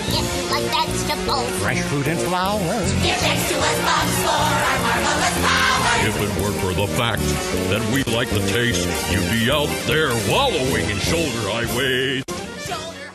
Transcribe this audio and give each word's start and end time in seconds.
If 0.08 0.26
you 0.38 0.44
like 0.50 0.63
vegetables, 0.71 1.50
fresh 1.60 1.82
fruit 1.82 2.08
and 2.08 2.20
flowers. 2.21 2.94
Give 3.04 3.18
thanks 3.18 3.50
to 3.50 3.58
us 3.58 3.79
bugs 3.84 4.16
for 4.24 4.29
our 4.29 4.79
marvelous 4.79 5.36
powers. 5.44 6.08
If 6.08 6.16
it 6.21 6.32
weren't 6.42 6.56
for 6.62 6.74
the 6.74 6.88
fact 6.88 7.24
that 7.70 7.84
we 7.93 8.05
like 8.16 8.29
the 8.29 8.39
taste, 8.48 8.88
you'd 9.11 9.29
be 9.29 9.52
out 9.52 9.68
there 9.88 10.14
wallowing 10.32 10.89
in 10.89 10.98
shoulder 11.00 11.50
highways. 11.52 12.23
Shoulder. 12.66 13.12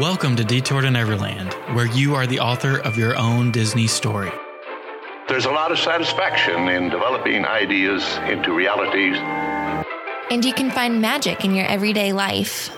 Welcome 0.00 0.34
to 0.34 0.42
Detour 0.42 0.80
to 0.80 0.90
Neverland, 0.90 1.52
where 1.76 1.86
you 1.86 2.16
are 2.16 2.26
the 2.26 2.40
author 2.40 2.80
of 2.80 2.98
your 2.98 3.16
own 3.16 3.52
Disney 3.52 3.86
story. 3.86 4.32
There's 5.28 5.44
a 5.44 5.50
lot 5.50 5.70
of 5.72 5.78
satisfaction 5.78 6.68
in 6.70 6.88
developing 6.88 7.44
ideas 7.44 8.02
into 8.28 8.54
realities. 8.54 9.18
And 10.30 10.42
you 10.42 10.54
can 10.54 10.70
find 10.70 11.02
magic 11.02 11.44
in 11.44 11.54
your 11.54 11.66
everyday 11.66 12.14
life. 12.14 12.70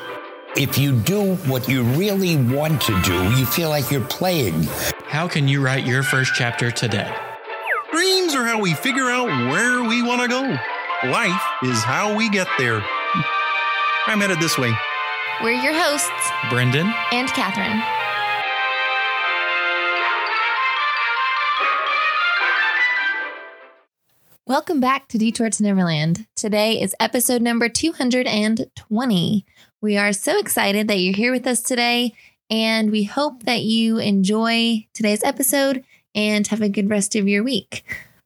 If 0.57 0.77
you 0.77 0.97
do 0.97 1.37
what 1.47 1.69
you 1.69 1.85
really 1.85 2.37
want 2.37 2.81
to 2.83 3.03
do, 3.03 3.23
you 3.39 3.47
feel 3.47 3.69
like 3.69 3.93
you're 3.93 4.05
playing. 4.05 4.65
How 5.05 5.29
can 5.29 5.47
you 5.47 5.65
write 5.65 5.87
your 5.87 6.03
first 6.03 6.33
chapter 6.35 6.73
today? 6.73 7.15
Dreams 7.93 8.35
are 8.35 8.45
how 8.45 8.61
we 8.61 8.75
figure 8.75 9.09
out 9.09 9.29
where 9.29 9.85
we 9.85 10.03
want 10.03 10.21
to 10.21 10.27
go. 10.27 10.43
Life 11.09 11.43
is 11.63 11.85
how 11.85 12.17
we 12.17 12.29
get 12.31 12.49
there. 12.59 12.85
I'm 14.09 14.21
headed 14.21 14.41
this 14.41 14.59
way. 14.59 14.73
We're 15.41 15.53
your 15.53 15.73
hosts, 15.73 16.11
Brendan, 16.51 16.93
and 17.13 17.29
Catherine. 17.29 18.00
Welcome 24.51 24.81
back 24.81 25.07
to 25.11 25.17
Detour 25.17 25.49
to 25.49 25.63
Neverland. 25.63 26.27
Today 26.35 26.83
is 26.83 26.97
episode 26.99 27.41
number 27.41 27.69
220. 27.69 29.47
We 29.81 29.97
are 29.97 30.13
so 30.13 30.41
excited 30.41 30.89
that 30.89 30.97
you're 30.97 31.15
here 31.15 31.31
with 31.31 31.47
us 31.47 31.63
today, 31.63 32.15
and 32.51 32.91
we 32.91 33.05
hope 33.05 33.45
that 33.45 33.63
you 33.63 33.99
enjoy 33.99 34.89
today's 34.93 35.23
episode 35.23 35.85
and 36.17 36.45
have 36.49 36.63
a 36.63 36.69
good 36.69 36.91
rest 36.91 37.15
of 37.15 37.29
your 37.29 37.45
week. 37.45 37.85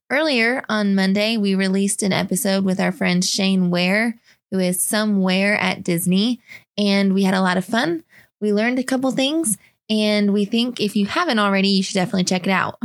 Earlier 0.08 0.64
on 0.66 0.94
Monday, 0.94 1.36
we 1.36 1.54
released 1.54 2.02
an 2.02 2.14
episode 2.14 2.64
with 2.64 2.80
our 2.80 2.90
friend 2.90 3.22
Shane 3.22 3.68
Ware, 3.68 4.18
who 4.50 4.58
is 4.58 4.82
somewhere 4.82 5.58
at 5.58 5.84
Disney, 5.84 6.40
and 6.78 7.12
we 7.12 7.24
had 7.24 7.34
a 7.34 7.42
lot 7.42 7.58
of 7.58 7.66
fun. 7.66 8.02
We 8.40 8.50
learned 8.50 8.78
a 8.78 8.82
couple 8.82 9.10
things, 9.10 9.58
and 9.90 10.32
we 10.32 10.46
think 10.46 10.80
if 10.80 10.96
you 10.96 11.04
haven't 11.04 11.38
already, 11.38 11.68
you 11.68 11.82
should 11.82 11.96
definitely 11.96 12.24
check 12.24 12.46
it 12.46 12.50
out. 12.50 12.78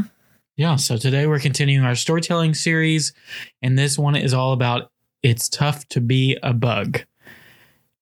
Yeah, 0.59 0.75
so 0.75 0.97
today 0.97 1.25
we're 1.25 1.39
continuing 1.39 1.85
our 1.85 1.95
storytelling 1.95 2.53
series, 2.53 3.13
and 3.61 3.79
this 3.79 3.97
one 3.97 4.17
is 4.17 4.33
all 4.33 4.51
about 4.51 4.91
It's 5.23 5.47
Tough 5.47 5.87
to 5.87 6.01
Be 6.01 6.37
a 6.43 6.51
Bug. 6.51 6.99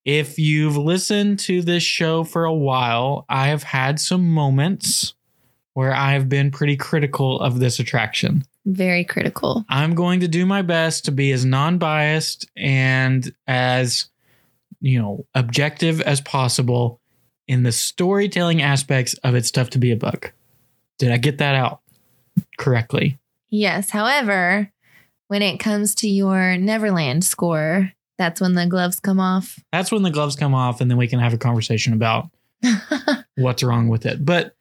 If 0.05 0.39
you've 0.39 0.75
listened 0.75 1.37
to 1.41 1.61
this 1.61 1.83
show 1.83 2.23
for 2.23 2.45
a 2.45 2.53
while, 2.53 3.27
I 3.29 3.49
have 3.49 3.61
had 3.61 3.99
some 3.99 4.27
moments 4.27 5.13
where 5.75 5.93
I've 5.93 6.29
been 6.29 6.49
pretty 6.49 6.75
critical 6.75 7.39
of 7.41 7.59
this 7.59 7.77
attraction. 7.77 8.41
Very 8.65 9.03
critical. 9.03 9.63
I'm 9.69 9.93
going 9.93 10.21
to 10.21 10.27
do 10.27 10.43
my 10.43 10.63
best 10.63 11.05
to 11.05 11.11
be 11.11 11.31
as 11.33 11.45
non-biased 11.45 12.49
and 12.57 13.31
as 13.45 14.09
you 14.79 14.99
know, 14.99 15.27
objective 15.35 16.01
as 16.01 16.21
possible 16.21 17.01
in 17.47 17.61
the 17.61 17.71
storytelling 17.71 18.63
aspects 18.63 19.13
of 19.23 19.35
it's 19.35 19.51
tough 19.51 19.69
to 19.69 19.77
be 19.77 19.91
a 19.91 19.95
bug. 19.95 20.31
Did 20.97 21.11
I 21.11 21.17
get 21.17 21.37
that 21.37 21.53
out 21.53 21.81
correctly? 22.57 23.17
Yes. 23.49 23.89
However, 23.89 24.71
when 25.27 25.41
it 25.41 25.59
comes 25.59 25.95
to 25.95 26.09
your 26.09 26.57
Neverland 26.57 27.23
score, 27.23 27.93
that's 28.17 28.41
when 28.41 28.53
the 28.53 28.65
gloves 28.65 28.99
come 28.99 29.19
off. 29.19 29.59
That's 29.71 29.91
when 29.91 30.03
the 30.03 30.11
gloves 30.11 30.35
come 30.35 30.53
off 30.53 30.81
and 30.81 30.89
then 30.89 30.97
we 30.97 31.07
can 31.07 31.19
have 31.19 31.33
a 31.33 31.37
conversation 31.37 31.93
about 31.93 32.29
what's 33.35 33.63
wrong 33.63 33.87
with 33.87 34.05
it. 34.05 34.25
But 34.25 34.55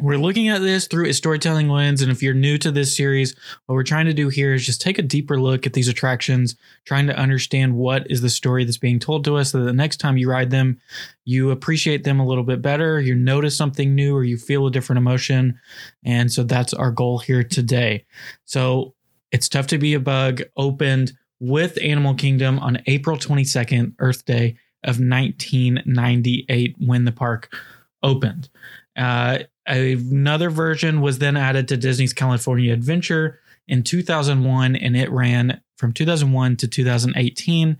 we're 0.00 0.18
looking 0.18 0.48
at 0.48 0.60
this 0.60 0.86
through 0.86 1.08
a 1.08 1.12
storytelling 1.12 1.68
lens. 1.68 2.02
And 2.02 2.10
if 2.10 2.22
you're 2.22 2.34
new 2.34 2.58
to 2.58 2.70
this 2.70 2.96
series, 2.96 3.34
what 3.66 3.74
we're 3.74 3.82
trying 3.82 4.06
to 4.06 4.14
do 4.14 4.28
here 4.28 4.54
is 4.54 4.64
just 4.64 4.80
take 4.80 4.98
a 4.98 5.02
deeper 5.02 5.40
look 5.40 5.66
at 5.66 5.72
these 5.72 5.88
attractions, 5.88 6.56
trying 6.84 7.06
to 7.08 7.16
understand 7.16 7.74
what 7.74 8.08
is 8.10 8.20
the 8.20 8.30
story 8.30 8.64
that's 8.64 8.78
being 8.78 8.98
told 8.98 9.24
to 9.24 9.36
us 9.36 9.52
so 9.52 9.58
that 9.58 9.64
the 9.64 9.72
next 9.72 9.96
time 9.96 10.16
you 10.16 10.30
ride 10.30 10.50
them, 10.50 10.80
you 11.24 11.50
appreciate 11.50 12.04
them 12.04 12.20
a 12.20 12.26
little 12.26 12.44
bit 12.44 12.62
better, 12.62 13.00
you 13.00 13.14
notice 13.14 13.56
something 13.56 13.94
new, 13.94 14.14
or 14.14 14.24
you 14.24 14.36
feel 14.36 14.66
a 14.66 14.70
different 14.70 14.98
emotion. 14.98 15.58
And 16.04 16.30
so 16.30 16.42
that's 16.42 16.74
our 16.74 16.90
goal 16.90 17.18
here 17.18 17.42
today. 17.42 18.04
So 18.44 18.94
it's 19.32 19.48
tough 19.48 19.66
to 19.68 19.78
be 19.78 19.94
a 19.94 20.00
bug 20.00 20.42
opened 20.56 21.12
with 21.40 21.78
Animal 21.82 22.14
Kingdom 22.14 22.58
on 22.58 22.82
April 22.86 23.16
22nd, 23.16 23.94
Earth 23.98 24.24
Day 24.24 24.56
of 24.84 25.00
1998, 25.00 26.76
when 26.78 27.04
the 27.04 27.12
park 27.12 27.54
opened. 28.02 28.48
Uh, 28.96 29.38
another 29.68 30.50
version 30.50 31.00
was 31.00 31.18
then 31.18 31.36
added 31.36 31.68
to 31.68 31.76
Disney's 31.76 32.12
California 32.12 32.72
Adventure 32.72 33.40
in 33.66 33.82
2001, 33.82 34.76
and 34.76 34.96
it 34.96 35.10
ran 35.10 35.60
from 35.76 35.92
2001 35.92 36.56
to 36.56 36.68
2018, 36.68 37.76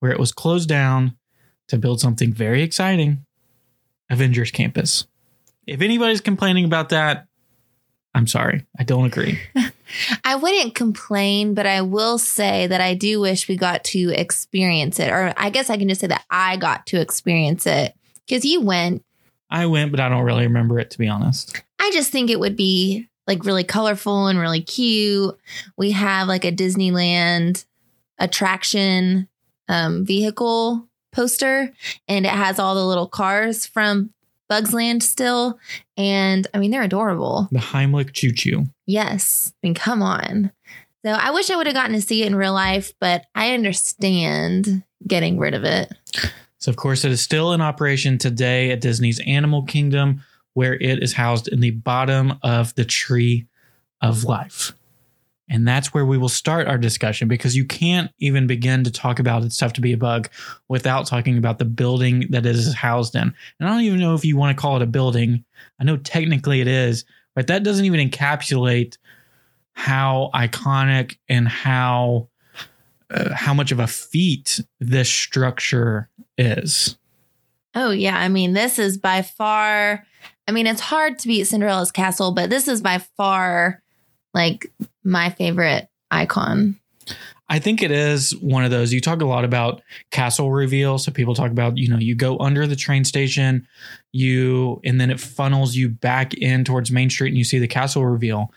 where 0.00 0.12
it 0.12 0.20
was 0.20 0.32
closed 0.32 0.68
down 0.68 1.16
to 1.68 1.78
build 1.78 2.00
something 2.00 2.32
very 2.32 2.62
exciting 2.62 3.24
Avengers 4.10 4.50
Campus. 4.50 5.06
If 5.66 5.80
anybody's 5.80 6.20
complaining 6.20 6.64
about 6.64 6.90
that, 6.90 7.26
I'm 8.14 8.26
sorry. 8.26 8.66
I 8.78 8.84
don't 8.84 9.06
agree. 9.06 9.40
I 10.24 10.36
wouldn't 10.36 10.74
complain, 10.74 11.54
but 11.54 11.66
I 11.66 11.82
will 11.82 12.18
say 12.18 12.66
that 12.66 12.80
I 12.80 12.94
do 12.94 13.20
wish 13.20 13.48
we 13.48 13.56
got 13.56 13.84
to 13.84 14.10
experience 14.10 14.98
it. 15.00 15.10
Or 15.10 15.32
I 15.36 15.50
guess 15.50 15.70
I 15.70 15.76
can 15.76 15.88
just 15.88 16.00
say 16.00 16.06
that 16.08 16.24
I 16.30 16.56
got 16.56 16.86
to 16.88 17.00
experience 17.00 17.66
it 17.66 17.94
because 18.26 18.44
you 18.44 18.60
went. 18.60 19.04
I 19.52 19.66
went, 19.66 19.90
but 19.90 20.00
I 20.00 20.08
don't 20.08 20.24
really 20.24 20.44
remember 20.44 20.78
it, 20.80 20.90
to 20.92 20.98
be 20.98 21.08
honest. 21.08 21.62
I 21.78 21.90
just 21.92 22.10
think 22.10 22.30
it 22.30 22.40
would 22.40 22.56
be 22.56 23.08
like 23.26 23.44
really 23.44 23.64
colorful 23.64 24.26
and 24.26 24.38
really 24.38 24.62
cute. 24.62 25.38
We 25.76 25.90
have 25.92 26.26
like 26.26 26.46
a 26.46 26.50
Disneyland 26.50 27.64
attraction 28.18 29.28
um, 29.68 30.06
vehicle 30.06 30.88
poster, 31.12 31.70
and 32.08 32.24
it 32.24 32.32
has 32.32 32.58
all 32.58 32.74
the 32.74 32.86
little 32.86 33.06
cars 33.06 33.66
from 33.66 34.14
Bugs 34.48 34.72
Land 34.72 35.02
still. 35.02 35.58
And 35.98 36.46
I 36.54 36.58
mean, 36.58 36.70
they're 36.70 36.82
adorable. 36.82 37.48
The 37.52 37.58
Heimlich 37.58 38.12
Choo 38.14 38.32
Choo. 38.32 38.64
Yes. 38.86 39.52
I 39.62 39.66
mean, 39.66 39.74
come 39.74 40.02
on. 40.02 40.50
So 41.04 41.10
I 41.10 41.30
wish 41.32 41.50
I 41.50 41.56
would 41.56 41.66
have 41.66 41.74
gotten 41.74 41.94
to 41.94 42.00
see 42.00 42.22
it 42.22 42.26
in 42.26 42.36
real 42.36 42.54
life, 42.54 42.94
but 43.00 43.26
I 43.34 43.52
understand 43.52 44.82
getting 45.06 45.38
rid 45.38 45.52
of 45.52 45.64
it. 45.64 45.92
So, 46.62 46.70
of 46.70 46.76
course, 46.76 47.04
it 47.04 47.10
is 47.10 47.20
still 47.20 47.52
in 47.54 47.60
operation 47.60 48.18
today 48.18 48.70
at 48.70 48.80
Disney's 48.80 49.18
Animal 49.26 49.64
Kingdom, 49.64 50.22
where 50.54 50.74
it 50.74 51.02
is 51.02 51.12
housed 51.12 51.48
in 51.48 51.58
the 51.58 51.72
bottom 51.72 52.34
of 52.44 52.72
the 52.76 52.84
Tree 52.84 53.48
of 54.00 54.22
Life. 54.22 54.72
And 55.50 55.66
that's 55.66 55.92
where 55.92 56.06
we 56.06 56.16
will 56.16 56.28
start 56.28 56.68
our 56.68 56.78
discussion 56.78 57.26
because 57.26 57.56
you 57.56 57.64
can't 57.64 58.12
even 58.20 58.46
begin 58.46 58.84
to 58.84 58.92
talk 58.92 59.18
about 59.18 59.42
it's 59.42 59.56
tough 59.56 59.72
to 59.72 59.80
be 59.80 59.92
a 59.92 59.96
bug 59.96 60.30
without 60.68 61.04
talking 61.08 61.36
about 61.36 61.58
the 61.58 61.64
building 61.64 62.26
that 62.30 62.46
it 62.46 62.54
is 62.54 62.72
housed 62.72 63.16
in. 63.16 63.22
And 63.22 63.68
I 63.68 63.72
don't 63.72 63.80
even 63.80 63.98
know 63.98 64.14
if 64.14 64.24
you 64.24 64.36
want 64.36 64.56
to 64.56 64.60
call 64.60 64.76
it 64.76 64.82
a 64.82 64.86
building. 64.86 65.44
I 65.80 65.84
know 65.84 65.96
technically 65.96 66.60
it 66.60 66.68
is, 66.68 67.04
but 67.34 67.48
that 67.48 67.64
doesn't 67.64 67.86
even 67.86 68.08
encapsulate 68.08 68.98
how 69.72 70.30
iconic 70.32 71.16
and 71.28 71.48
how 71.48 72.28
uh, 73.12 73.34
how 73.34 73.54
much 73.54 73.72
of 73.72 73.78
a 73.78 73.86
feat 73.86 74.60
this 74.80 75.08
structure 75.08 76.08
is. 76.38 76.96
Oh, 77.74 77.90
yeah. 77.90 78.18
I 78.18 78.28
mean, 78.28 78.52
this 78.52 78.78
is 78.78 78.98
by 78.98 79.22
far, 79.22 80.04
I 80.46 80.52
mean, 80.52 80.66
it's 80.66 80.80
hard 80.80 81.18
to 81.20 81.28
beat 81.28 81.44
Cinderella's 81.44 81.92
castle, 81.92 82.32
but 82.32 82.50
this 82.50 82.68
is 82.68 82.80
by 82.80 82.98
far 83.16 83.82
like 84.34 84.72
my 85.04 85.30
favorite 85.30 85.88
icon. 86.10 86.78
I 87.48 87.58
think 87.58 87.82
it 87.82 87.90
is 87.90 88.34
one 88.36 88.64
of 88.64 88.70
those. 88.70 88.94
You 88.94 89.00
talk 89.00 89.20
a 89.20 89.26
lot 89.26 89.44
about 89.44 89.82
castle 90.10 90.50
reveal. 90.50 90.96
So 90.96 91.12
people 91.12 91.34
talk 91.34 91.50
about, 91.50 91.76
you 91.76 91.88
know, 91.88 91.98
you 91.98 92.14
go 92.14 92.38
under 92.38 92.66
the 92.66 92.76
train 92.76 93.04
station, 93.04 93.66
you, 94.12 94.80
and 94.84 94.98
then 94.98 95.10
it 95.10 95.20
funnels 95.20 95.74
you 95.76 95.90
back 95.90 96.32
in 96.32 96.64
towards 96.64 96.90
Main 96.90 97.10
Street 97.10 97.28
and 97.28 97.36
you 97.36 97.44
see 97.44 97.58
the 97.58 97.68
castle 97.68 98.06
reveal. 98.06 98.52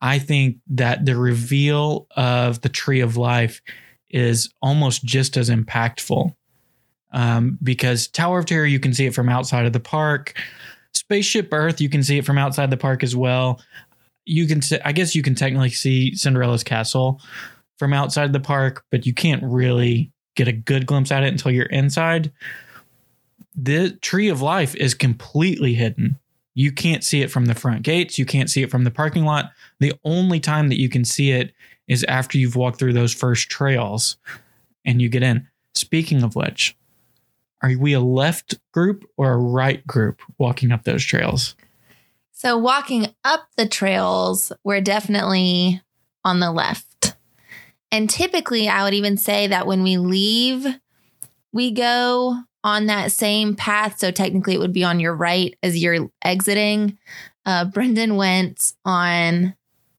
I 0.00 0.20
think 0.20 0.58
that 0.68 1.06
the 1.06 1.16
reveal 1.16 2.06
of 2.16 2.60
the 2.60 2.68
Tree 2.68 3.00
of 3.00 3.16
Life 3.16 3.62
is 4.16 4.48
almost 4.62 5.04
just 5.04 5.36
as 5.36 5.50
impactful 5.50 6.34
um, 7.12 7.58
because 7.62 8.08
Tower 8.08 8.38
of 8.38 8.46
Terror, 8.46 8.64
you 8.64 8.80
can 8.80 8.94
see 8.94 9.04
it 9.04 9.14
from 9.14 9.28
outside 9.28 9.66
of 9.66 9.74
the 9.74 9.80
park. 9.80 10.40
Spaceship 10.94 11.52
Earth, 11.52 11.82
you 11.82 11.90
can 11.90 12.02
see 12.02 12.16
it 12.16 12.24
from 12.24 12.38
outside 12.38 12.70
the 12.70 12.78
park 12.78 13.04
as 13.04 13.14
well. 13.14 13.60
You 14.24 14.46
can, 14.46 14.62
I 14.86 14.92
guess, 14.92 15.14
you 15.14 15.22
can 15.22 15.34
technically 15.34 15.68
see 15.68 16.14
Cinderella's 16.14 16.64
castle 16.64 17.20
from 17.78 17.92
outside 17.92 18.32
the 18.32 18.40
park, 18.40 18.84
but 18.90 19.04
you 19.04 19.12
can't 19.12 19.42
really 19.44 20.10
get 20.34 20.48
a 20.48 20.52
good 20.52 20.86
glimpse 20.86 21.12
at 21.12 21.22
it 21.22 21.28
until 21.28 21.52
you're 21.52 21.66
inside. 21.66 22.32
The 23.54 23.90
Tree 24.00 24.28
of 24.28 24.40
Life 24.40 24.74
is 24.74 24.94
completely 24.94 25.74
hidden. 25.74 26.18
You 26.56 26.72
can't 26.72 27.04
see 27.04 27.20
it 27.20 27.30
from 27.30 27.44
the 27.44 27.54
front 27.54 27.82
gates. 27.82 28.18
You 28.18 28.24
can't 28.24 28.48
see 28.48 28.62
it 28.62 28.70
from 28.70 28.84
the 28.84 28.90
parking 28.90 29.26
lot. 29.26 29.52
The 29.78 29.92
only 30.04 30.40
time 30.40 30.70
that 30.70 30.80
you 30.80 30.88
can 30.88 31.04
see 31.04 31.30
it 31.30 31.52
is 31.86 32.02
after 32.04 32.38
you've 32.38 32.56
walked 32.56 32.78
through 32.78 32.94
those 32.94 33.12
first 33.12 33.50
trails 33.50 34.16
and 34.82 35.02
you 35.02 35.10
get 35.10 35.22
in. 35.22 35.46
Speaking 35.74 36.22
of 36.22 36.34
which, 36.34 36.74
are 37.62 37.76
we 37.78 37.92
a 37.92 38.00
left 38.00 38.54
group 38.72 39.04
or 39.18 39.32
a 39.32 39.36
right 39.36 39.86
group 39.86 40.22
walking 40.38 40.72
up 40.72 40.84
those 40.84 41.04
trails? 41.04 41.56
So 42.32 42.56
walking 42.56 43.14
up 43.22 43.48
the 43.58 43.68
trails, 43.68 44.50
we're 44.64 44.80
definitely 44.80 45.82
on 46.24 46.40
the 46.40 46.50
left. 46.50 47.16
And 47.92 48.08
typically, 48.08 48.66
I 48.66 48.82
would 48.82 48.94
even 48.94 49.18
say 49.18 49.46
that 49.48 49.66
when 49.66 49.82
we 49.82 49.98
leave, 49.98 50.66
we 51.52 51.70
go 51.70 52.38
on 52.66 52.86
that 52.86 53.12
same 53.12 53.54
path. 53.54 54.00
So 54.00 54.10
technically, 54.10 54.54
it 54.54 54.58
would 54.58 54.72
be 54.72 54.82
on 54.82 54.98
your 54.98 55.14
right 55.14 55.56
as 55.62 55.80
you're 55.80 56.10
exiting. 56.20 56.98
Uh, 57.46 57.64
Brendan 57.64 58.16
went 58.16 58.72
on 58.84 59.54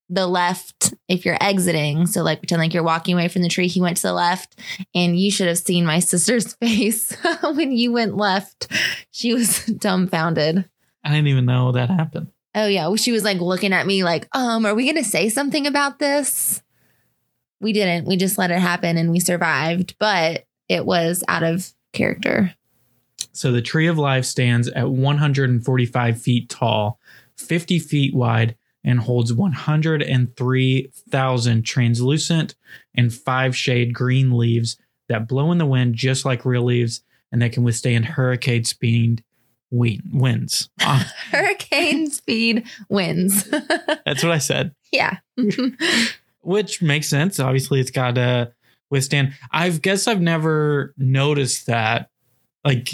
the 0.09 0.27
left 0.27 0.93
if 1.07 1.25
you're 1.25 1.41
exiting. 1.41 2.07
So, 2.07 2.23
like, 2.23 2.39
pretend 2.39 2.61
like 2.61 2.73
you're 2.73 2.83
walking 2.83 3.13
away 3.13 3.29
from 3.29 3.41
the 3.41 3.47
tree. 3.47 3.67
He 3.67 3.79
went 3.79 3.95
to 3.97 4.03
the 4.03 4.13
left, 4.13 4.59
and 4.93 5.17
you 5.17 5.31
should 5.31 5.47
have 5.47 5.57
seen 5.57 5.85
my 5.85 5.99
sister's 6.11 6.55
face 6.55 7.15
when 7.41 7.71
you 7.71 7.93
went 7.93 8.17
left. 8.17 8.67
She 9.11 9.33
was 9.33 9.65
dumbfounded. 9.65 10.69
I 11.05 11.09
didn't 11.09 11.27
even 11.27 11.45
know 11.45 11.71
that 11.71 11.89
happened. 11.89 12.27
Oh 12.53 12.67
yeah, 12.67 12.93
she 12.95 13.13
was 13.13 13.23
like 13.23 13.39
looking 13.39 13.71
at 13.71 13.87
me 13.87 14.03
like, 14.03 14.27
"Um, 14.33 14.65
are 14.65 14.75
we 14.75 14.83
going 14.83 15.01
to 15.01 15.09
say 15.09 15.29
something 15.29 15.67
about 15.67 15.99
this?" 15.99 16.61
We 17.61 17.71
didn't. 17.71 18.07
We 18.07 18.17
just 18.17 18.37
let 18.37 18.51
it 18.51 18.59
happen 18.59 18.97
and 18.97 19.09
we 19.09 19.21
survived, 19.21 19.95
but 19.99 20.45
it 20.67 20.85
was 20.85 21.23
out 21.29 21.43
of 21.43 21.73
character. 21.93 22.53
So 23.33 23.51
the 23.51 23.61
tree 23.61 23.87
of 23.87 23.97
life 23.97 24.25
stands 24.25 24.67
at 24.69 24.89
145 24.89 26.21
feet 26.21 26.49
tall, 26.49 26.99
50 27.37 27.79
feet 27.79 28.13
wide, 28.15 28.55
and 28.83 28.99
holds 28.99 29.33
103,000 29.33 31.63
translucent 31.63 32.55
and 32.95 33.13
five 33.13 33.55
shade 33.55 33.93
green 33.93 34.37
leaves 34.37 34.77
that 35.09 35.27
blow 35.27 35.51
in 35.51 35.57
the 35.57 35.65
wind 35.65 35.95
just 35.95 36.23
like 36.25 36.45
real 36.45 36.63
leaves 36.63 37.01
and 37.31 37.41
that 37.41 37.51
can 37.51 37.63
withstand 37.63 38.05
hurricane 38.05 38.63
speed 38.63 39.23
wi- 39.71 39.99
winds. 40.11 40.69
Ah, 40.81 41.11
Hurricane 41.31 42.09
speed 42.09 42.65
winds. 42.89 43.43
That's 44.05 44.23
what 44.23 44.31
I 44.31 44.37
said. 44.37 44.73
yeah. 44.91 45.17
which 46.41 46.81
makes 46.81 47.09
sense. 47.09 47.39
Obviously, 47.39 47.79
it's 47.81 47.91
got 47.91 48.15
to 48.15 48.53
withstand. 48.89 49.33
I 49.51 49.69
guess 49.69 50.07
I've 50.07 50.21
never 50.21 50.93
noticed 50.97 51.65
that. 51.67 52.09
Like, 52.63 52.89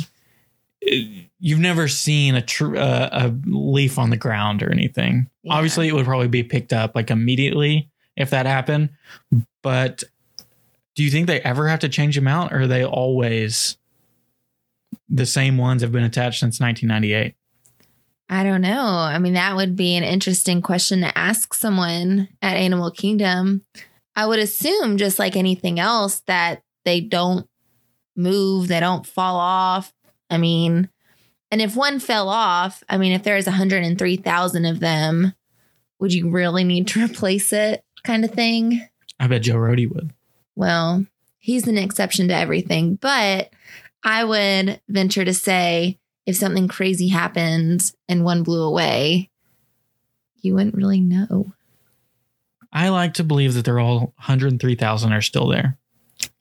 you've 0.86 1.60
never 1.60 1.88
seen 1.88 2.36
a 2.36 2.42
tr- 2.42 2.78
uh, 2.78 3.10
a 3.12 3.36
leaf 3.46 3.98
on 3.98 4.10
the 4.10 4.18
ground 4.18 4.64
or 4.64 4.72
anything. 4.72 5.30
Yeah. 5.44 5.56
Obviously, 5.56 5.88
it 5.88 5.94
would 5.94 6.06
probably 6.06 6.28
be 6.28 6.44
picked 6.44 6.74
up 6.74 6.96
like 6.96 7.12
immediately 7.12 7.90
if 8.16 8.30
that 8.30 8.46
happened. 8.46 8.90
But 9.62 10.04
do 10.96 11.04
you 11.04 11.10
think 11.10 11.28
they 11.28 11.42
ever 11.42 11.68
have 11.68 11.80
to 11.80 11.90
change 11.90 12.16
them 12.16 12.28
out, 12.28 12.54
or 12.54 12.62
are 12.62 12.68
they 12.68 12.86
always 12.86 13.78
the 15.10 15.26
same 15.26 15.58
ones 15.58 15.82
have 15.82 15.92
been 15.92 16.04
attached 16.04 16.40
since 16.40 16.60
1998? 16.60 17.36
I 18.30 18.44
don't 18.44 18.62
know. 18.62 18.84
I 18.84 19.20
mean, 19.20 19.34
that 19.34 19.56
would 19.56 19.76
be 19.76 19.96
an 19.96 20.04
interesting 20.04 20.62
question 20.62 21.02
to 21.02 21.18
ask 21.18 21.54
someone 21.54 22.30
at 22.42 22.58
Animal 22.58 22.90
Kingdom. 22.90 23.64
I 24.16 24.26
would 24.26 24.40
assume, 24.40 24.98
just 24.98 25.20
like 25.20 25.36
anything 25.36 25.80
else, 25.80 26.22
that 26.28 26.64
they 26.86 27.02
don't 27.02 27.48
move, 28.16 28.68
they 28.68 28.80
don't 28.80 29.06
fall 29.06 29.36
off. 29.38 29.94
I 30.34 30.38
mean, 30.38 30.90
and 31.52 31.62
if 31.62 31.76
one 31.76 32.00
fell 32.00 32.30
off, 32.30 32.84
I 32.90 32.98
mean, 32.98 33.12
if 33.12 33.24
there's 33.24 33.46
103,000 33.46 34.66
of 34.66 34.80
them, 34.80 35.34
would 36.00 36.14
you 36.14 36.30
really 36.30 36.64
need 36.64 36.88
to 36.90 37.06
replace 37.06 37.54
it 37.54 37.84
kind 38.04 38.26
of 38.26 38.32
thing? 38.32 38.88
I 39.20 39.28
bet 39.28 39.44
Joe 39.44 39.56
Rohde 39.56 39.94
would. 39.94 40.12
Well, 40.56 41.06
he's 41.40 41.68
an 41.68 41.78
exception 41.78 42.28
to 42.28 42.36
everything, 42.36 42.96
but 42.96 43.52
I 44.04 44.24
would 44.24 44.82
venture 44.90 45.24
to 45.24 45.34
say 45.34 46.00
if 46.26 46.36
something 46.36 46.68
crazy 46.68 47.08
happened 47.08 47.92
and 48.08 48.24
one 48.24 48.44
blew 48.44 48.64
away, 48.64 49.30
you 50.42 50.56
wouldn't 50.56 50.76
really 50.76 51.02
know. 51.02 51.54
I 52.72 52.90
like 52.90 53.14
to 53.16 53.24
believe 53.24 53.54
that 53.54 53.66
they're 53.66 53.80
all 53.80 54.14
103,000 54.18 55.14
are 55.14 55.22
still 55.22 55.48
there. 55.48 55.78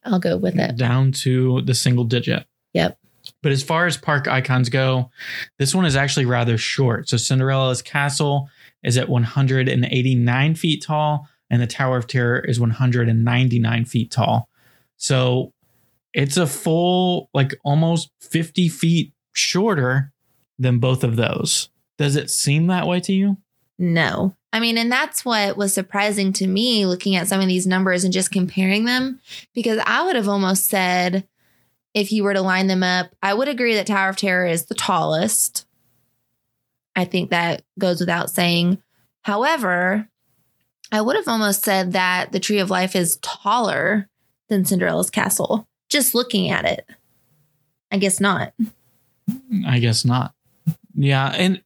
I'll 0.03 0.19
go 0.19 0.37
with 0.37 0.57
it. 0.57 0.75
down 0.75 1.11
to 1.11 1.61
the 1.61 1.73
single 1.73 2.03
digit. 2.03 2.45
Yep. 2.73 2.97
But 3.43 3.51
as 3.51 3.61
far 3.61 3.85
as 3.85 3.97
park 3.97 4.27
icons 4.27 4.69
go, 4.69 5.11
this 5.59 5.75
one 5.75 5.85
is 5.85 5.95
actually 5.95 6.25
rather 6.25 6.57
short. 6.57 7.09
So 7.09 7.17
Cinderella's 7.17 7.83
castle 7.83 8.49
is 8.81 8.97
at 8.97 9.09
189 9.09 10.55
feet 10.55 10.81
tall, 10.81 11.27
and 11.51 11.61
the 11.61 11.67
Tower 11.67 11.97
of 11.97 12.07
Terror 12.07 12.39
is 12.39 12.59
199 12.59 13.85
feet 13.85 14.09
tall. 14.09 14.49
So 14.97 15.53
it's 16.13 16.37
a 16.37 16.47
full, 16.47 17.29
like 17.33 17.53
almost 17.63 18.09
50 18.21 18.69
feet 18.69 19.13
shorter 19.33 20.11
than 20.57 20.79
both 20.79 21.03
of 21.03 21.17
those. 21.17 21.69
Does 21.97 22.15
it 22.15 22.31
seem 22.31 22.67
that 22.67 22.87
way 22.87 23.01
to 23.01 23.13
you? 23.13 23.37
No. 23.77 24.35
I 24.53 24.59
mean, 24.59 24.77
and 24.77 24.91
that's 24.91 25.25
what 25.25 25.57
was 25.57 25.73
surprising 25.73 26.31
to 26.33 26.47
me 26.47 26.85
looking 26.85 27.15
at 27.15 27.27
some 27.27 27.41
of 27.41 27.47
these 27.47 27.67
numbers 27.67 28.03
and 28.03 28.13
just 28.13 28.31
comparing 28.31 28.85
them, 28.85 29.19
because 29.53 29.79
I 29.85 30.05
would 30.05 30.15
have 30.15 30.29
almost 30.29 30.67
said, 30.67 31.27
if 31.93 32.11
you 32.11 32.23
were 32.23 32.33
to 32.33 32.41
line 32.41 32.67
them 32.67 32.83
up, 32.83 33.11
I 33.21 33.33
would 33.33 33.47
agree 33.47 33.75
that 33.75 33.87
Tower 33.87 34.09
of 34.09 34.17
Terror 34.17 34.45
is 34.45 34.65
the 34.65 34.75
tallest. 34.75 35.65
I 36.95 37.05
think 37.05 37.29
that 37.29 37.63
goes 37.79 37.99
without 37.99 38.29
saying. 38.29 38.81
However, 39.21 40.07
I 40.91 41.01
would 41.01 41.15
have 41.15 41.27
almost 41.27 41.63
said 41.63 41.93
that 41.93 42.31
the 42.31 42.39
Tree 42.39 42.59
of 42.59 42.69
Life 42.69 42.95
is 42.95 43.17
taller 43.17 44.09
than 44.49 44.65
Cinderella's 44.65 45.09
castle, 45.09 45.67
just 45.89 46.13
looking 46.13 46.49
at 46.49 46.65
it. 46.65 46.87
I 47.91 47.97
guess 47.97 48.19
not. 48.19 48.53
I 49.65 49.79
guess 49.79 50.05
not. 50.05 50.33
Yeah, 50.95 51.27
and 51.27 51.61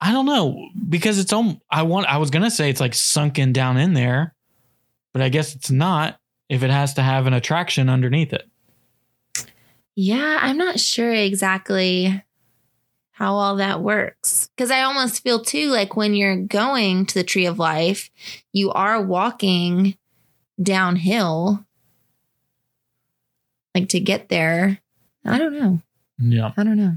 I 0.00 0.12
don't 0.12 0.26
know 0.26 0.68
because 0.88 1.18
it's 1.18 1.32
on. 1.32 1.60
I 1.70 1.82
want. 1.82 2.06
I 2.06 2.16
was 2.18 2.30
gonna 2.30 2.50
say 2.50 2.70
it's 2.70 2.80
like 2.80 2.94
sunken 2.94 3.52
down 3.52 3.76
in 3.76 3.94
there, 3.94 4.34
but 5.12 5.22
I 5.22 5.28
guess 5.28 5.54
it's 5.54 5.70
not. 5.70 6.18
If 6.48 6.64
it 6.64 6.70
has 6.70 6.94
to 6.94 7.02
have 7.02 7.28
an 7.28 7.34
attraction 7.34 7.88
underneath 7.88 8.32
it. 8.32 8.48
Yeah, 9.96 10.38
I'm 10.40 10.56
not 10.56 10.80
sure 10.80 11.12
exactly 11.12 12.22
how 13.10 13.34
all 13.34 13.56
that 13.56 13.82
works. 13.82 14.48
Because 14.56 14.70
I 14.70 14.82
almost 14.82 15.22
feel 15.22 15.42
too 15.42 15.68
like 15.70 15.96
when 15.96 16.14
you're 16.14 16.36
going 16.36 17.04
to 17.06 17.14
the 17.14 17.24
Tree 17.24 17.46
of 17.46 17.58
Life, 17.58 18.10
you 18.52 18.70
are 18.72 19.02
walking 19.02 19.98
downhill, 20.62 21.64
like 23.74 23.90
to 23.90 24.00
get 24.00 24.28
there. 24.28 24.80
I 25.24 25.38
don't 25.38 25.58
know. 25.58 25.80
Yeah. 26.18 26.52
I 26.56 26.64
don't 26.64 26.78
know. 26.78 26.96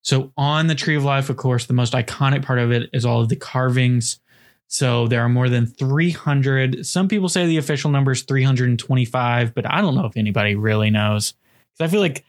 So 0.00 0.32
on 0.38 0.68
the 0.68 0.74
Tree 0.74 0.96
of 0.96 1.04
Life, 1.04 1.28
of 1.28 1.36
course, 1.36 1.66
the 1.66 1.74
most 1.74 1.92
iconic 1.92 2.42
part 2.42 2.58
of 2.58 2.72
it 2.72 2.88
is 2.94 3.04
all 3.04 3.20
of 3.20 3.28
the 3.28 3.36
carvings. 3.36 4.20
So 4.68 5.06
there 5.06 5.22
are 5.22 5.28
more 5.28 5.48
than 5.50 5.66
300. 5.66 6.86
Some 6.86 7.08
people 7.08 7.28
say 7.28 7.46
the 7.46 7.58
official 7.58 7.90
number 7.90 8.12
is 8.12 8.22
325, 8.22 9.54
but 9.54 9.70
I 9.70 9.82
don't 9.82 9.94
know 9.94 10.06
if 10.06 10.16
anybody 10.16 10.54
really 10.54 10.88
knows. 10.88 11.34
Because 11.78 11.90
I 11.90 11.92
feel 11.92 12.00
like 12.00 12.24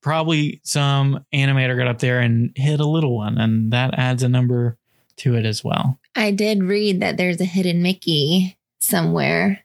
probably 0.00 0.60
some 0.64 1.24
animator 1.32 1.76
got 1.76 1.88
up 1.88 1.98
there 1.98 2.20
and 2.20 2.52
hit 2.56 2.80
a 2.80 2.86
little 2.86 3.16
one, 3.16 3.38
and 3.38 3.72
that 3.72 3.94
adds 3.98 4.22
a 4.22 4.28
number 4.28 4.76
to 5.16 5.34
it 5.34 5.44
as 5.44 5.62
well. 5.62 5.98
I 6.16 6.30
did 6.30 6.62
read 6.62 7.00
that 7.00 7.16
there's 7.16 7.40
a 7.40 7.44
hidden 7.44 7.82
Mickey 7.82 8.56
somewhere. 8.80 9.64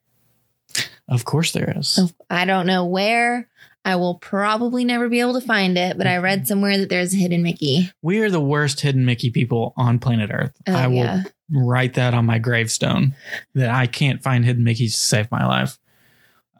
Of 1.08 1.26
course, 1.26 1.52
there 1.54 1.74
is. 1.76 2.14
I 2.30 2.46
don't 2.46 2.68
know 2.68 2.86
where. 2.86 3.50
I 3.86 3.96
will 3.96 4.16
probably 4.16 4.84
never 4.84 5.10
be 5.10 5.22
able 5.22 5.40
to 5.40 5.46
find 5.46 5.78
it, 5.78 5.98
but 5.98 6.06
I 6.06 6.18
read 6.18 6.48
somewhere 6.48 6.78
that 6.78 6.90
there's 6.90 7.14
a 7.14 7.18
hidden 7.18 7.42
Mickey. 7.42 7.92
We 8.02 8.20
are 8.20 8.30
the 8.30 8.42
worst 8.42 8.82
hidden 8.82 9.06
Mickey 9.06 9.32
people 9.32 9.74
on 9.78 10.00
planet 10.00 10.30
Earth. 10.34 10.54
Oh, 10.68 10.74
I 10.74 10.88
will 10.88 10.96
yeah. 10.98 11.24
write 11.50 11.96
that 11.96 12.14
on 12.14 12.26
my 12.26 12.40
gravestone 12.40 13.16
that 13.56 13.70
I 13.70 13.88
can't 13.88 14.22
find 14.22 14.46
hidden 14.46 14.64
Mickeys 14.64 14.92
to 14.92 15.00
save 15.00 15.32
my 15.32 15.46
life. 15.48 15.80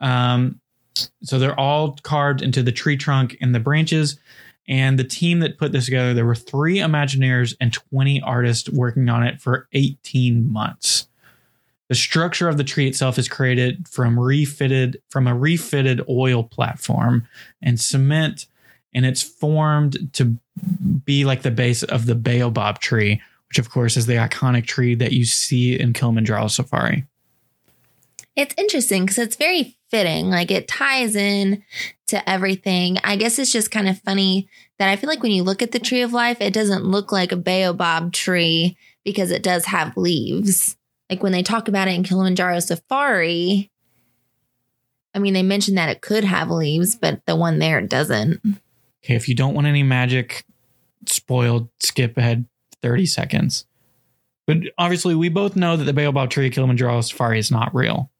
Um, 0.00 0.60
so 1.22 1.38
they're 1.38 1.58
all 1.58 1.96
carved 2.02 2.42
into 2.42 2.62
the 2.62 2.72
tree 2.72 2.96
trunk 2.96 3.36
and 3.40 3.54
the 3.54 3.60
branches. 3.60 4.18
And 4.68 4.98
the 4.98 5.04
team 5.04 5.40
that 5.40 5.58
put 5.58 5.72
this 5.72 5.86
together, 5.86 6.14
there 6.14 6.26
were 6.26 6.34
three 6.34 6.76
Imagineers 6.76 7.56
and 7.60 7.72
20 7.72 8.22
artists 8.22 8.68
working 8.68 9.08
on 9.08 9.24
it 9.24 9.40
for 9.40 9.68
18 9.72 10.50
months. 10.50 11.08
The 11.88 11.96
structure 11.96 12.48
of 12.48 12.56
the 12.56 12.62
tree 12.62 12.86
itself 12.86 13.18
is 13.18 13.28
created 13.28 13.88
from 13.88 14.18
refitted 14.18 15.02
from 15.08 15.26
a 15.26 15.34
refitted 15.34 16.00
oil 16.08 16.44
platform 16.44 17.26
and 17.60 17.80
cement, 17.80 18.46
and 18.94 19.04
it's 19.04 19.22
formed 19.22 20.12
to 20.12 20.36
be 21.04 21.24
like 21.24 21.42
the 21.42 21.50
base 21.50 21.82
of 21.82 22.06
the 22.06 22.14
baobab 22.14 22.78
tree, 22.78 23.20
which 23.48 23.58
of 23.58 23.70
course 23.70 23.96
is 23.96 24.06
the 24.06 24.14
iconic 24.14 24.66
tree 24.66 24.94
that 24.94 25.10
you 25.10 25.24
see 25.24 25.76
in 25.80 25.92
Kilimanjaro 25.92 26.46
Safari. 26.46 27.06
It's 28.36 28.54
interesting 28.56 29.02
because 29.02 29.18
it's 29.18 29.34
very 29.34 29.76
fitting. 29.90 30.30
Like 30.30 30.50
it 30.50 30.68
ties 30.68 31.16
in 31.16 31.62
to 32.08 32.28
everything. 32.28 32.98
I 33.04 33.16
guess 33.16 33.38
it's 33.38 33.52
just 33.52 33.70
kind 33.70 33.88
of 33.88 34.00
funny 34.00 34.48
that 34.78 34.88
I 34.88 34.96
feel 34.96 35.08
like 35.08 35.22
when 35.22 35.32
you 35.32 35.42
look 35.42 35.62
at 35.62 35.72
the 35.72 35.78
tree 35.78 36.02
of 36.02 36.12
life, 36.12 36.40
it 36.40 36.52
doesn't 36.52 36.84
look 36.84 37.12
like 37.12 37.32
a 37.32 37.36
baobab 37.36 38.12
tree 38.12 38.76
because 39.04 39.30
it 39.30 39.42
does 39.42 39.66
have 39.66 39.96
leaves. 39.96 40.76
Like 41.08 41.22
when 41.22 41.32
they 41.32 41.42
talk 41.42 41.68
about 41.68 41.88
it 41.88 41.94
in 41.94 42.04
Kilimanjaro 42.04 42.60
Safari, 42.60 43.70
I 45.14 45.18
mean, 45.18 45.34
they 45.34 45.42
mentioned 45.42 45.76
that 45.76 45.88
it 45.88 46.02
could 46.02 46.24
have 46.24 46.50
leaves, 46.50 46.94
but 46.94 47.24
the 47.26 47.34
one 47.34 47.58
there 47.58 47.80
doesn't. 47.80 48.40
Okay, 49.04 49.16
if 49.16 49.28
you 49.28 49.34
don't 49.34 49.54
want 49.54 49.66
any 49.66 49.82
magic 49.82 50.44
spoiled, 51.06 51.68
skip 51.80 52.16
ahead 52.16 52.46
30 52.82 53.06
seconds. 53.06 53.66
But 54.46 54.58
obviously, 54.78 55.14
we 55.14 55.28
both 55.28 55.56
know 55.56 55.76
that 55.76 55.84
the 55.84 55.92
Baobab 55.92 56.30
tree 56.30 56.50
Kilimanjaro 56.50 57.00
Safari 57.00 57.38
is 57.38 57.50
not 57.50 57.74
real. 57.74 58.10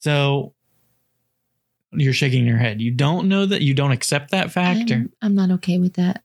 So 0.00 0.54
you're 1.96 2.12
shaking 2.12 2.46
your 2.46 2.56
head. 2.58 2.80
You 2.80 2.90
don't 2.90 3.28
know 3.28 3.46
that 3.46 3.62
you 3.62 3.74
don't 3.74 3.92
accept 3.92 4.30
that 4.30 4.50
fact? 4.50 4.90
Or, 4.90 4.94
I'm, 4.94 5.12
I'm 5.22 5.34
not 5.34 5.50
okay 5.52 5.78
with 5.78 5.94
that. 5.94 6.22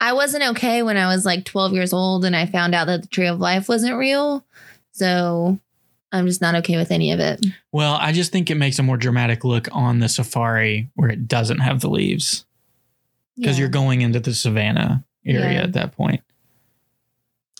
I 0.00 0.12
wasn't 0.12 0.44
okay 0.56 0.82
when 0.82 0.96
I 0.96 1.06
was 1.14 1.24
like 1.24 1.44
12 1.44 1.72
years 1.72 1.92
old 1.92 2.24
and 2.24 2.34
I 2.36 2.46
found 2.46 2.74
out 2.74 2.86
that 2.86 3.02
the 3.02 3.08
tree 3.08 3.26
of 3.26 3.38
life 3.40 3.68
wasn't 3.68 3.96
real. 3.96 4.44
So 4.92 5.58
I'm 6.12 6.26
just 6.26 6.40
not 6.40 6.54
okay 6.56 6.76
with 6.76 6.90
any 6.90 7.12
of 7.12 7.20
it. 7.20 7.44
well, 7.72 7.94
I 7.94 8.12
just 8.12 8.30
think 8.32 8.50
it 8.50 8.56
makes 8.56 8.78
a 8.78 8.82
more 8.82 8.96
dramatic 8.96 9.44
look 9.44 9.68
on 9.72 9.98
the 10.00 10.08
safari 10.08 10.88
where 10.94 11.10
it 11.10 11.26
doesn't 11.26 11.58
have 11.58 11.80
the 11.80 11.88
leaves 11.90 12.44
because 13.36 13.56
Yeah. 13.56 13.62
you're 13.62 13.70
going 13.70 14.02
into 14.02 14.20
the 14.20 14.34
savannah 14.34 15.04
area 15.26 15.52
Yeah. 15.54 15.62
at 15.62 15.72
that 15.72 15.92
point. 15.92 16.20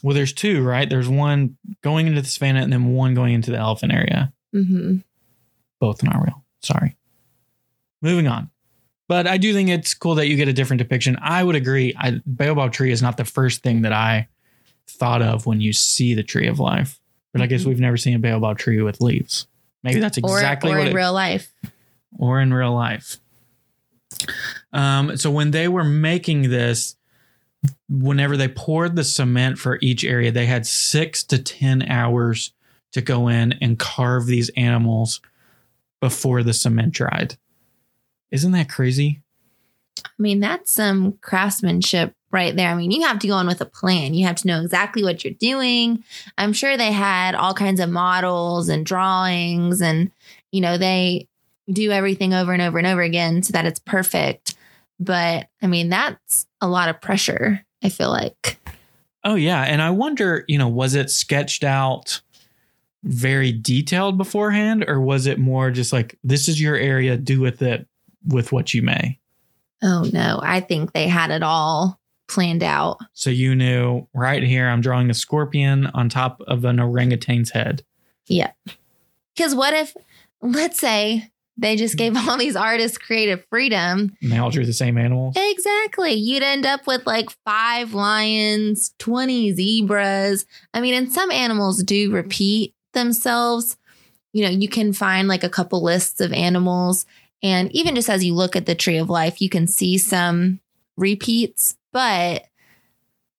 Well, 0.03 0.15
there's 0.15 0.33
two, 0.35 0.63
right? 0.63 0.89
There's 0.89 1.09
one 1.09 1.57
going 1.83 2.07
into 2.07 2.21
the 2.21 2.29
savannah 2.29 2.61
and 2.63 2.73
then 2.73 2.93
one 2.93 3.15
going 3.15 3.33
into 3.35 3.51
the 3.51 3.57
elephant 3.59 3.93
area. 3.93 4.33
Mhm. 4.55 5.03
both 5.81 6.03
not 6.03 6.23
real. 6.23 6.45
Sorry. 6.63 6.95
Moving 8.05 8.29
on. 8.29 8.51
But 9.09 9.27
I 9.27 9.39
do 9.39 9.53
think 9.55 9.71
it's 9.71 9.95
cool 9.95 10.15
that 10.17 10.29
you 10.29 10.37
get 10.37 10.47
a 10.47 10.53
different 10.53 10.79
depiction. 10.79 11.17
I 11.21 11.43
would 11.43 11.57
agree. 11.57 11.95
I, 11.99 12.21
Baobab 12.27 12.73
tree 12.73 12.93
is 12.93 13.01
not 13.03 13.17
the 13.17 13.25
first 13.25 13.63
thing 13.63 13.83
that 13.83 13.93
I 13.93 14.29
thought 14.87 15.23
of 15.23 15.47
when 15.47 15.61
you 15.63 15.73
see 15.73 16.15
the 16.15 16.23
tree 16.23 16.47
of 16.47 16.61
life. 16.61 17.01
But 17.33 17.41
I 17.41 17.47
guess 17.47 17.65
we've 17.65 17.81
never 17.81 17.97
seen 17.97 18.15
a 18.15 18.19
Baobab 18.19 18.59
tree 18.59 18.81
with 18.83 19.01
leaves. 19.01 19.47
Maybe 19.83 20.01
that's 20.01 20.19
exactly 20.19 20.71
Or, 20.71 20.75
or 20.75 20.79
what 20.79 20.87
in 20.87 20.93
it, 20.93 20.97
real 20.97 21.13
life. 21.13 21.51
or 22.19 22.41
in 22.41 22.53
real 22.53 22.75
life. 22.75 23.17
Um, 24.73 25.17
so 25.17 25.31
when 25.31 25.51
they 25.51 25.67
were 25.67 25.85
making 25.85 26.51
this, 26.51 26.97
whenever 27.89 28.37
they 28.37 28.49
poured 28.49 28.97
the 28.97 29.05
cement 29.05 29.59
for 29.59 29.79
each 29.81 30.05
area, 30.05 30.31
they 30.31 30.47
had 30.47 30.67
six 30.67 31.25
to 31.25 31.39
10 31.43 31.83
hours 31.89 32.53
to 32.93 33.01
go 33.01 33.29
in 33.29 33.53
and 33.61 33.79
carve 33.79 34.27
these 34.27 34.51
animals 34.51 35.21
before 36.01 36.43
the 36.43 36.53
cement 36.53 36.93
dried. 36.93 37.37
Isn't 38.31 38.53
that 38.53 38.69
crazy? 38.69 39.23
I 40.05 40.11
mean, 40.19 40.41
that's 40.41 40.71
some 40.71 41.13
craftsmanship 41.21 42.15
right 42.31 42.55
there. 42.55 42.69
I 42.69 42.75
mean, 42.75 42.91
you 42.91 43.03
have 43.03 43.21
to 43.21 43.29
go 43.29 43.39
in 43.39 43.47
with 43.47 43.61
a 43.61 43.67
plan. 43.67 44.13
You 44.13 44.27
have 44.27 44.37
to 44.37 44.47
know 44.47 44.61
exactly 44.61 45.03
what 45.03 45.25
you're 45.25 45.35
doing. 45.35 46.03
I'm 46.37 46.53
sure 46.53 46.77
they 46.77 46.93
had 46.93 47.35
all 47.35 47.55
kinds 47.55 47.81
of 47.81 47.91
models 47.91 48.69
and 48.69 48.85
drawings, 48.85 49.81
and, 49.81 50.11
you 50.51 50.61
know, 50.61 50.77
they 50.77 51.29
do 51.73 51.91
everything 51.93 52.35
over 52.35 52.53
and 52.53 52.61
over 52.61 52.77
and 52.77 52.87
over 52.87 53.03
again 53.03 53.43
so 53.43 53.53
that 53.53 53.67
it's 53.67 53.81
perfect. 53.81 54.57
But 55.01 55.49
I 55.63 55.67
mean, 55.67 55.89
that's 55.89 56.47
a 56.61 56.69
lot 56.69 56.89
of 56.89 57.01
pressure, 57.01 57.65
I 57.83 57.89
feel 57.89 58.11
like. 58.11 58.59
Oh, 59.25 59.37
yeah. 59.37 59.63
And 59.63 59.81
I 59.81 59.91
wonder, 59.91 60.45
you 60.49 60.59
know, 60.59 60.69
was 60.69 60.95
it 60.95 61.11
sketched 61.11 61.65
out 61.65 62.21
very 63.05 63.53
detailed 63.53 64.19
beforehand, 64.19 64.85
or 64.87 65.01
was 65.01 65.27
it 65.27 65.39
more 65.39 65.71
just 65.71 65.93
like, 65.93 66.19
this 66.23 66.49
is 66.49 66.61
your 66.61 66.77
area, 66.77 67.17
do 67.17 67.41
with 67.41 67.63
it 67.63 67.87
with 68.27 68.53
what 68.53 68.75
you 68.75 68.83
may? 68.83 69.19
Oh, 69.83 70.09
no. 70.13 70.41
I 70.43 70.61
think 70.61 70.93
they 70.93 71.09
had 71.09 71.31
it 71.31 71.43
all 71.43 72.01
planned 72.27 72.63
out. 72.63 72.99
So 73.13 73.31
you 73.31 73.55
knew 73.55 74.09
right 74.15 74.43
here, 74.43 74.69
I'm 74.69 74.81
drawing 74.81 75.11
a 75.11 75.15
scorpion 75.15 75.87
on 75.87 76.09
top 76.09 76.41
of 76.47 76.65
an 76.65 76.81
orangutan's 76.81 77.51
head. 77.51 77.85
Yeah. 78.27 78.53
Because 79.35 79.55
what 79.55 79.75
if, 79.75 79.95
let's 80.41 80.79
say, 80.79 81.31
they 81.57 81.77
just 81.77 81.97
gave 81.97 82.17
all 82.17 82.37
these 82.37 82.57
artists 82.57 82.99
creative 82.99 83.45
freedom 83.49 84.17
And 84.21 84.33
they 84.33 84.39
all 84.39 84.51
drew 84.51 84.67
the 84.67 84.73
same 84.73 84.99
animals. 84.99 85.35
Exactly. 85.37 86.13
You'd 86.15 86.43
end 86.43 86.67
up 86.67 86.87
with 86.87 87.07
like 87.07 87.31
five 87.45 87.95
lions, 87.95 88.95
20 88.99 89.53
zebras. 89.53 90.47
I 90.73 90.81
mean, 90.81 90.95
and 90.95 91.13
some 91.13 91.31
animals 91.31 91.83
do 91.83 92.11
repeat 92.11 92.75
themselves. 92.93 93.77
You 94.33 94.45
know, 94.45 94.51
you 94.51 94.69
can 94.69 94.93
find 94.93 95.29
like 95.29 95.45
a 95.45 95.49
couple 95.49 95.83
lists 95.83 96.21
of 96.21 96.33
animals. 96.33 97.07
And 97.45 97.71
even 97.73 97.95
just 97.95 98.09
as 98.09 98.25
you 98.25 98.35
look 98.35 98.57
at 98.57 98.65
the 98.65 98.75
tree 98.75 98.97
of 98.97 99.11
life, 99.11 99.43
you 99.43 99.51
can 99.51 99.67
see 99.67 99.99
some 99.99 100.61
repeats. 100.97 101.77
But 101.93 102.47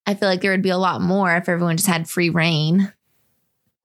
I 0.06 0.14
feel 0.14 0.30
like 0.30 0.42
there 0.42 0.52
would 0.52 0.62
be 0.62 0.70
a 0.70 0.78
lot 0.78 1.02
more 1.02 1.36
if 1.36 1.50
everyone 1.50 1.78
just 1.78 1.90
had 1.90 2.08
free 2.08 2.30
reign. 2.30 2.94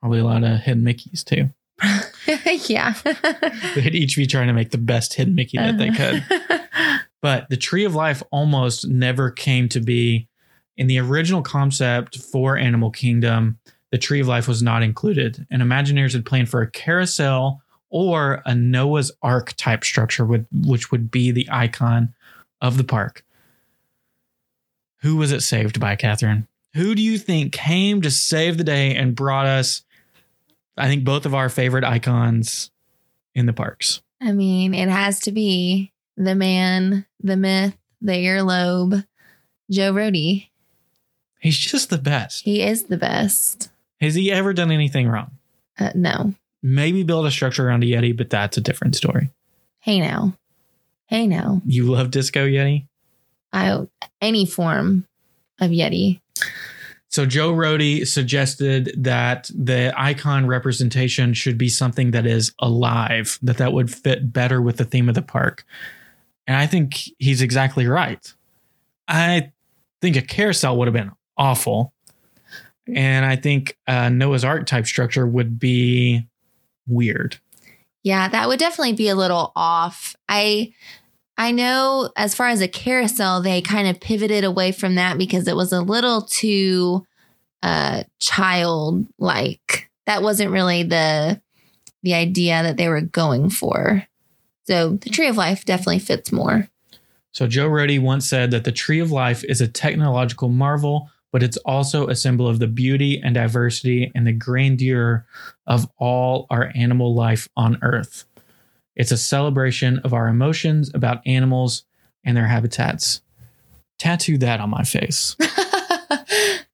Probably 0.01 0.19
a 0.21 0.25
lot 0.25 0.45
of 0.45 0.61
hidden 0.61 0.85
Mickeys 0.85 1.25
too. 1.25 1.49
yeah. 2.69 2.93
They'd 3.75 3.95
each 3.95 4.15
be 4.17 4.27
trying 4.27 4.49
to 4.49 4.53
make 4.53 4.71
the 4.71 4.79
best 4.79 5.15
hidden 5.15 5.35
Mickey 5.35 5.57
that 5.57 5.79
they 5.79 5.91
could. 5.91 6.23
But 7.23 7.51
the 7.51 7.57
Tree 7.59 7.85
of 7.85 7.95
Life 7.95 8.23
almost 8.31 8.89
never 8.89 9.31
came 9.31 9.69
to 9.71 9.81
be. 9.81 10.27
In 10.79 10.87
the 10.87 10.99
original 10.99 11.43
concept 11.43 12.17
for 12.17 12.57
Animal 12.57 12.91
Kingdom, 12.91 13.59
the 13.91 13.99
Tree 13.99 14.21
of 14.21 14.27
Life 14.27 14.49
was 14.49 14.63
not 14.63 14.83
included, 14.83 15.47
and 15.51 15.61
Imagineers 15.61 16.15
had 16.15 16.25
planned 16.25 16.49
for 16.49 16.63
a 16.63 16.71
carousel 16.71 17.61
or 17.91 18.43
a 18.47 18.55
Noah's 18.55 19.13
Ark 19.23 19.53
type 19.57 19.85
structure, 19.85 20.25
with, 20.25 20.47
which 20.53 20.91
would 20.91 21.11
be 21.11 21.31
the 21.31 21.49
icon 21.51 22.15
of 22.61 22.77
the 22.77 22.85
park. 22.85 23.25
Who 25.03 25.17
was 25.17 25.33
it 25.33 25.41
saved 25.41 25.81
by, 25.81 25.97
Catherine? 25.97 26.47
Who 26.75 26.95
do 26.95 27.03
you 27.03 27.19
think 27.19 27.53
came 27.53 28.01
to 28.03 28.11
save 28.11 28.59
the 28.59 28.65
day 28.65 28.95
and 28.95 29.17
brought 29.17 29.47
us, 29.47 29.83
I 30.77 30.87
think, 30.87 31.05
both 31.05 31.27
of 31.27 31.35
our 31.35 31.49
favorite 31.49 31.85
icons 31.85 32.71
in 33.35 33.47
the 33.47 33.53
parks? 33.53 34.03
I 34.21 34.33
mean, 34.33 34.75
it 34.75 34.89
has 34.89 35.21
to 35.21 35.33
be 35.33 35.93
the 36.17 36.35
man, 36.35 37.07
the 37.21 37.37
myth, 37.37 37.77
the 38.01 38.13
earlobe, 38.13 39.05
Joe 39.71 39.93
Rohde. 39.93 40.49
He's 41.41 41.57
just 41.57 41.89
the 41.91 41.99
best. 41.99 42.45
He 42.45 42.63
is 42.63 42.85
the 42.85 42.99
best. 42.99 43.71
Has 44.01 44.15
he 44.15 44.31
ever 44.31 44.53
done 44.53 44.71
anything 44.71 45.09
wrong? 45.09 45.31
Uh, 45.79 45.91
no. 45.95 46.35
Maybe 46.63 47.03
build 47.03 47.27
a 47.27 47.31
structure 47.31 47.67
around 47.67 47.85
a 47.85 47.87
Yeti, 47.87 48.17
but 48.17 48.31
that's 48.31 48.57
a 48.57 48.61
different 48.61 48.97
story. 48.97 49.31
Hey 49.81 50.01
now. 50.01 50.35
Hey 51.07 51.27
now. 51.27 51.63
You 51.65 51.87
love 51.87 52.11
Disco 52.11 52.47
Yeti? 52.47 52.87
I 53.53 53.87
any 54.21 54.47
form 54.47 55.07
of 55.59 55.71
Yeti. 55.71 56.21
So 57.09 57.27
Joe 57.27 57.53
Rohde 57.53 58.07
suggested 58.07 58.93
that 58.97 59.51
the 59.53 59.93
icon 59.97 60.47
representation 60.47 61.35
should 61.35 61.59
be 61.59 61.69
something 61.69 62.13
that 62.13 62.25
is 62.25 62.53
alive, 62.61 63.39
that 63.43 63.57
that 63.57 63.73
would 63.73 63.93
fit 63.93 64.33
better 64.33 64.63
with 64.63 64.77
the 64.77 64.85
theme 64.85 65.09
of 65.09 65.17
the 65.17 65.23
park. 65.23 65.65
And 66.47 66.57
I 66.57 66.67
think 66.67 67.01
he's 67.19 67.43
exactly 67.43 67.89
right. 67.89 68.33
I 69.09 69.51
think 70.01 70.15
a 70.17 70.23
carousel 70.23 70.77
would 70.79 70.87
have 70.87 70.95
been 70.95 71.11
awful. 71.37 71.93
And 72.87 73.27
I 73.27 73.35
think 73.35 73.77
a 73.89 74.09
Noah's 74.09 74.45
Ark 74.45 74.67
type 74.67 74.87
structure 74.87 75.27
would 75.27 75.59
be 75.59 76.27
weird. 76.91 77.39
Yeah, 78.03 78.29
that 78.29 78.49
would 78.49 78.59
definitely 78.59 78.95
be 78.95 79.09
a 79.09 79.15
little 79.15 79.53
off. 79.55 80.17
I 80.29 80.73
I 81.37 81.53
know 81.53 82.11
as 82.17 82.35
far 82.35 82.49
as 82.49 82.61
a 82.61 82.69
carousel, 82.69 83.41
they 83.41 83.63
kind 83.63 83.89
of 83.89 84.01
pivoted 84.01 84.45
away 84.45 84.73
from 84.73 84.97
that 84.97 85.19
because 85.19 85.49
it 85.49 85.57
was 85.57 85.73
a 85.73 85.81
little 85.81 86.23
too 86.23 87.07
uh 87.63 88.05
childlike. 88.19 89.91
That 90.07 90.23
wasn't 90.23 90.51
really 90.51 90.83
the 90.83 91.41
the 92.03 92.15
idea 92.15 92.63
that 92.63 92.77
they 92.77 92.89
were 92.89 93.03
going 93.03 93.51
for. 93.51 94.05
So 94.65 94.95
the 94.97 95.11
tree 95.11 95.29
of 95.29 95.37
life 95.37 95.65
definitely 95.65 95.99
fits 95.99 96.33
more. 96.33 96.69
So 97.33 97.47
Joe 97.47 97.69
Rohde 97.69 98.01
once 98.01 98.29
said 98.29 98.51
that 98.51 98.65
the 98.65 98.73
tree 98.73 99.01
of 99.01 99.13
life 99.13 99.45
is 99.45 99.61
a 99.61 99.69
technological 99.69 100.49
marvel, 100.49 101.11
but 101.33 101.43
it's 101.43 101.57
also 101.59 102.09
a 102.09 102.17
symbol 102.17 102.49
of 102.49 102.59
the 102.59 102.67
beauty 102.67 103.21
and 103.23 103.35
diversity 103.35 104.11
and 104.15 104.27
the 104.27 104.33
grandeur 104.33 105.27
of 105.71 105.89
all 105.97 106.47
our 106.51 106.71
animal 106.75 107.15
life 107.15 107.49
on 107.57 107.79
Earth. 107.81 108.27
It's 108.95 109.13
a 109.13 109.17
celebration 109.17 110.01
of 110.01 110.13
our 110.13 110.29
emotions 110.29 110.91
about 110.93 111.27
animals 111.27 111.85
and 112.23 112.37
their 112.37 112.49
habitats. 112.49 113.23
Tattoo 113.99 114.37
that 114.39 114.61
on 114.61 114.69
my 114.69 114.83
face. 114.83 115.37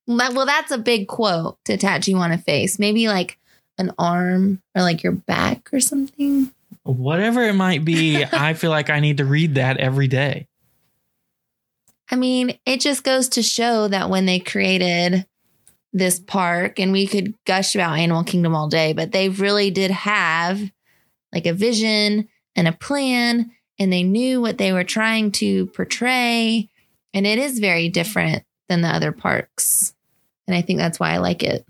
Well, 0.07 0.45
that's 0.45 0.71
a 0.71 0.77
big 0.77 1.09
quote 1.09 1.57
to 1.65 1.75
tattoo 1.75 2.15
on 2.15 2.31
a 2.31 2.37
face. 2.37 2.79
Maybe 2.79 3.09
like 3.09 3.37
an 3.77 3.93
arm 3.99 4.61
or 4.73 4.81
like 4.81 5.03
your 5.03 5.11
back 5.11 5.69
or 5.73 5.81
something. 5.81 6.51
Whatever 6.83 7.43
it 7.43 7.53
might 7.53 7.83
be, 7.83 8.23
I 8.31 8.53
feel 8.53 8.71
like 8.71 8.89
I 8.89 9.01
need 9.01 9.17
to 9.17 9.25
read 9.25 9.55
that 9.55 9.77
every 9.77 10.07
day. 10.07 10.47
I 12.09 12.15
mean, 12.15 12.57
it 12.65 12.79
just 12.79 13.03
goes 13.03 13.27
to 13.29 13.43
show 13.43 13.89
that 13.89 14.09
when 14.09 14.25
they 14.25 14.39
created 14.39 15.25
this 15.93 16.19
park, 16.19 16.79
and 16.79 16.91
we 16.91 17.07
could 17.07 17.33
gush 17.45 17.75
about 17.75 17.97
Animal 17.97 18.23
Kingdom 18.23 18.55
all 18.55 18.67
day, 18.67 18.93
but 18.93 19.11
they 19.11 19.29
really 19.29 19.71
did 19.71 19.91
have 19.91 20.61
like 21.33 21.45
a 21.45 21.53
vision 21.53 22.27
and 22.55 22.67
a 22.67 22.73
plan 22.73 23.51
and 23.79 23.93
they 23.93 24.03
knew 24.03 24.41
what 24.41 24.57
they 24.57 24.73
were 24.73 24.83
trying 24.83 25.31
to 25.33 25.67
portray. 25.67 26.69
And 27.13 27.27
it 27.27 27.39
is 27.39 27.59
very 27.59 27.89
different 27.89 28.43
than 28.69 28.81
the 28.81 28.87
other 28.87 29.11
parks. 29.11 29.93
And 30.47 30.55
I 30.55 30.61
think 30.61 30.79
that's 30.79 30.99
why 30.99 31.11
I 31.11 31.17
like 31.17 31.43
it. 31.43 31.65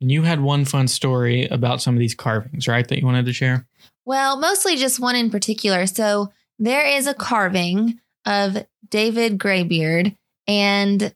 And 0.00 0.10
you 0.10 0.22
had 0.22 0.40
one 0.40 0.64
fun 0.64 0.88
story 0.88 1.46
about 1.46 1.80
some 1.80 1.94
of 1.94 2.00
these 2.00 2.14
carvings, 2.14 2.68
right? 2.68 2.86
That 2.86 2.98
you 2.98 3.06
wanted 3.06 3.26
to 3.26 3.32
share? 3.32 3.66
Well, 4.04 4.38
mostly 4.38 4.76
just 4.76 5.00
one 5.00 5.16
in 5.16 5.30
particular. 5.30 5.86
So 5.86 6.32
there 6.58 6.84
is 6.86 7.06
a 7.06 7.14
carving 7.14 8.00
of 8.26 8.64
David 8.88 9.38
Graybeard, 9.38 10.14
and 10.46 11.14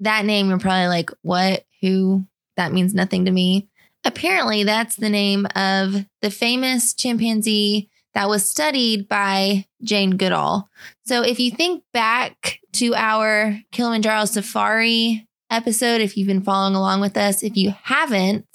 that 0.00 0.24
name 0.24 0.48
you're 0.48 0.58
probably 0.58 0.88
like, 0.88 1.10
what? 1.22 1.64
Who? 1.80 2.26
That 2.56 2.72
means 2.72 2.94
nothing 2.94 3.24
to 3.24 3.30
me. 3.30 3.68
Apparently, 4.04 4.64
that's 4.64 4.96
the 4.96 5.08
name 5.08 5.46
of 5.54 6.06
the 6.22 6.30
famous 6.30 6.94
chimpanzee 6.94 7.88
that 8.14 8.28
was 8.28 8.48
studied 8.48 9.08
by 9.08 9.66
Jane 9.82 10.16
Goodall. 10.16 10.68
So 11.04 11.22
if 11.22 11.38
you 11.38 11.50
think 11.50 11.84
back 11.92 12.60
to 12.74 12.94
our 12.94 13.58
Kilimanjaro 13.72 14.24
Safari 14.24 15.26
episode, 15.50 16.00
if 16.00 16.16
you've 16.16 16.26
been 16.26 16.42
following 16.42 16.74
along 16.74 17.00
with 17.00 17.16
us, 17.16 17.42
if 17.42 17.56
you 17.56 17.74
haven't, 17.82 18.46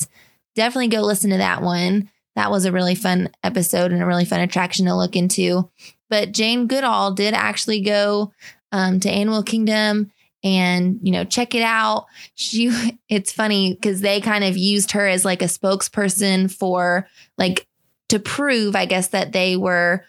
definitely 0.55 0.89
go 0.89 1.01
listen 1.01 1.29
to 1.29 1.37
that 1.37 1.61
one. 1.61 2.09
That 2.35 2.51
was 2.51 2.65
a 2.65 2.71
really 2.71 2.95
fun 2.95 3.29
episode 3.43 3.91
and 3.91 4.01
a 4.01 4.05
really 4.05 4.25
fun 4.25 4.39
attraction 4.39 4.85
to 4.87 4.95
look 4.95 5.15
into. 5.15 5.69
But 6.09 6.31
Jane 6.31 6.67
Goodall 6.67 7.13
did 7.13 7.33
actually 7.33 7.81
go 7.81 8.33
um, 8.71 8.99
to 9.01 9.09
Animal 9.09 9.43
Kingdom 9.43 10.11
and 10.43 10.99
you 11.01 11.11
know 11.11 11.23
check 11.23 11.55
it 11.55 11.61
out. 11.61 12.05
She 12.35 12.71
it's 13.09 13.31
funny 13.31 13.73
because 13.73 14.01
they 14.01 14.21
kind 14.21 14.43
of 14.43 14.57
used 14.57 14.91
her 14.91 15.07
as 15.07 15.25
like 15.25 15.41
a 15.41 15.45
spokesperson 15.45 16.51
for 16.51 17.07
like 17.37 17.67
to 18.09 18.19
prove 18.19 18.75
i 18.75 18.85
guess 18.85 19.07
that 19.07 19.31
they 19.31 19.55
were 19.55 20.05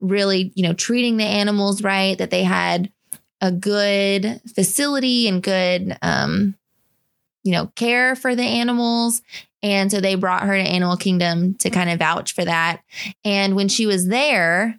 really 0.00 0.52
you 0.54 0.62
know 0.62 0.74
treating 0.74 1.16
the 1.16 1.24
animals 1.24 1.82
right 1.82 2.18
that 2.18 2.30
they 2.30 2.44
had 2.44 2.92
a 3.40 3.50
good 3.50 4.40
facility 4.54 5.26
and 5.26 5.42
good 5.42 5.96
um 6.02 6.54
you 7.44 7.52
know 7.52 7.66
care 7.76 8.14
for 8.14 8.34
the 8.34 8.42
animals. 8.42 9.22
And 9.60 9.90
so 9.90 10.00
they 10.00 10.14
brought 10.14 10.44
her 10.44 10.54
to 10.54 10.62
animal 10.62 10.96
kingdom 10.96 11.54
to 11.54 11.70
kind 11.70 11.90
of 11.90 11.98
vouch 11.98 12.32
for 12.32 12.44
that. 12.44 12.80
And 13.24 13.56
when 13.56 13.68
she 13.68 13.86
was 13.86 14.06
there 14.08 14.78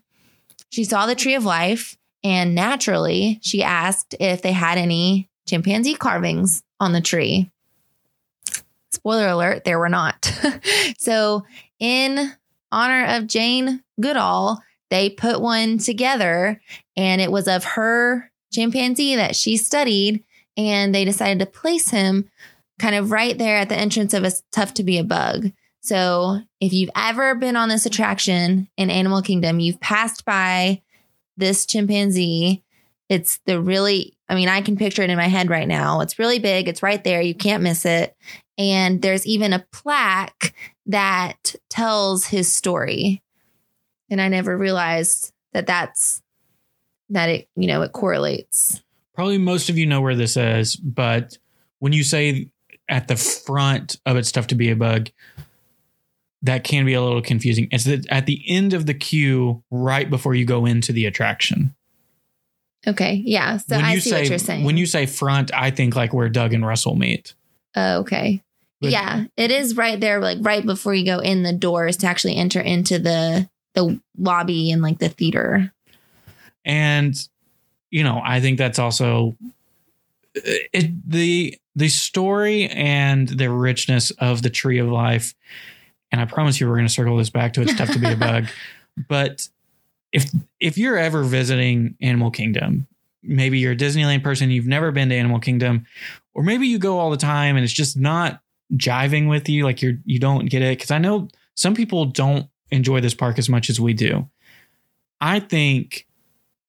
she 0.69 0.83
saw 0.83 1.07
the 1.07 1.15
tree 1.15 1.33
of 1.33 1.45
life 1.45 1.97
and 2.23 2.55
naturally, 2.55 3.39
she 3.41 3.63
asked 3.63 4.15
if 4.19 4.41
they 4.41 4.51
had 4.51 4.77
any 4.77 5.29
chimpanzee 5.47 5.95
carvings 5.95 6.63
on 6.79 6.91
the 6.91 7.01
tree. 7.01 7.51
Spoiler 8.91 9.27
alert, 9.27 9.63
there 9.63 9.79
were 9.79 9.89
not. 9.89 10.31
so, 10.97 11.43
in 11.79 12.31
honor 12.71 13.17
of 13.17 13.27
Jane 13.27 13.83
Goodall, 13.99 14.61
they 14.89 15.09
put 15.09 15.41
one 15.41 15.77
together 15.77 16.59
and 16.97 17.21
it 17.21 17.31
was 17.31 17.47
of 17.47 17.63
her 17.63 18.31
chimpanzee 18.51 19.15
that 19.15 19.35
she 19.35 19.57
studied. 19.57 20.23
And 20.57 20.93
they 20.93 21.05
decided 21.05 21.39
to 21.39 21.45
place 21.45 21.89
him 21.89 22.29
kind 22.79 22.95
of 22.95 23.11
right 23.11 23.37
there 23.37 23.57
at 23.57 23.69
the 23.69 23.77
entrance 23.77 24.13
of 24.13 24.23
a 24.23 24.31
tough 24.51 24.73
to 24.75 24.83
be 24.83 24.97
a 24.97 25.03
bug. 25.03 25.51
So, 25.81 26.41
if 26.59 26.73
you've 26.73 26.89
ever 26.95 27.35
been 27.35 27.55
on 27.55 27.69
this 27.69 27.85
attraction 27.85 28.67
in 28.75 28.89
Animal 28.89 29.21
Kingdom, 29.21 29.61
you've 29.61 29.79
passed 29.79 30.25
by 30.25 30.81
this 31.39 31.65
chimpanzee. 31.65 32.63
It's 33.09 33.39
the 33.45 33.59
really, 33.59 34.15
I 34.27 34.35
mean, 34.35 34.49
I 34.49 34.61
can 34.61 34.77
picture 34.77 35.01
it 35.01 35.09
in 35.09 35.17
my 35.17 35.27
head 35.27 35.49
right 35.49 35.67
now. 35.67 36.01
It's 36.01 36.19
really 36.19 36.37
big, 36.39 36.67
it's 36.67 36.83
right 36.83 37.03
there. 37.03 37.21
You 37.21 37.33
can't 37.33 37.63
miss 37.63 37.85
it. 37.85 38.15
And 38.57 39.01
there's 39.01 39.25
even 39.25 39.53
a 39.53 39.65
plaque 39.71 40.53
that 40.85 41.55
tells 41.69 42.25
his 42.25 42.53
story. 42.53 43.23
And 44.11 44.21
I 44.21 44.27
never 44.27 44.57
realized 44.57 45.31
that 45.53 45.65
that's 45.65 46.21
that 47.09 47.29
it, 47.29 47.49
you 47.55 47.67
know, 47.67 47.81
it 47.81 47.91
correlates. 47.91 48.83
Probably 49.15 49.37
most 49.37 49.69
of 49.69 49.77
you 49.77 49.85
know 49.85 50.01
where 50.01 50.15
this 50.15 50.37
is, 50.37 50.75
but 50.75 51.37
when 51.79 51.93
you 51.93 52.03
say 52.03 52.49
at 52.87 53.07
the 53.07 53.15
front 53.15 53.99
of 54.05 54.17
it's 54.17 54.31
tough 54.31 54.47
to 54.47 54.55
be 54.55 54.69
a 54.69 54.75
bug, 54.75 55.09
that 56.41 56.63
can 56.63 56.85
be 56.85 56.93
a 56.93 57.01
little 57.01 57.21
confusing. 57.21 57.67
It's 57.71 57.83
that 57.83 58.05
at 58.07 58.25
the 58.25 58.43
end 58.47 58.73
of 58.73 58.85
the 58.85 58.93
queue, 58.93 59.63
right 59.71 60.09
before 60.09 60.35
you 60.35 60.45
go 60.45 60.65
into 60.65 60.93
the 60.93 61.05
attraction. 61.05 61.75
Okay. 62.87 63.21
Yeah. 63.25 63.57
So 63.57 63.75
when 63.75 63.85
I 63.85 63.93
you 63.93 63.99
see 63.99 64.09
say, 64.09 64.19
what 64.21 64.29
you're 64.29 64.37
saying. 64.37 64.65
When 64.65 64.77
you 64.77 64.85
say 64.85 65.05
front, 65.05 65.53
I 65.53 65.69
think 65.71 65.95
like 65.95 66.13
where 66.13 66.29
Dug 66.29 66.53
and 66.53 66.65
Russell 66.65 66.95
meet. 66.95 67.33
Oh, 67.75 67.99
okay. 67.99 68.41
But- 68.81 68.91
yeah, 68.91 69.25
it 69.35 69.51
is 69.51 69.75
right 69.75 69.99
there, 69.99 70.21
like 70.21 70.37
right 70.41 70.65
before 70.65 70.93
you 70.93 71.05
go 71.05 71.19
in 71.19 71.43
the 71.43 71.51
doors 71.51 71.97
to 71.97 72.07
actually 72.07 72.37
enter 72.37 72.61
into 72.61 72.99
the 72.99 73.49
the 73.73 73.99
lobby 74.17 74.71
and 74.71 74.81
like 74.81 74.99
the 74.99 75.09
theater. 75.09 75.71
and 76.65 77.27
you 77.91 78.03
know 78.03 78.21
i 78.25 78.39
think 78.41 78.57
that's 78.57 78.77
also 78.79 79.35
uh, 80.35 80.41
it, 80.73 81.09
the 81.09 81.57
the 81.75 81.87
story 81.87 82.67
and 82.67 83.29
the 83.29 83.49
richness 83.49 84.11
of 84.19 84.41
the 84.41 84.49
tree 84.49 84.77
of 84.79 84.87
life 84.87 85.33
and 86.11 86.21
i 86.21 86.25
promise 86.25 86.59
you 86.59 86.67
we're 86.67 86.75
going 86.75 86.87
to 86.87 86.93
circle 86.93 87.17
this 87.17 87.29
back 87.29 87.53
to 87.53 87.61
it's 87.61 87.75
tough 87.75 87.91
to 87.91 87.99
be 87.99 88.11
a 88.11 88.15
bug. 88.27 88.45
But 89.07 89.47
if 90.11 90.31
if 90.59 90.77
you're 90.77 90.97
ever 90.97 91.23
visiting 91.23 91.95
animal 92.01 92.31
kingdom 92.31 92.87
maybe 93.21 93.59
you're 93.59 93.73
a 93.73 93.77
disneyland 93.77 94.23
person 94.23 94.49
you've 94.49 94.67
never 94.67 94.91
been 94.91 95.09
to 95.09 95.15
animal 95.15 95.39
kingdom 95.39 95.85
or 96.33 96.43
maybe 96.43 96.67
you 96.67 96.79
go 96.79 96.99
all 96.99 97.09
the 97.11 97.17
time 97.17 97.55
and 97.55 97.63
it's 97.63 97.73
just 97.73 97.97
not 97.97 98.41
jiving 98.73 99.29
with 99.29 99.49
you 99.49 99.63
like 99.63 99.81
you're 99.81 99.97
you 100.05 100.19
don't 100.19 100.45
get 100.45 100.61
it. 100.61 100.77
Because 100.77 100.91
i 100.91 100.97
know 100.97 101.27
some 101.55 101.75
people 101.75 102.05
don't 102.05 102.47
enjoy 102.71 103.01
this 103.01 103.13
park 103.13 103.37
as 103.37 103.49
much 103.49 103.69
as 103.69 103.79
we 103.79 103.93
do. 103.93 104.29
I 105.19 105.39
think 105.39 106.07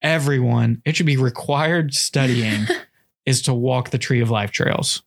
everyone, 0.01 0.81
it 0.85 0.95
should 0.95 1.05
be 1.05 1.17
required 1.17 1.93
studying 1.93 2.65
is 3.25 3.43
to 3.43 3.53
walk 3.53 3.91
the 3.91 3.97
tree 3.97 4.19
of 4.21 4.29
life 4.29 4.51
trails. 4.51 5.03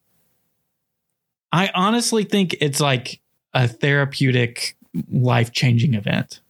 I 1.53 1.71
honestly 1.75 2.25
think 2.25 2.57
it's 2.61 2.81
like 2.81 3.21
a 3.55 3.69
therapeutic, 3.69 4.77
life 5.11 5.53
changing 5.53 5.95
event. 5.95 6.41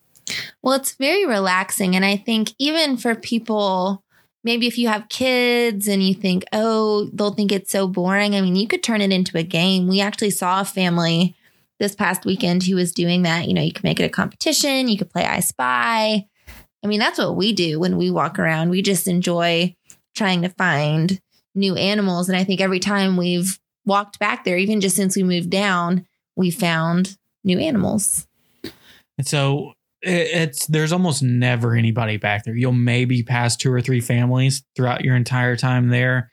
Well, 0.63 0.75
it's 0.75 0.93
very 0.93 1.27
relaxing. 1.27 1.95
And 1.95 2.05
I 2.05 2.17
think 2.17 2.53
even 2.59 2.97
for 2.97 3.15
people, 3.15 4.03
maybe 4.43 4.67
if 4.67 4.79
you 4.79 4.89
have 4.89 5.09
kids 5.09 5.87
and 5.87 6.03
you 6.03 6.15
think, 6.15 6.45
oh, 6.53 7.11
they'll 7.13 7.35
think 7.35 7.53
it's 7.53 7.71
so 7.71 7.87
boring. 7.87 8.35
I 8.35 8.41
mean, 8.41 8.57
you 8.57 8.67
could 8.67 8.83
turn 8.83 9.01
it 9.01 9.13
into 9.13 9.39
a 9.39 9.43
game. 9.43 9.87
We 9.87 10.01
actually 10.01 10.31
saw 10.31 10.61
a 10.61 10.65
family 10.65 11.37
this 11.79 11.95
past 11.95 12.25
weekend 12.25 12.63
who 12.63 12.77
was 12.77 12.93
doing 12.93 13.23
that. 13.23 13.47
You 13.47 13.55
know, 13.55 13.63
you 13.63 13.73
could 13.73 13.85
make 13.85 14.01
it 14.01 14.05
a 14.05 14.11
competition, 14.11 14.89
you 14.89 14.97
could 14.97 15.11
play 15.11 15.25
I 15.25 15.41
Spy. 15.41 16.27
I 16.83 16.87
mean, 16.87 17.01
that's 17.01 17.19
what 17.19 17.37
we 17.37 17.53
do 17.53 17.81
when 17.81 17.97
we 17.97 18.11
walk 18.11 18.39
around. 18.39 18.69
We 18.69 18.83
just 18.83 19.09
enjoy 19.09 19.75
trying 20.15 20.43
to 20.43 20.51
find 20.51 21.21
new 21.55 21.75
animals. 21.77 22.29
And 22.29 22.37
I 22.37 22.45
think 22.45 22.61
every 22.61 22.79
time 22.79 23.17
we've 23.17 23.59
walked 23.87 24.19
back 24.19 24.45
there, 24.45 24.59
even 24.59 24.81
just 24.81 24.97
since 24.97 25.17
we 25.17 25.23
moved 25.23 25.51
down, 25.51 26.07
we 26.37 26.51
found 26.51 27.17
new 27.43 27.59
animals. 27.59 28.27
And 29.19 29.27
so 29.27 29.75
it's 30.03 30.67
there's 30.67 30.93
almost 30.93 31.23
never 31.23 31.75
anybody 31.75 32.17
back 32.17 32.45
there. 32.45 32.57
You'll 32.57 32.73
maybe 32.73 33.23
pass 33.23 33.57
two 33.57 33.73
or 33.73 33.81
three 33.81 34.01
families 34.01 34.63
throughout 34.77 35.05
your 35.05 35.17
entire 35.17 35.57
time 35.57 35.89
there. 35.89 36.31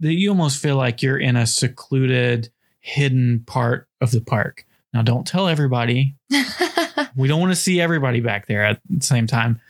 That 0.00 0.14
you 0.14 0.30
almost 0.30 0.60
feel 0.60 0.76
like 0.76 1.02
you're 1.02 1.18
in 1.18 1.36
a 1.36 1.46
secluded, 1.46 2.50
hidden 2.80 3.44
part 3.46 3.88
of 4.00 4.10
the 4.10 4.20
park. 4.20 4.66
Now, 4.92 5.02
don't 5.02 5.26
tell 5.26 5.48
everybody 5.48 6.16
we 7.16 7.28
don't 7.28 7.40
want 7.40 7.52
to 7.52 7.56
see 7.56 7.80
everybody 7.80 8.20
back 8.20 8.46
there 8.46 8.64
at 8.64 8.80
the 8.88 9.04
same 9.04 9.26
time. 9.26 9.60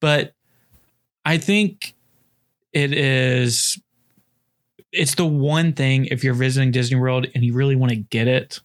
But 0.00 0.34
I 1.24 1.38
think 1.38 1.94
it 2.72 2.92
is 2.92 3.80
it's 4.92 5.14
the 5.14 5.26
one 5.26 5.72
thing 5.72 6.06
if 6.06 6.24
you're 6.24 6.34
visiting 6.34 6.72
Disney 6.72 6.98
World 6.98 7.26
and 7.34 7.44
you 7.44 7.52
really 7.52 7.76
want 7.76 7.90
to 7.90 7.96
get 7.96 8.26
it, 8.26 8.60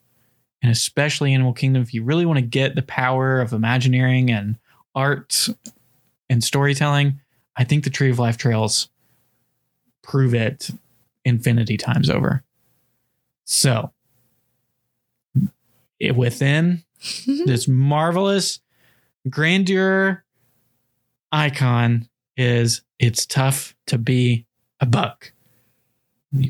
and 0.62 0.72
especially 0.72 1.32
Animal 1.34 1.52
Kingdom, 1.52 1.82
if 1.82 1.94
you 1.94 2.02
really 2.02 2.26
want 2.26 2.38
to 2.38 2.44
get 2.44 2.74
the 2.74 2.82
power 2.82 3.40
of 3.40 3.52
Imagineering 3.52 4.30
and 4.30 4.56
art 4.94 5.48
and 6.28 6.42
storytelling, 6.42 7.20
I 7.56 7.64
think 7.64 7.84
the 7.84 7.90
Tree 7.90 8.10
of 8.10 8.18
Life 8.18 8.36
trails 8.36 8.88
prove 10.02 10.34
it 10.34 10.70
infinity 11.24 11.76
times 11.76 12.08
over. 12.08 12.42
So, 13.44 13.92
it, 15.98 16.16
within 16.16 16.84
this 17.26 17.68
marvelous 17.68 18.60
grandeur 19.28 20.24
icon 21.32 22.08
is 22.36 22.82
it's 22.98 23.26
tough 23.26 23.74
to 23.86 23.98
be 23.98 24.46
a 24.80 24.86
bug. 24.86 25.26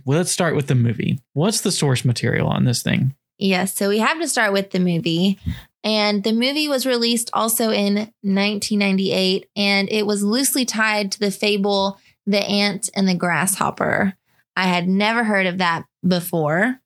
Well, 0.05 0.19
let's 0.19 0.33
start 0.33 0.57
with 0.57 0.67
the 0.67 0.75
movie. 0.75 1.21
What's 1.33 1.61
the 1.61 1.73
source 1.73 2.05
material 2.05 2.49
on 2.49 2.65
this 2.65 2.83
thing? 2.83 3.15
Yes, 3.39 3.75
so 3.75 3.89
we 3.89 3.99
have 3.99 4.19
to 4.21 4.29
start 4.29 4.53
with 4.53 4.71
the 4.71 4.79
movie. 4.81 5.39
And 5.85 6.25
the 6.25 6.33
movie 6.33 6.69
was 6.69 6.87
released 6.87 7.31
also 7.33 7.71
in 7.71 7.95
1998, 8.23 9.49
and 9.55 9.89
it 9.91 10.05
was 10.05 10.23
loosely 10.23 10.65
tied 10.65 11.13
to 11.13 11.21
the 11.21 11.31
fable 11.31 12.01
The 12.27 12.43
Ant 12.43 12.91
and 12.97 13.09
the 13.09 13.15
Grasshopper. 13.15 14.15
I 14.57 14.65
had 14.65 14.89
never 14.89 15.23
heard 15.23 15.47
of 15.47 15.59
that 15.59 15.85
before. 16.07 16.81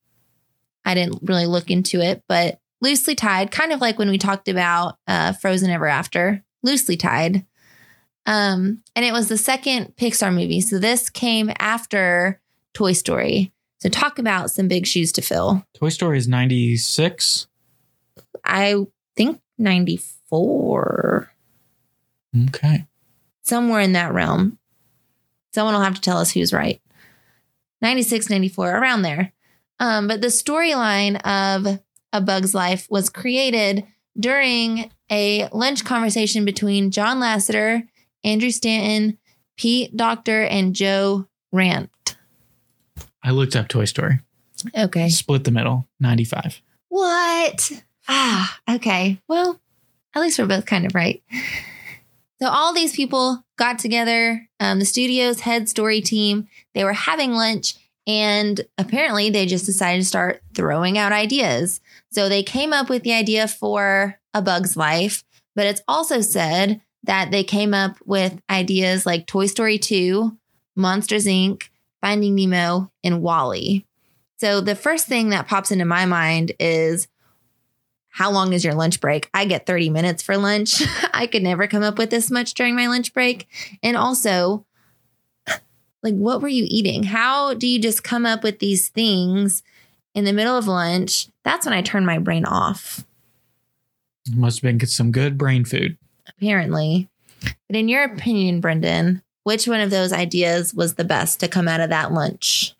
I 0.84 0.94
didn't 0.94 1.20
really 1.22 1.46
look 1.46 1.70
into 1.70 2.00
it, 2.00 2.22
but 2.28 2.58
loosely 2.80 3.14
tied, 3.14 3.50
kind 3.50 3.72
of 3.72 3.80
like 3.80 3.98
when 3.98 4.10
we 4.10 4.18
talked 4.18 4.48
about 4.48 4.96
uh, 5.06 5.32
Frozen 5.34 5.70
Ever 5.70 5.86
After. 5.86 6.42
loosely 6.62 6.96
tied. 6.96 7.46
Um, 8.26 8.82
and 8.94 9.04
it 9.04 9.12
was 9.12 9.28
the 9.28 9.38
second 9.38 9.94
Pixar 9.96 10.32
movie. 10.34 10.60
So 10.60 10.78
this 10.78 11.08
came 11.08 11.50
after 11.58 12.40
Toy 12.74 12.92
Story. 12.92 13.52
So 13.80 13.88
talk 13.88 14.18
about 14.18 14.50
some 14.50 14.68
big 14.68 14.86
shoes 14.86 15.10
to 15.12 15.22
fill. 15.22 15.64
Toy 15.74 15.88
Story 15.88 16.18
is 16.18 16.28
96. 16.28 17.46
I 18.44 18.74
think 19.16 19.40
94, 19.58 21.32
Okay. 22.48 22.86
somewhere 23.42 23.80
in 23.80 23.92
that 23.92 24.12
realm. 24.12 24.58
Someone 25.52 25.74
will 25.74 25.82
have 25.82 25.94
to 25.96 26.00
tell 26.00 26.18
us 26.18 26.30
who's 26.32 26.52
right. 26.52 26.80
96, 27.82 28.28
94, 28.30 28.70
around 28.76 29.02
there. 29.02 29.32
Um, 29.78 30.06
but 30.06 30.20
the 30.20 30.26
storyline 30.28 31.16
of 31.24 31.80
A 32.12 32.20
Bug's 32.20 32.54
Life 32.54 32.86
was 32.90 33.08
created 33.08 33.86
during 34.18 34.90
a 35.10 35.48
lunch 35.52 35.84
conversation 35.84 36.44
between 36.44 36.90
John 36.90 37.18
Lasseter, 37.18 37.88
Andrew 38.22 38.50
Stanton, 38.50 39.18
Pete 39.56 39.96
Docter, 39.96 40.42
and 40.42 40.74
Joe 40.74 41.26
Ranft. 41.54 41.88
I 43.22 43.30
looked 43.30 43.56
up 43.56 43.68
Toy 43.68 43.84
Story. 43.84 44.20
Okay. 44.76 45.08
Split 45.08 45.44
the 45.44 45.50
middle, 45.50 45.88
95. 46.00 46.60
What? 46.88 47.70
Ah, 48.08 48.58
okay. 48.68 49.18
Well, 49.28 49.60
at 50.14 50.22
least 50.22 50.38
we're 50.38 50.46
both 50.46 50.66
kind 50.66 50.86
of 50.86 50.94
right. 50.94 51.22
So 52.40 52.48
all 52.48 52.72
these 52.72 52.96
people 52.96 53.44
got 53.56 53.78
together, 53.78 54.48
um, 54.58 54.78
the 54.78 54.84
studio's 54.86 55.40
head 55.40 55.68
story 55.68 56.00
team. 56.00 56.48
They 56.74 56.84
were 56.84 56.94
having 56.94 57.32
lunch, 57.32 57.74
and 58.06 58.60
apparently 58.78 59.28
they 59.28 59.44
just 59.46 59.66
decided 59.66 60.00
to 60.00 60.06
start 60.08 60.42
throwing 60.54 60.96
out 60.96 61.12
ideas. 61.12 61.80
So 62.10 62.28
they 62.28 62.42
came 62.42 62.72
up 62.72 62.88
with 62.88 63.02
the 63.02 63.12
idea 63.12 63.46
for 63.46 64.18
A 64.32 64.40
Bug's 64.40 64.76
Life, 64.76 65.22
but 65.54 65.66
it's 65.66 65.82
also 65.86 66.20
said 66.22 66.80
that 67.04 67.30
they 67.30 67.44
came 67.44 67.74
up 67.74 67.96
with 68.04 68.40
ideas 68.48 69.04
like 69.04 69.26
Toy 69.26 69.46
Story 69.46 69.78
2, 69.78 70.36
Monsters 70.76 71.26
Inc., 71.26 71.68
Finding 72.00 72.34
Nemo, 72.34 72.90
and 73.04 73.22
WALL-E. 73.22 73.84
So 74.38 74.60
the 74.60 74.74
first 74.74 75.06
thing 75.06 75.30
that 75.30 75.46
pops 75.48 75.70
into 75.70 75.84
my 75.84 76.06
mind 76.06 76.52
is 76.58 77.08
how 78.08 78.30
long 78.30 78.52
is 78.52 78.64
your 78.64 78.74
lunch 78.74 79.00
break? 79.00 79.28
I 79.34 79.44
get 79.44 79.66
30 79.66 79.90
minutes 79.90 80.22
for 80.22 80.36
lunch. 80.36 80.82
I 81.12 81.26
could 81.26 81.42
never 81.42 81.66
come 81.66 81.82
up 81.82 81.98
with 81.98 82.10
this 82.10 82.30
much 82.30 82.54
during 82.54 82.74
my 82.74 82.86
lunch 82.86 83.12
break. 83.12 83.46
And 83.82 83.96
also, 83.96 84.64
like, 86.02 86.14
what 86.14 86.40
were 86.40 86.48
you 86.48 86.64
eating? 86.66 87.02
How 87.04 87.54
do 87.54 87.66
you 87.68 87.78
just 87.78 88.02
come 88.02 88.24
up 88.24 88.42
with 88.42 88.58
these 88.58 88.88
things 88.88 89.62
in 90.14 90.24
the 90.24 90.32
middle 90.32 90.56
of 90.56 90.66
lunch? 90.66 91.28
That's 91.44 91.66
when 91.66 91.74
I 91.74 91.82
turn 91.82 92.04
my 92.06 92.18
brain 92.18 92.44
off, 92.46 93.04
Must 94.34 94.62
have 94.62 94.78
been 94.78 94.86
some 94.86 95.12
good 95.12 95.36
brain 95.36 95.64
food. 95.64 95.98
apparently. 96.26 97.08
But 97.68 97.76
in 97.76 97.88
your 97.88 98.04
opinion, 98.04 98.60
Brendan, 98.60 99.22
which 99.44 99.66
one 99.66 99.80
of 99.80 99.90
those 99.90 100.12
ideas 100.12 100.74
was 100.74 100.94
the 100.94 101.04
best 101.04 101.40
to 101.40 101.48
come 101.48 101.68
out 101.68 101.80
of 101.80 101.90
that 101.90 102.12
lunch? 102.12 102.74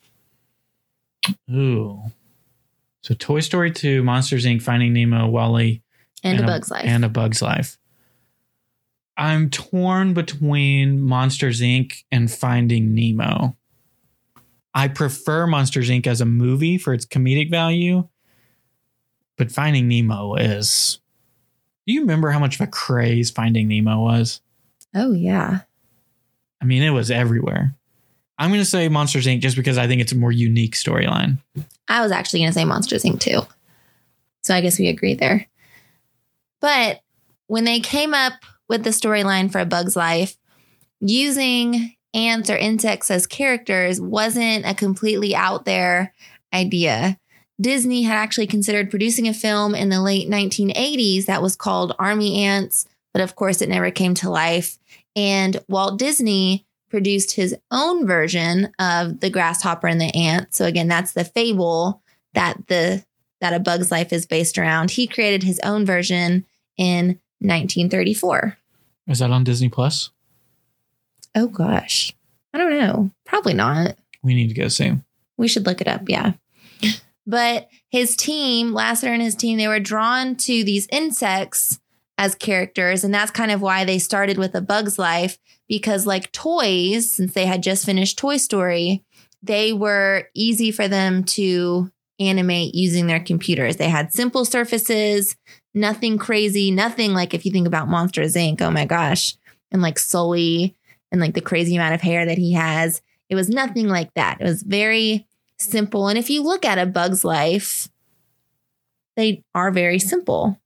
Ooh. 1.51 2.03
So 3.03 3.15
Toy 3.15 3.41
Story 3.41 3.71
2, 3.71 4.03
Monsters 4.03 4.45
Inc., 4.45 4.63
Finding 4.63 4.93
Nemo, 4.93 5.27
WALL-E, 5.29 5.83
And, 6.23 6.41
a 6.41 6.47
bug's 6.47 6.71
life. 6.71 6.85
And 6.87 7.05
a 7.05 7.09
Bug's 7.09 7.41
Life. 7.43 7.79
I'm 9.17 9.51
torn 9.51 10.15
between 10.15 11.01
Monsters 11.01 11.61
Inc. 11.61 12.05
and 12.11 12.31
Finding 12.31 12.95
Nemo. 12.95 13.57
I 14.75 14.89
prefer 14.89 15.47
Monsters 15.47 15.91
Inc. 15.91 16.07
as 16.07 16.21
a 16.21 16.27
movie 16.27 16.79
for 16.79 16.95
its 16.95 17.05
comedic 17.05 17.51
value, 17.51 18.09
but 19.37 19.51
Finding 19.51 19.89
Nemo 19.89 20.35
is. 20.37 21.01
Do 21.87 21.93
you 21.95 22.01
remember 22.03 22.31
how 22.31 22.39
much 22.39 22.55
of 22.57 22.61
a 22.61 22.67
craze 22.67 23.31
Finding 23.31 23.69
Nemo 23.69 24.01
was? 24.01 24.41
oh, 24.95 25.13
yeah. 25.13 25.61
I 26.61 26.65
mean, 26.65 26.83
it 26.83 26.91
was 26.91 27.11
everywhere. 27.11 27.75
I'm 28.39 28.51
going 28.51 28.61
to 28.61 28.67
say 28.67 28.89
Monsters 28.89 29.27
Inc. 29.27 29.41
just 29.41 29.57
because 29.57 29.79
I 29.79 29.87
think 29.87 30.01
it's 30.01 30.13
a 30.13 30.17
more 30.17 30.33
unique 30.33 30.75
storyline. 30.75 31.39
I 31.89 32.03
was 32.03 32.13
actually 32.13 32.41
going 32.41 32.51
to 32.51 32.59
say 32.59 32.65
Monsters 32.65 33.05
Inc. 33.05 33.21
too. 33.21 33.41
So 34.43 34.55
I 34.55 34.61
guess 34.61 34.79
we 34.79 34.89
agree 34.89 35.15
there. 35.15 35.47
But 36.61 37.01
when 37.47 37.65
they 37.65 37.81
came 37.81 38.15
up 38.15 38.35
with 38.69 38.85
the 38.85 38.91
storyline 38.91 39.51
for 39.51 39.59
A 39.59 39.67
Bug's 39.67 39.97
Life, 39.97 40.37
using 41.01 41.95
ants 42.15 42.51
or 42.51 42.57
insects 42.57 43.11
as 43.11 43.27
characters 43.27 44.01
wasn't 44.01 44.67
a 44.67 44.75
completely 44.75 45.35
out 45.35 45.65
there 45.65 46.13
idea. 46.53 47.19
Disney 47.61 48.03
had 48.03 48.17
actually 48.17 48.47
considered 48.47 48.91
producing 48.91 49.29
a 49.29 49.35
film 49.35 49.75
in 49.75 49.91
the 49.91 50.01
late 50.01 50.29
1980s 50.29 51.27
that 51.27 51.43
was 51.43 51.57
called 51.57 51.95
Army 51.99 52.45
Ants, 52.45 52.87
but 53.13 53.23
of 53.23 53.37
course 53.37 53.61
it 53.61 53.69
never 53.69 53.91
came 53.91 54.15
to 54.15 54.31
life. 54.31 54.79
And 55.17 55.61
Walt 55.69 55.99
Disney 55.99 56.67
produced 56.89 57.33
his 57.33 57.57
own 57.71 58.07
version 58.07 58.73
of 58.79 59.21
the 59.21 59.31
grasshopper 59.31 59.87
and 59.87 60.01
the 60.01 60.15
ant. 60.15 60.55
So 60.55 60.65
again, 60.65 60.89
that's 60.89 61.13
the 61.13 61.25
fable 61.25 62.03
that 62.35 62.67
the 62.67 63.05
that 63.41 63.55
a 63.55 63.59
bug's 63.59 63.91
life 63.91 64.13
is 64.13 64.27
based 64.27 64.59
around. 64.59 64.91
He 64.91 65.07
created 65.07 65.43
his 65.43 65.59
own 65.61 65.87
version 65.87 66.45
in 66.77 67.19
1934. 67.39 68.59
Is 69.07 69.21
that 69.21 69.31
on 69.31 69.45
Disney 69.45 69.71
Plus? 69.71 70.11
Oh 71.35 71.47
gosh. 71.47 72.15
I 72.53 72.59
don't 72.59 72.79
know. 72.79 73.11
Probably 73.25 73.55
not. 73.55 73.97
We 74.23 74.35
need 74.35 74.49
to 74.49 74.55
go 74.55 74.69
see. 74.69 74.93
We 75.37 75.49
should 75.49 75.65
look 75.65 75.81
it 75.81 75.89
up, 75.89 76.03
yeah. 76.09 76.33
But 77.27 77.69
his 77.89 78.17
team, 78.17 78.73
Lasseter 78.73 79.09
and 79.09 79.23
his 79.23 79.35
team, 79.35 79.57
they 79.57 79.69
were 79.69 79.81
drawn 79.81 80.37
to 80.37 80.65
these 80.65 80.89
insects 80.91 81.81
as 82.21 82.35
characters. 82.35 83.03
And 83.03 83.15
that's 83.15 83.31
kind 83.31 83.51
of 83.51 83.63
why 83.63 83.87
they 83.87 83.99
started 83.99 84.37
with 84.37 84.55
a 84.55 84.61
bug's 84.61 84.99
life 84.99 85.39
because, 85.67 86.07
like 86.07 86.31
toys, 86.33 87.11
since 87.11 87.33
they 87.33 87.47
had 87.47 87.63
just 87.63 87.87
finished 87.87 88.19
Toy 88.19 88.37
Story, 88.37 89.03
they 89.43 89.73
were 89.73 90.29
easy 90.35 90.71
for 90.71 90.87
them 90.87 91.25
to 91.25 91.91
animate 92.21 92.75
using 92.75 93.07
their 93.07 93.21
computers. 93.21 93.77
They 93.77 93.89
had 93.89 94.13
simple 94.13 94.45
surfaces, 94.45 95.35
nothing 95.73 96.19
crazy, 96.19 96.71
nothing 96.71 97.15
like 97.15 97.33
if 97.33 97.47
you 97.47 97.53
think 97.53 97.67
about 97.67 97.89
Monsters 97.89 98.35
Inc., 98.35 98.61
oh 98.61 98.71
my 98.71 98.85
gosh, 98.85 99.35
and 99.73 99.81
like 99.81 99.99
Sully 99.99 100.77
and 101.11 101.23
like 101.23 101.33
the 101.33 101.41
crazy 101.41 101.75
amount 101.75 101.95
of 101.95 102.03
hair 102.03 102.27
that 102.27 102.37
he 102.37 102.53
has. 102.53 103.01
It 103.31 103.35
was 103.35 103.49
nothing 103.49 103.89
like 103.89 104.13
that. 104.13 104.43
It 104.43 104.45
was 104.45 104.63
very 104.63 105.27
simple. 105.59 106.09
And 106.09 106.19
if 106.19 106.29
you 106.29 106.43
look 106.43 106.67
at 106.67 106.77
a 106.77 106.85
bug's 106.85 107.25
life, 107.25 107.89
they 109.17 109.43
are 109.55 109.71
very 109.71 109.99
simple. 109.99 110.61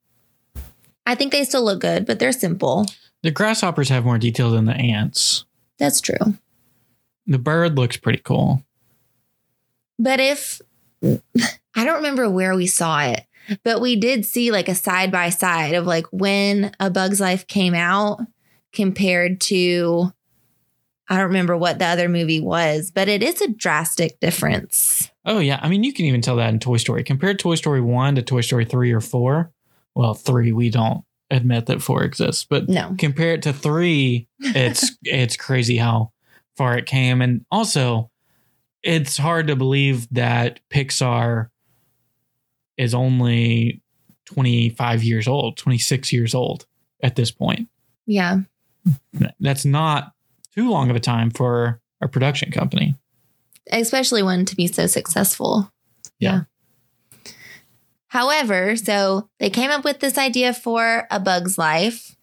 I 1.07 1.15
think 1.15 1.33
they 1.33 1.45
still 1.45 1.65
look 1.65 1.81
good, 1.81 2.07
but 2.07 2.19
they're 2.19 2.33
simple. 2.33 2.87
The 3.23 3.31
grasshoppers 3.31 3.89
have 3.89 4.05
more 4.05 4.19
detail 4.19 4.51
than 4.51 4.65
the 4.65 4.75
ants. 4.75 5.45
That's 5.79 6.01
true. 6.01 6.39
The 7.27 7.39
bird 7.39 7.77
looks 7.77 7.97
pretty 7.97 8.21
cool. 8.23 8.63
But 9.99 10.21
if 10.21 10.61
I 11.75 11.85
don't 11.85 11.97
remember 11.97 12.29
where 12.29 12.55
we 12.55 12.67
saw 12.67 13.03
it, 13.03 13.27
but 13.63 13.81
we 13.81 13.97
did 13.97 14.25
see 14.25 14.51
like 14.51 14.69
a 14.69 14.75
side 14.75 15.11
by 15.11 15.31
side 15.31 15.75
of 15.75 15.87
like 15.87 16.07
when 16.11 16.73
A 16.81 16.91
Bug's 16.91 17.21
Life 17.21 17.47
came 17.47 17.75
out 17.75 18.21
compared 18.73 19.41
to 19.43 20.13
I 21.09 21.17
don't 21.17 21.27
remember 21.27 21.57
what 21.57 21.79
the 21.79 21.85
other 21.85 22.09
movie 22.09 22.41
was, 22.41 22.91
but 22.91 23.09
it 23.09 23.23
is 23.23 23.43
a 23.43 23.53
drastic 23.53 24.19
difference. 24.21 25.11
Oh 25.27 25.39
yeah, 25.39 25.61
I 25.63 25.69
mean 25.69 25.85
you 25.85 25.93
can 25.93 26.07
even 26.07 26.23
tell 26.23 26.37
that 26.37 26.53
in 26.53 26.61
Toy 26.61 26.79
Story. 26.79 27.05
Compare 27.05 27.35
Toy 27.35 27.55
Story 27.57 27.81
1 27.81 28.15
to 28.15 28.23
Toy 28.23 28.41
Story 28.41 28.65
3 28.65 28.93
or 28.93 29.01
4. 29.01 29.53
Well, 29.95 30.15
3 30.15 30.53
we 30.53 30.71
don't 30.71 31.05
admit 31.31 31.67
that 31.67 31.83
4 31.83 32.05
exists, 32.05 32.45
but 32.49 32.69
No. 32.69 32.95
compare 32.99 33.35
it 33.35 33.43
to 33.43 33.53
3, 33.53 34.29
it's 34.41 34.97
it's 35.03 35.37
crazy 35.37 35.77
how 35.77 36.13
far 36.57 36.77
it 36.77 36.87
came 36.87 37.21
and 37.23 37.45
also 37.51 38.11
it's 38.83 39.17
hard 39.17 39.47
to 39.49 39.57
believe 39.57 40.07
that 40.13 40.61
Pixar 40.71 41.49
is 42.77 42.93
only 42.95 43.81
25 44.27 45.03
years 45.03 45.27
old, 45.27 45.57
26 45.57 46.13
years 46.13 46.35
old 46.35 46.67
at 47.03 47.17
this 47.17 47.31
point. 47.31 47.69
Yeah. 48.07 48.41
That's 49.41 49.65
not 49.65 50.13
too 50.55 50.69
long 50.71 50.91
of 50.91 50.97
a 50.97 51.01
time 51.01 51.31
for 51.31 51.81
a 52.03 52.09
production 52.09 52.51
company. 52.51 52.95
especially 53.73 54.23
one 54.23 54.45
to 54.45 54.55
be 54.55 54.67
so 54.67 54.87
successful. 54.87 55.73
Yeah. 56.19 56.43
However, 58.15 58.77
so 58.77 59.29
they 59.41 59.51
came 59.51 59.73
up 59.73 59.83
with 59.83 59.99
this 59.99 60.17
idea 60.17 60.55
for 60.55 61.09
a 61.11 61.19
bug's 61.19 61.59
life, 61.59 62.15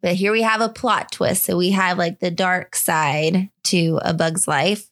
but 0.00 0.14
here 0.14 0.30
we 0.30 0.42
have 0.42 0.60
a 0.60 0.68
plot 0.68 1.10
twist. 1.10 1.42
So 1.42 1.56
we 1.56 1.72
have 1.72 1.98
like 1.98 2.20
the 2.20 2.30
dark 2.30 2.76
side 2.76 3.50
to 3.64 3.98
a 4.04 4.14
bug's 4.14 4.46
life. 4.46 4.88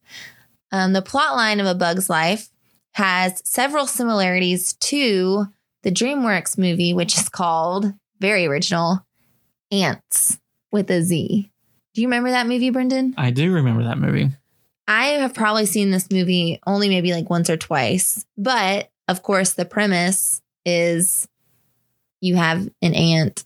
Um, 0.73 0.93
the 0.93 1.03
plot 1.03 1.37
line 1.37 1.61
of 1.61 1.67
a 1.67 1.75
bug's 1.77 2.11
life 2.11 2.49
has 2.95 3.41
several 3.45 3.87
similarities 3.87 4.73
to 4.73 5.47
the 5.85 5.93
DreamWorks 5.93 6.59
movie, 6.59 6.95
which 6.95 7.17
is 7.17 7.29
called 7.29 7.95
very 8.19 8.45
original 8.45 9.07
Ants 9.71 10.41
with 10.73 10.91
a 10.91 11.01
Z. 11.01 11.49
Do 11.95 12.01
you 12.03 12.09
remember 12.09 12.31
that 12.31 12.49
movie, 12.49 12.71
Brendan? 12.71 13.15
I 13.17 13.31
do 13.31 13.53
remember 13.53 13.85
that 13.85 13.99
movie. 13.99 14.31
I 14.89 15.07
have 15.11 15.33
probably 15.33 15.67
seen 15.67 15.93
this 15.93 16.11
movie 16.11 16.59
only 16.67 16.89
maybe 16.89 17.13
like 17.13 17.31
once 17.31 17.49
or 17.49 17.57
twice, 17.57 18.27
but 18.37 18.91
of 19.11 19.23
course, 19.23 19.55
the 19.55 19.64
premise 19.64 20.40
is 20.64 21.27
you 22.20 22.37
have 22.37 22.68
an 22.81 22.94
ant 22.94 23.44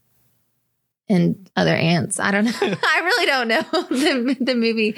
and 1.08 1.50
other 1.56 1.74
ants. 1.74 2.20
I 2.20 2.30
don't 2.30 2.44
know. 2.44 2.52
I 2.60 3.00
really 3.02 3.26
don't 3.26 3.48
know 3.48 3.62
the, 3.88 4.36
the 4.40 4.54
movie, 4.54 4.92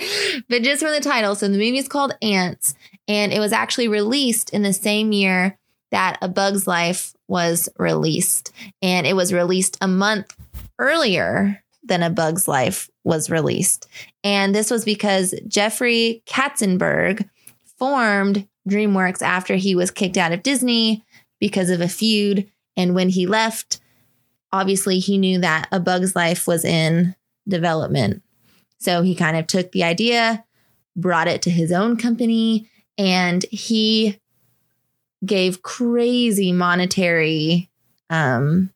but 0.48 0.62
just 0.62 0.82
from 0.82 0.90
the 0.90 1.00
title. 1.00 1.36
So 1.36 1.46
the 1.46 1.52
movie 1.52 1.78
is 1.78 1.86
called 1.86 2.16
Ants, 2.20 2.74
and 3.06 3.32
it 3.32 3.38
was 3.38 3.52
actually 3.52 3.86
released 3.86 4.50
in 4.50 4.62
the 4.62 4.72
same 4.72 5.12
year 5.12 5.56
that 5.92 6.18
A 6.20 6.28
Bug's 6.28 6.66
Life 6.66 7.14
was 7.28 7.68
released, 7.78 8.52
and 8.82 9.06
it 9.06 9.14
was 9.14 9.32
released 9.32 9.78
a 9.80 9.86
month 9.86 10.34
earlier 10.80 11.62
than 11.84 12.02
A 12.02 12.10
Bug's 12.10 12.48
Life 12.48 12.90
was 13.04 13.30
released. 13.30 13.86
And 14.24 14.52
this 14.52 14.68
was 14.68 14.84
because 14.84 15.32
Jeffrey 15.46 16.24
Katzenberg 16.26 17.28
formed 17.78 18.48
DreamWorks 18.68 19.22
after 19.22 19.56
he 19.56 19.74
was 19.74 19.90
kicked 19.90 20.16
out 20.16 20.32
of 20.32 20.42
Disney 20.42 21.04
because 21.40 21.70
of 21.70 21.80
a 21.80 21.88
feud. 21.88 22.50
And 22.76 22.94
when 22.94 23.08
he 23.08 23.26
left, 23.26 23.80
obviously 24.52 24.98
he 24.98 25.18
knew 25.18 25.38
that 25.40 25.68
A 25.72 25.80
Bug's 25.80 26.16
Life 26.16 26.46
was 26.46 26.64
in 26.64 27.14
development. 27.48 28.22
So 28.78 29.02
he 29.02 29.14
kind 29.14 29.36
of 29.36 29.46
took 29.46 29.72
the 29.72 29.84
idea, 29.84 30.44
brought 30.96 31.28
it 31.28 31.42
to 31.42 31.50
his 31.50 31.72
own 31.72 31.96
company, 31.96 32.68
and 32.98 33.44
he 33.50 34.18
gave 35.24 35.62
crazy 35.62 36.52
monetary 36.52 37.70
um 38.10 38.70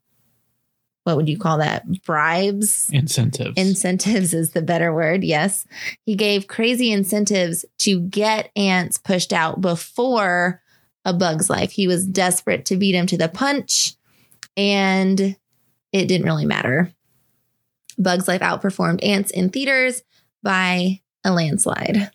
what 1.04 1.16
would 1.16 1.28
you 1.28 1.38
call 1.38 1.58
that? 1.58 1.84
Bribes? 2.02 2.90
Incentives. 2.92 3.54
incentives 3.56 4.34
is 4.34 4.50
the 4.50 4.62
better 4.62 4.92
word 4.94 5.24
yes. 5.24 5.66
He 6.04 6.14
gave 6.14 6.46
crazy 6.46 6.92
incentives 6.92 7.64
to 7.78 8.00
get 8.00 8.50
ants 8.54 8.98
pushed 8.98 9.32
out 9.32 9.60
before 9.60 10.62
a 11.04 11.12
bug's 11.12 11.48
life. 11.48 11.72
He 11.72 11.86
was 11.86 12.06
desperate 12.06 12.66
to 12.66 12.76
beat 12.76 12.94
him 12.94 13.06
to 13.06 13.16
the 13.16 13.28
punch 13.28 13.94
and 14.56 15.20
it 15.92 16.06
didn't 16.06 16.26
really 16.26 16.44
matter. 16.44 16.92
Bug's 17.98 18.28
life 18.28 18.40
outperformed 18.40 19.04
ants 19.04 19.30
in 19.30 19.50
theaters 19.50 20.02
by 20.42 21.00
a 21.24 21.32
landslide. 21.32 22.10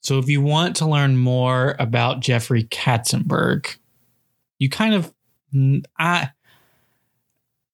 So 0.00 0.18
if 0.18 0.28
you 0.28 0.40
want 0.40 0.76
to 0.76 0.86
learn 0.86 1.16
more 1.16 1.76
about 1.78 2.20
Jeffrey 2.20 2.64
Katzenberg, 2.64 3.76
you 4.58 4.68
kind 4.68 4.94
of 4.94 5.12
I 5.98 6.30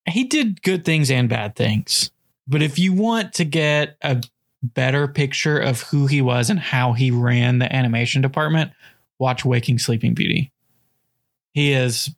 he 0.09 0.25
did 0.25 0.62
good 0.62 0.85
things 0.85 1.11
and 1.11 1.29
bad 1.29 1.57
things. 1.57 2.11
But 2.47 2.62
if 2.62 2.79
you 2.79 2.93
want 2.93 3.33
to 3.35 3.45
get 3.45 3.97
a 4.03 4.23
better 4.62 5.09
picture 5.09 5.59
of 5.59 5.83
who 5.83 6.07
he 6.07 6.23
was 6.23 6.51
and 6.51 6.59
how 6.59 6.93
he 6.93 7.11
ran 7.11 7.59
the 7.59 7.75
animation 7.75 8.23
department, 8.23 8.73
watch 9.19 9.45
Waking 9.45 9.79
Sleeping 9.79 10.14
Beauty. 10.14 10.53
He 11.53 11.73
is, 11.73 12.11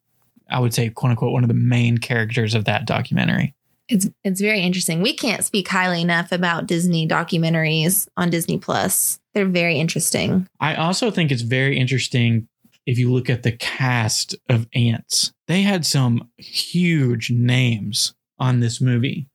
I 0.50 0.60
would 0.60 0.74
say, 0.74 0.88
quote 0.88 1.10
unquote, 1.10 1.32
one 1.32 1.44
of 1.44 1.48
the 1.48 1.54
main 1.54 1.98
characters 1.98 2.54
of 2.54 2.64
that 2.64 2.86
documentary. 2.86 3.54
It's 3.88 4.08
it's 4.24 4.40
very 4.40 4.62
interesting. 4.62 5.00
We 5.00 5.14
can't 5.14 5.44
speak 5.44 5.68
highly 5.68 6.02
enough 6.02 6.32
about 6.32 6.66
Disney 6.66 7.06
documentaries 7.06 8.08
on 8.16 8.30
Disney 8.30 8.58
Plus. 8.58 9.20
They're 9.32 9.46
very 9.46 9.78
interesting. 9.78 10.48
I 10.58 10.74
also 10.74 11.10
think 11.10 11.30
it's 11.30 11.42
very 11.42 11.78
interesting 11.78 12.48
if 12.84 12.98
you 12.98 13.12
look 13.12 13.30
at 13.30 13.44
the 13.44 13.52
cast 13.52 14.34
of 14.48 14.66
Ants. 14.74 15.32
They 15.46 15.62
had 15.62 15.86
some 15.86 16.28
huge 16.36 17.30
names 17.30 18.14
on 18.38 18.60
this 18.60 18.80
movie. 18.80 19.28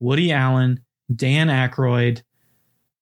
Woody 0.00 0.32
Allen, 0.32 0.80
Dan 1.14 1.48
Aykroyd, 1.48 2.22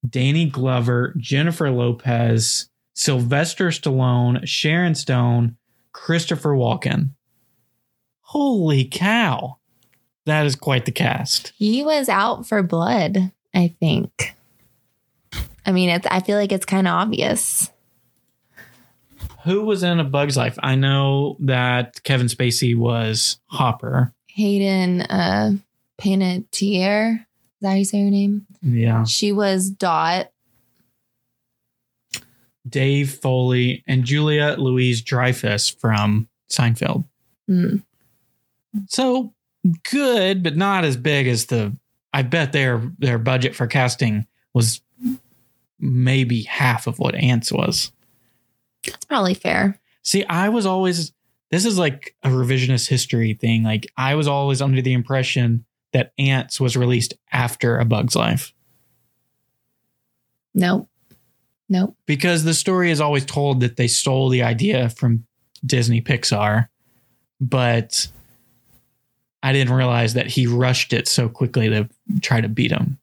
Danny 0.09 0.47
Glover, 0.47 1.15
Jennifer 1.17 1.71
Lopez, 1.71 2.69
Sylvester 2.95 3.69
Stallone, 3.69 4.47
Sharon 4.47 4.95
Stone, 4.95 5.57
Christopher 5.93 6.51
Walken. 6.51 7.11
Holy 8.21 8.85
cow. 8.85 9.59
That 10.27 10.47
is 10.47 10.57
quite 10.57 10.87
the 10.87 10.93
cast. 10.93 11.53
He 11.57 11.83
was 11.83 12.09
out 12.09 12.47
for 12.47 12.63
blood, 12.63 13.33
I 13.55 13.75
think. 13.81 14.35
I 15.67 15.73
mean, 15.73 15.89
it's 15.89 16.07
I 16.11 16.21
feel 16.21 16.39
like 16.39 16.53
it's 16.53 16.65
kind 16.65 16.87
of 16.87 16.95
obvious. 16.95 17.71
Who 19.45 19.63
was 19.63 19.83
in 19.83 20.01
A 20.01 20.05
Bug's 20.05 20.37
Life? 20.37 20.59
I 20.63 20.75
know 20.75 21.37
that 21.41 22.03
Kevin 22.03 22.29
Spacey 22.29 22.77
was 22.77 23.39
Hopper. 23.47 24.13
Hayden 24.29 25.03
uh 25.03 25.53
Panettiere, 26.01 27.21
is 27.21 27.27
that 27.61 27.69
how 27.69 27.75
you 27.75 27.85
say 27.85 28.03
her 28.03 28.11
name? 28.11 28.47
Yeah. 28.63 29.05
She 29.05 29.33
was 29.33 29.71
Dot. 29.71 30.31
Dave 32.69 33.11
Foley 33.13 33.85
and 33.87 34.05
Julia 34.05 34.57
Louise 34.59 35.03
Dreyfus 35.03 35.69
from 35.69 36.29
Seinfeld. 36.49 37.05
Mm. 37.49 37.83
So 38.89 39.35
good, 39.91 40.43
but 40.43 40.57
not 40.57 40.85
as 40.85 40.97
big 40.97 41.27
as 41.27 41.47
the. 41.47 41.77
I 42.13 42.23
bet 42.23 42.53
their 42.53 42.81
their 42.99 43.19
budget 43.19 43.55
for 43.55 43.67
casting 43.67 44.27
was 44.53 44.81
maybe 45.79 46.43
half 46.43 46.87
of 46.87 46.99
what 46.99 47.15
Ants 47.17 47.53
was. 47.53 47.93
That's 48.87 49.05
probably 49.05 49.35
fair. 49.35 49.79
See, 50.03 50.25
I 50.25 50.49
was 50.49 50.67
always 50.67 51.13
this 51.51 51.65
is 51.65 51.79
like 51.79 52.15
a 52.23 52.29
revisionist 52.29 52.89
history 52.89 53.35
thing. 53.35 53.63
Like 53.63 53.87
I 53.97 54.15
was 54.17 54.27
always 54.27 54.61
under 54.61 54.83
the 54.83 54.93
impression 54.93 55.65
that 55.93 56.13
Ants 56.19 56.59
was 56.61 56.77
released 56.77 57.15
after 57.33 57.79
A 57.79 57.85
Bug's 57.85 58.17
Life 58.17 58.53
Nope. 60.55 60.89
Nope. 61.69 61.97
because 62.07 62.45
the 62.45 62.55
story 62.55 62.91
is 62.91 63.01
always 63.01 63.25
told 63.25 63.61
that 63.61 63.77
they 63.77 63.89
stole 63.89 64.29
the 64.29 64.43
idea 64.43 64.91
from 64.91 65.25
Disney 65.65 66.03
Pixar, 66.03 66.69
but 67.41 68.07
I 69.43 69.53
didn't 69.53 69.73
realize 69.75 70.15
that 70.15 70.27
he 70.27 70.47
rushed 70.47 70.93
it 70.93 71.09
so 71.09 71.29
quickly 71.29 71.71
to 71.71 71.89
try 72.21 72.41
to 72.43 72.49
beat 72.49 72.71
him, 72.71 72.99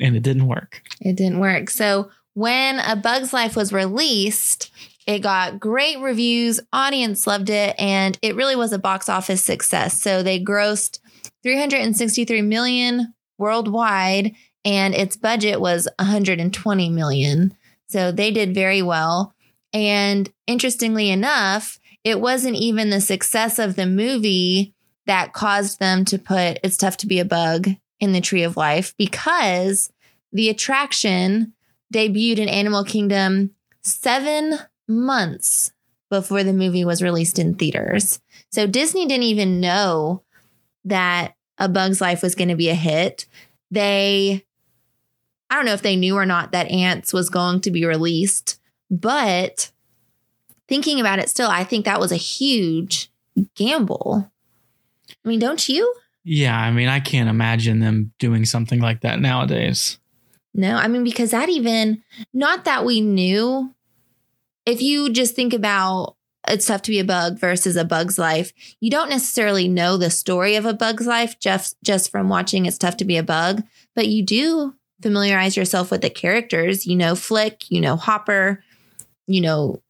and 0.00 0.16
it 0.16 0.22
didn't 0.22 0.46
work. 0.46 0.82
It 1.02 1.16
didn't 1.16 1.38
work. 1.38 1.68
So 1.68 2.10
when 2.32 2.78
A 2.80 2.96
Bug's 2.96 3.32
Life 3.34 3.54
was 3.54 3.72
released, 3.74 4.72
it 5.08 5.20
got 5.20 5.58
great 5.58 5.98
reviews, 6.00 6.60
audience 6.70 7.26
loved 7.26 7.48
it, 7.48 7.74
and 7.78 8.18
it 8.20 8.36
really 8.36 8.56
was 8.56 8.74
a 8.74 8.78
box 8.78 9.08
office 9.08 9.42
success. 9.42 10.02
So 10.02 10.22
they 10.22 10.38
grossed 10.38 10.98
363 11.42 12.42
million 12.42 13.14
worldwide 13.38 14.34
and 14.66 14.94
its 14.94 15.16
budget 15.16 15.62
was 15.62 15.88
120 15.98 16.90
million. 16.90 17.54
So 17.88 18.12
they 18.12 18.30
did 18.30 18.54
very 18.54 18.82
well. 18.82 19.32
And 19.72 20.30
interestingly 20.46 21.08
enough, 21.08 21.80
it 22.04 22.20
wasn't 22.20 22.56
even 22.56 22.90
the 22.90 23.00
success 23.00 23.58
of 23.58 23.76
the 23.76 23.86
movie 23.86 24.74
that 25.06 25.32
caused 25.32 25.78
them 25.78 26.04
to 26.04 26.18
put 26.18 26.58
It's 26.62 26.76
Tough 26.76 26.98
to 26.98 27.06
Be 27.06 27.18
a 27.18 27.24
Bug 27.24 27.70
in 27.98 28.12
the 28.12 28.20
Tree 28.20 28.42
of 28.42 28.58
Life 28.58 28.94
because 28.98 29.90
the 30.32 30.50
attraction 30.50 31.54
debuted 31.94 32.36
in 32.36 32.48
Animal 32.50 32.84
Kingdom 32.84 33.52
seven 33.80 34.58
months 34.88 35.72
before 36.10 36.42
the 36.42 36.52
movie 36.52 36.84
was 36.84 37.02
released 37.02 37.38
in 37.38 37.54
theaters. 37.54 38.20
So 38.50 38.66
Disney 38.66 39.06
didn't 39.06 39.24
even 39.24 39.60
know 39.60 40.22
that 40.84 41.34
A 41.58 41.68
Bug's 41.68 42.00
Life 42.00 42.22
was 42.22 42.34
going 42.34 42.48
to 42.48 42.56
be 42.56 42.70
a 42.70 42.74
hit. 42.74 43.26
They, 43.70 44.44
I 45.50 45.54
don't 45.54 45.66
know 45.66 45.74
if 45.74 45.82
they 45.82 45.96
knew 45.96 46.16
or 46.16 46.24
not 46.24 46.52
that 46.52 46.70
Ants 46.70 47.12
was 47.12 47.28
going 47.28 47.60
to 47.60 47.70
be 47.70 47.84
released, 47.84 48.58
but 48.90 49.70
thinking 50.66 50.98
about 50.98 51.18
it 51.18 51.28
still, 51.28 51.50
I 51.50 51.64
think 51.64 51.84
that 51.84 52.00
was 52.00 52.12
a 52.12 52.16
huge 52.16 53.10
gamble. 53.54 54.30
I 55.24 55.28
mean, 55.28 55.38
don't 55.38 55.68
you? 55.68 55.94
Yeah, 56.24 56.58
I 56.58 56.70
mean, 56.70 56.88
I 56.88 57.00
can't 57.00 57.28
imagine 57.28 57.80
them 57.80 58.12
doing 58.18 58.44
something 58.44 58.80
like 58.80 59.02
that 59.02 59.20
nowadays. 59.20 59.98
No, 60.54 60.76
I 60.76 60.88
mean, 60.88 61.04
because 61.04 61.30
that 61.30 61.48
even, 61.48 62.02
not 62.32 62.64
that 62.64 62.84
we 62.84 63.00
knew, 63.00 63.74
if 64.68 64.82
you 64.82 65.08
just 65.10 65.34
think 65.34 65.54
about 65.54 66.16
it's 66.46 66.66
tough 66.66 66.82
to 66.82 66.90
be 66.90 66.98
a 66.98 67.04
bug 67.04 67.38
versus 67.38 67.74
a 67.76 67.84
bug's 67.84 68.18
life, 68.18 68.52
you 68.80 68.90
don't 68.90 69.08
necessarily 69.08 69.66
know 69.66 69.96
the 69.96 70.10
story 70.10 70.56
of 70.56 70.66
a 70.66 70.74
bug's 70.74 71.06
life 71.06 71.38
just, 71.40 71.76
just 71.82 72.10
from 72.10 72.28
watching 72.28 72.66
It's 72.66 72.78
Tough 72.78 72.98
to 72.98 73.04
Be 73.04 73.16
a 73.16 73.22
Bug, 73.22 73.62
but 73.94 74.08
you 74.08 74.22
do 74.24 74.74
familiarize 75.02 75.56
yourself 75.56 75.90
with 75.90 76.02
the 76.02 76.10
characters. 76.10 76.86
You 76.86 76.96
know, 76.96 77.14
Flick, 77.14 77.70
you 77.70 77.80
know, 77.80 77.96
Hopper, 77.96 78.62
you 79.26 79.40
know, 79.40 79.82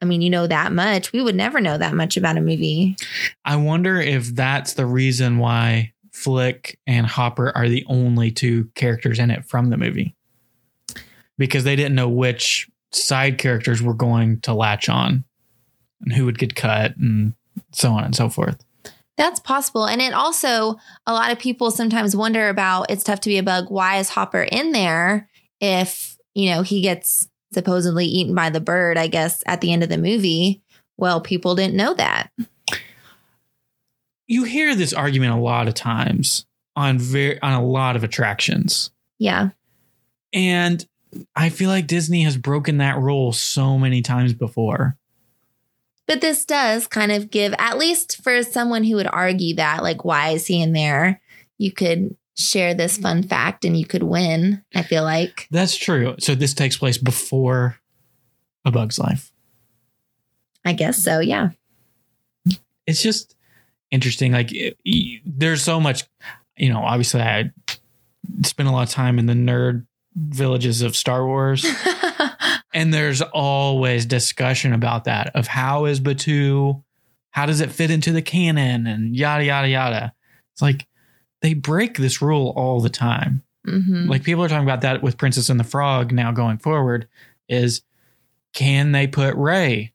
I 0.00 0.04
mean, 0.04 0.22
you 0.22 0.30
know 0.30 0.46
that 0.46 0.72
much. 0.72 1.12
We 1.12 1.22
would 1.22 1.36
never 1.36 1.60
know 1.60 1.78
that 1.78 1.94
much 1.94 2.16
about 2.16 2.36
a 2.36 2.40
movie. 2.40 2.96
I 3.44 3.56
wonder 3.56 4.00
if 4.00 4.34
that's 4.34 4.74
the 4.74 4.86
reason 4.86 5.38
why 5.38 5.92
Flick 6.12 6.78
and 6.86 7.06
Hopper 7.06 7.52
are 7.56 7.68
the 7.68 7.84
only 7.88 8.30
two 8.30 8.70
characters 8.74 9.18
in 9.18 9.30
it 9.30 9.44
from 9.44 9.70
the 9.70 9.76
movie. 9.76 10.14
Because 11.38 11.64
they 11.64 11.76
didn't 11.76 11.94
know 11.94 12.08
which 12.08 12.68
side 12.92 13.38
characters 13.38 13.82
were 13.82 13.94
going 13.94 14.40
to 14.40 14.54
latch 14.54 14.88
on 14.88 15.24
and 16.00 16.12
who 16.12 16.24
would 16.24 16.38
get 16.38 16.54
cut 16.54 16.96
and 16.96 17.34
so 17.72 17.92
on 17.92 18.04
and 18.04 18.14
so 18.14 18.28
forth. 18.28 18.64
That's 19.16 19.40
possible. 19.40 19.86
And 19.86 20.00
it 20.00 20.14
also, 20.14 20.76
a 21.06 21.12
lot 21.12 21.30
of 21.30 21.38
people 21.38 21.70
sometimes 21.70 22.16
wonder 22.16 22.48
about 22.48 22.90
it's 22.90 23.04
tough 23.04 23.20
to 23.20 23.28
be 23.28 23.38
a 23.38 23.42
bug. 23.42 23.66
Why 23.68 23.98
is 23.98 24.08
Hopper 24.08 24.42
in 24.42 24.72
there 24.72 25.28
if, 25.60 26.16
you 26.34 26.50
know, 26.50 26.62
he 26.62 26.80
gets 26.80 27.28
supposedly 27.52 28.06
eaten 28.06 28.34
by 28.34 28.50
the 28.50 28.60
bird, 28.60 28.96
I 28.96 29.06
guess, 29.06 29.42
at 29.46 29.60
the 29.60 29.72
end 29.72 29.82
of 29.82 29.90
the 29.90 29.98
movie? 29.98 30.62
Well, 30.96 31.20
people 31.20 31.54
didn't 31.54 31.76
know 31.76 31.94
that. 31.94 32.30
You 34.26 34.44
hear 34.44 34.74
this 34.74 34.94
argument 34.94 35.34
a 35.34 35.40
lot 35.40 35.68
of 35.68 35.74
times 35.74 36.46
on 36.74 36.98
very 36.98 37.40
on 37.42 37.52
a 37.52 37.64
lot 37.64 37.96
of 37.96 38.04
attractions. 38.04 38.90
Yeah. 39.18 39.50
And 40.32 40.86
I 41.36 41.48
feel 41.50 41.68
like 41.68 41.86
Disney 41.86 42.22
has 42.22 42.36
broken 42.36 42.78
that 42.78 42.98
rule 42.98 43.32
so 43.32 43.78
many 43.78 44.02
times 44.02 44.32
before. 44.32 44.96
But 46.06 46.20
this 46.20 46.44
does 46.44 46.86
kind 46.86 47.12
of 47.12 47.30
give, 47.30 47.54
at 47.58 47.78
least 47.78 48.22
for 48.22 48.42
someone 48.42 48.82
who 48.84 48.96
would 48.96 49.06
argue 49.06 49.54
that, 49.56 49.82
like, 49.82 50.04
why 50.04 50.30
is 50.30 50.46
he 50.46 50.60
in 50.60 50.72
there? 50.72 51.20
You 51.58 51.70
could 51.72 52.16
share 52.36 52.74
this 52.74 52.96
fun 52.98 53.22
fact 53.22 53.64
and 53.64 53.76
you 53.76 53.86
could 53.86 54.02
win, 54.02 54.64
I 54.74 54.82
feel 54.82 55.04
like. 55.04 55.46
That's 55.50 55.76
true. 55.76 56.16
So 56.18 56.34
this 56.34 56.54
takes 56.54 56.76
place 56.76 56.98
before 56.98 57.78
A 58.64 58.70
Bug's 58.72 58.98
Life. 58.98 59.30
I 60.64 60.72
guess 60.72 60.96
so, 61.02 61.20
yeah. 61.20 61.50
It's 62.86 63.02
just 63.02 63.36
interesting. 63.90 64.32
Like 64.32 64.52
it- 64.52 64.78
y- 64.84 65.20
there's 65.24 65.62
so 65.62 65.78
much, 65.80 66.04
you 66.56 66.68
know, 66.72 66.80
obviously 66.82 67.20
I 67.20 67.52
spent 68.44 68.68
a 68.68 68.72
lot 68.72 68.88
of 68.88 68.90
time 68.90 69.18
in 69.18 69.26
the 69.26 69.34
nerd 69.34 69.86
villages 70.14 70.82
of 70.82 70.96
Star 70.96 71.26
Wars. 71.26 71.66
And 72.74 72.92
there's 72.92 73.20
always 73.20 74.06
discussion 74.06 74.72
about 74.72 75.04
that 75.04 75.34
of 75.34 75.46
how 75.46 75.84
is 75.84 76.00
Batuu, 76.00 76.82
how 77.30 77.46
does 77.46 77.60
it 77.60 77.70
fit 77.70 77.90
into 77.90 78.12
the 78.12 78.22
canon 78.22 78.86
and 78.86 79.14
yada 79.14 79.44
yada 79.44 79.68
yada. 79.68 80.14
It's 80.52 80.62
like 80.62 80.86
they 81.42 81.54
break 81.54 81.98
this 81.98 82.22
rule 82.22 82.52
all 82.56 82.80
the 82.80 82.88
time. 82.88 83.42
hmm 83.64 84.08
Like 84.08 84.24
people 84.24 84.42
are 84.42 84.48
talking 84.48 84.66
about 84.66 84.80
that 84.82 85.02
with 85.02 85.18
Princess 85.18 85.50
and 85.50 85.60
the 85.60 85.64
Frog 85.64 86.12
now 86.12 86.32
going 86.32 86.58
forward 86.58 87.08
is 87.48 87.82
can 88.54 88.92
they 88.92 89.06
put 89.06 89.34
Ray 89.34 89.92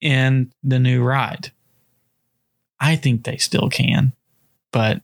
in 0.00 0.52
the 0.62 0.78
new 0.78 1.02
ride? 1.02 1.52
I 2.80 2.96
think 2.96 3.24
they 3.24 3.36
still 3.36 3.68
can, 3.68 4.12
but 4.72 5.02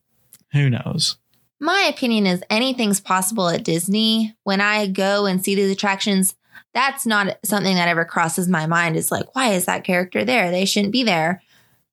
who 0.52 0.68
knows? 0.70 1.16
My 1.60 1.90
opinion 1.92 2.26
is 2.26 2.42
anything's 2.50 3.00
possible 3.00 3.48
at 3.48 3.64
Disney. 3.64 4.34
When 4.44 4.60
I 4.60 4.86
go 4.86 5.26
and 5.26 5.42
see 5.42 5.54
these 5.54 5.72
attractions, 5.72 6.34
that's 6.72 7.04
not 7.04 7.38
something 7.44 7.74
that 7.74 7.88
ever 7.88 8.04
crosses 8.04 8.48
my 8.48 8.66
mind. 8.66 8.96
It's 8.96 9.10
like, 9.10 9.34
why 9.34 9.52
is 9.52 9.64
that 9.64 9.84
character 9.84 10.24
there? 10.24 10.50
They 10.50 10.64
shouldn't 10.64 10.92
be 10.92 11.02
there. 11.02 11.42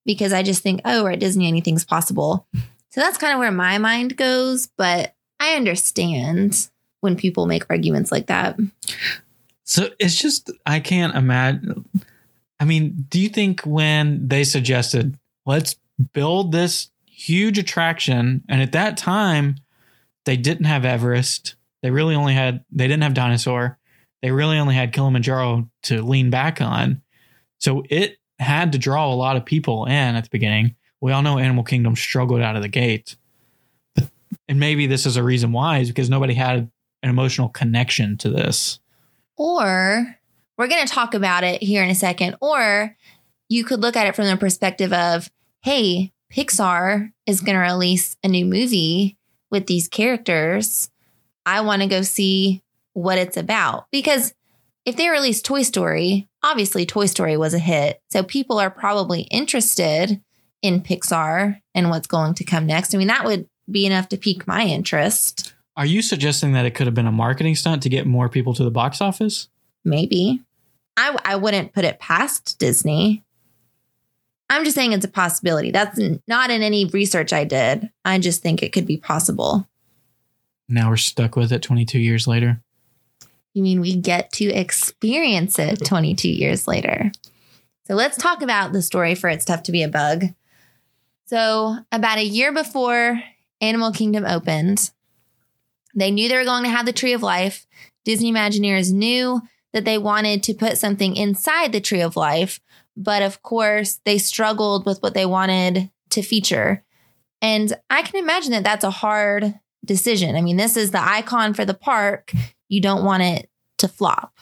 Because 0.06 0.34
I 0.34 0.43
just 0.43 0.62
think, 0.62 0.82
oh, 0.86 1.04
we're 1.04 1.13
at 1.13 1.19
Disney, 1.19 1.47
anything's 1.47 1.86
possible. 1.86 2.45
So 2.91 3.01
that's 3.01 3.17
kind 3.17 3.34
of 3.34 3.39
where 3.39 3.51
my 3.51 3.80
mind 3.80 4.15
goes. 4.17 4.67
But 4.78 5.15
I 5.39 5.56
understand 5.56 6.69
when 7.01 7.15
people 7.15 7.45
make 7.45 7.65
arguments 7.69 8.12
like 8.12 8.28
that. 8.28 8.58
So 9.63 9.89
it's 9.99 10.15
just 10.15 10.51
I 10.65 10.80
can't 10.80 11.15
imagine. 11.15 11.89
I 12.60 12.65
mean, 12.65 13.06
do 13.10 13.19
you 13.19 13.30
think 13.30 13.62
when 13.62 14.28
they 14.28 14.43
suggested 14.43 15.17
let's 15.45 15.75
build 16.13 16.51
this 16.51 16.89
huge 17.15 17.58
attraction, 17.58 18.43
and 18.49 18.62
at 18.62 18.73
that 18.73 18.97
time 18.97 19.56
they 20.25 20.38
didn't 20.38 20.65
have 20.65 20.86
Everest, 20.86 21.56
they 21.82 21.91
really 21.91 22.15
only 22.15 22.34
had 22.34 22.63
they 22.71 22.88
didn't 22.88 23.04
have 23.04 23.13
dinosaur, 23.13 23.78
they 24.21 24.32
really 24.32 24.58
only 24.58 24.75
had 24.75 24.93
Kilimanjaro 24.93 25.69
to 25.84 26.01
lean 26.01 26.30
back 26.30 26.62
on, 26.62 27.01
so 27.60 27.84
it 27.89 28.17
had 28.39 28.71
to 28.73 28.78
draw 28.78 29.12
a 29.12 29.15
lot 29.15 29.38
of 29.38 29.45
people 29.45 29.86
in 29.86 30.15
at 30.15 30.23
the 30.23 30.30
beginning. 30.30 30.75
We 31.01 31.12
all 31.12 31.21
know 31.21 31.38
Animal 31.38 31.63
Kingdom 31.63 31.95
struggled 31.95 32.41
out 32.41 32.56
of 32.56 32.62
the 32.62 32.67
gate, 32.67 33.15
and 34.47 34.60
maybe 34.60 34.88
this 34.88 35.06
is 35.06 35.17
a 35.17 35.23
reason 35.23 35.51
why 35.51 35.80
is 35.80 35.89
because 35.89 36.10
nobody 36.10 36.34
had 36.34 36.69
an 37.04 37.10
emotional 37.10 37.49
connection 37.49 38.17
to 38.17 38.30
this. 38.30 38.80
Or 39.38 40.17
we're 40.58 40.67
going 40.67 40.86
to 40.86 40.91
talk 40.91 41.13
about 41.13 41.43
it 41.43 41.62
here 41.62 41.84
in 41.84 41.89
a 41.89 41.95
second. 41.95 42.36
Or 42.41 42.95
you 43.47 43.63
could 43.63 43.82
look 43.82 43.95
at 43.95 44.08
it 44.08 44.15
from 44.15 44.25
the 44.25 44.38
perspective 44.38 44.91
of, 44.91 45.30
hey, 45.62 46.12
Pixar 46.31 47.11
is 47.25 47.41
going 47.41 47.55
to 47.55 47.61
release 47.61 48.17
a 48.23 48.27
new 48.27 48.45
movie 48.45 49.17
with 49.51 49.67
these 49.67 49.88
characters. 49.88 50.89
I 51.45 51.61
want 51.61 51.81
to 51.81 51.88
go 51.88 52.01
see 52.01 52.63
what 52.93 53.17
it's 53.17 53.38
about. 53.38 53.88
Because 53.91 54.33
if 54.85 54.95
they 54.95 55.09
release 55.09 55.41
Toy 55.41 55.63
Story, 55.63 56.27
obviously 56.43 56.85
Toy 56.85 57.07
Story 57.07 57.38
was 57.38 57.53
a 57.53 57.59
hit. 57.59 58.01
So 58.09 58.23
people 58.23 58.59
are 58.59 58.69
probably 58.69 59.21
interested 59.23 60.21
in 60.61 60.81
Pixar 60.81 61.61
and 61.73 61.89
what's 61.89 62.07
going 62.07 62.35
to 62.35 62.43
come 62.43 62.65
next. 62.65 62.95
I 62.95 62.97
mean, 62.97 63.07
that 63.07 63.25
would 63.25 63.47
be 63.69 63.85
enough 63.85 64.09
to 64.09 64.17
pique 64.17 64.47
my 64.47 64.63
interest. 64.63 65.53
Are 65.77 65.85
you 65.85 66.01
suggesting 66.01 66.53
that 66.53 66.65
it 66.65 66.71
could 66.71 66.88
have 66.88 66.93
been 66.93 67.07
a 67.07 67.11
marketing 67.11 67.55
stunt 67.55 67.83
to 67.83 67.89
get 67.89 68.07
more 68.07 68.29
people 68.29 68.53
to 68.53 68.63
the 68.63 68.71
box 68.71 69.01
office? 69.01 69.49
Maybe. 69.83 70.41
I, 70.95 71.17
I 71.25 71.35
wouldn't 71.35 71.73
put 71.73 71.83
it 71.83 71.99
past 71.99 72.57
Disney. 72.59 73.24
I'm 74.49 74.63
just 74.63 74.75
saying 74.75 74.93
it's 74.93 75.05
a 75.05 75.10
possibility. 75.10 75.71
That's 75.71 75.99
not 76.27 76.51
in 76.51 76.62
any 76.62 76.86
research 76.86 77.34
I 77.34 77.43
did. 77.43 77.89
I 78.03 78.19
just 78.19 78.41
think 78.41 78.62
it 78.62 78.71
could 78.71 78.86
be 78.86 78.97
possible. 78.97 79.67
Now 80.67 80.89
we're 80.89 80.97
stuck 80.97 81.36
with 81.36 81.51
it 81.51 81.62
22 81.62 81.99
years 81.99 82.27
later. 82.27 82.62
You 83.53 83.63
mean 83.63 83.81
we 83.81 83.95
get 83.95 84.31
to 84.34 84.45
experience 84.45 85.58
it 85.60 85.86
22 85.86 86.29
years 86.29 86.67
later? 86.67 87.12
So 87.86 87.93
let's 87.95 88.17
talk 88.17 88.41
about 88.41 88.73
the 88.73 88.81
story 88.81 89.15
for 89.15 89.29
It's 89.29 89.45
Tough 89.45 89.63
to 89.63 89.71
Be 89.71 89.84
a 89.84 89.88
Bug. 89.88 90.25
So, 91.27 91.77
about 91.91 92.19
a 92.19 92.25
year 92.25 92.53
before 92.53 93.19
Animal 93.60 93.91
Kingdom 93.91 94.25
opened, 94.25 94.91
they 95.95 96.12
knew 96.12 96.29
they 96.29 96.38
were 96.38 96.43
going 96.43 96.63
to 96.63 96.69
have 96.69 96.86
the 96.86 96.93
Tree 96.93 97.13
of 97.13 97.23
Life. 97.23 97.65
Disney 98.03 98.31
Imagineers 98.31 98.91
knew 98.91 99.41
that 99.73 99.86
they 99.86 99.97
wanted 99.97 100.43
to 100.43 100.53
put 100.53 100.77
something 100.77 101.15
inside 101.15 101.71
the 101.71 101.81
Tree 101.81 102.01
of 102.01 102.15
Life, 102.15 102.60
but 102.97 103.21
of 103.21 103.41
course, 103.41 103.99
they 104.05 104.17
struggled 104.17 104.86
with 104.86 105.01
what 105.01 105.13
they 105.13 105.25
wanted 105.25 105.89
to 106.12 106.21
feature. 106.21 106.84
And 107.41 107.73
I 107.89 108.01
can 108.01 108.21
imagine 108.21 108.51
that 108.51 108.63
that's 108.63 108.84
a 108.84 108.91
hard 108.91 109.60
decision. 109.84 110.36
I 110.36 110.41
mean, 110.41 110.58
this 110.58 110.77
is 110.77 110.91
the 110.91 111.03
icon 111.03 111.53
for 111.53 111.65
the 111.65 111.73
park. 111.73 112.34
You 112.69 112.81
don't 112.81 113.03
want 113.03 113.23
it 113.23 113.49
to 113.77 113.88
flop, 113.88 114.34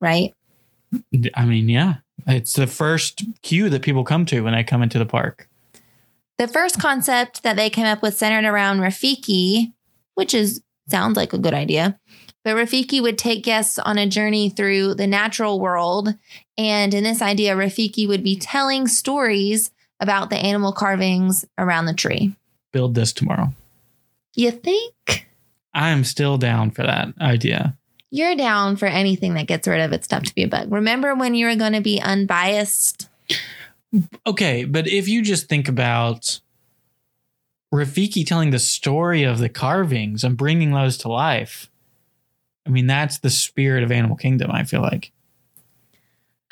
right? 0.00 0.32
I 1.34 1.44
mean, 1.44 1.68
yeah, 1.68 1.94
it's 2.26 2.52
the 2.52 2.66
first 2.66 3.24
cue 3.42 3.68
that 3.68 3.82
people 3.82 4.04
come 4.04 4.26
to 4.26 4.42
when 4.42 4.54
they 4.54 4.62
come 4.62 4.82
into 4.82 4.98
the 4.98 5.06
park. 5.06 5.48
The 6.38 6.48
first 6.48 6.80
concept 6.80 7.42
that 7.42 7.56
they 7.56 7.70
came 7.70 7.86
up 7.86 8.02
with 8.02 8.16
centered 8.16 8.48
around 8.48 8.80
Rafiki, 8.80 9.72
which 10.14 10.34
is 10.34 10.62
sounds 10.88 11.16
like 11.16 11.32
a 11.32 11.38
good 11.38 11.54
idea. 11.54 11.98
But 12.44 12.56
Rafiki 12.56 13.00
would 13.00 13.16
take 13.16 13.42
guests 13.42 13.78
on 13.78 13.96
a 13.96 14.06
journey 14.06 14.50
through 14.50 14.94
the 14.94 15.06
natural 15.06 15.58
world. 15.58 16.14
And 16.58 16.92
in 16.92 17.02
this 17.02 17.22
idea, 17.22 17.56
Rafiki 17.56 18.06
would 18.06 18.22
be 18.22 18.36
telling 18.36 18.86
stories 18.86 19.70
about 19.98 20.28
the 20.28 20.36
animal 20.36 20.72
carvings 20.72 21.46
around 21.56 21.86
the 21.86 21.94
tree. 21.94 22.36
Build 22.72 22.94
this 22.94 23.12
tomorrow. 23.14 23.54
You 24.34 24.50
think 24.50 25.26
I'm 25.72 26.04
still 26.04 26.36
down 26.36 26.70
for 26.70 26.82
that 26.82 27.08
idea. 27.20 27.76
you're 28.10 28.36
down 28.36 28.76
for 28.76 28.86
anything 28.86 29.34
that 29.34 29.46
gets 29.46 29.66
rid 29.66 29.80
of 29.80 29.92
it's 29.92 30.06
tough 30.06 30.24
to 30.24 30.34
be 30.34 30.42
a 30.42 30.48
bug? 30.48 30.70
Remember 30.70 31.14
when 31.14 31.34
you 31.34 31.46
were 31.46 31.56
going 31.56 31.72
to 31.72 31.80
be 31.80 32.00
unbiased? 32.00 33.08
Okay, 34.26 34.64
but 34.64 34.86
if 34.86 35.08
you 35.08 35.22
just 35.22 35.48
think 35.48 35.68
about 35.68 36.40
Rafiki 37.72 38.26
telling 38.26 38.50
the 38.50 38.58
story 38.58 39.22
of 39.22 39.38
the 39.38 39.48
carvings 39.48 40.24
and 40.24 40.36
bringing 40.36 40.72
those 40.72 40.96
to 40.98 41.08
life, 41.08 41.70
I 42.66 42.70
mean, 42.70 42.86
that's 42.86 43.18
the 43.18 43.30
spirit 43.30 43.82
of 43.82 43.92
Animal 43.92 44.16
Kingdom, 44.16 44.50
I 44.50 44.64
feel 44.64 44.80
like. 44.80 45.12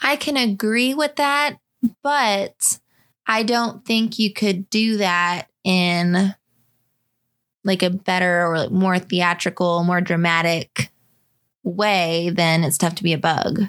I 0.00 0.16
can 0.16 0.36
agree 0.36 0.94
with 0.94 1.16
that, 1.16 1.58
but 2.02 2.80
I 3.26 3.42
don't 3.42 3.84
think 3.84 4.18
you 4.18 4.32
could 4.32 4.68
do 4.68 4.98
that 4.98 5.46
in 5.64 6.34
like 7.64 7.82
a 7.82 7.90
better 7.90 8.46
or 8.46 8.68
more 8.70 8.98
theatrical, 8.98 9.84
more 9.84 10.00
dramatic 10.00 10.90
way 11.62 12.30
than 12.30 12.64
it's 12.64 12.78
tough 12.78 12.96
to 12.96 13.04
be 13.04 13.12
a 13.12 13.18
bug. 13.18 13.60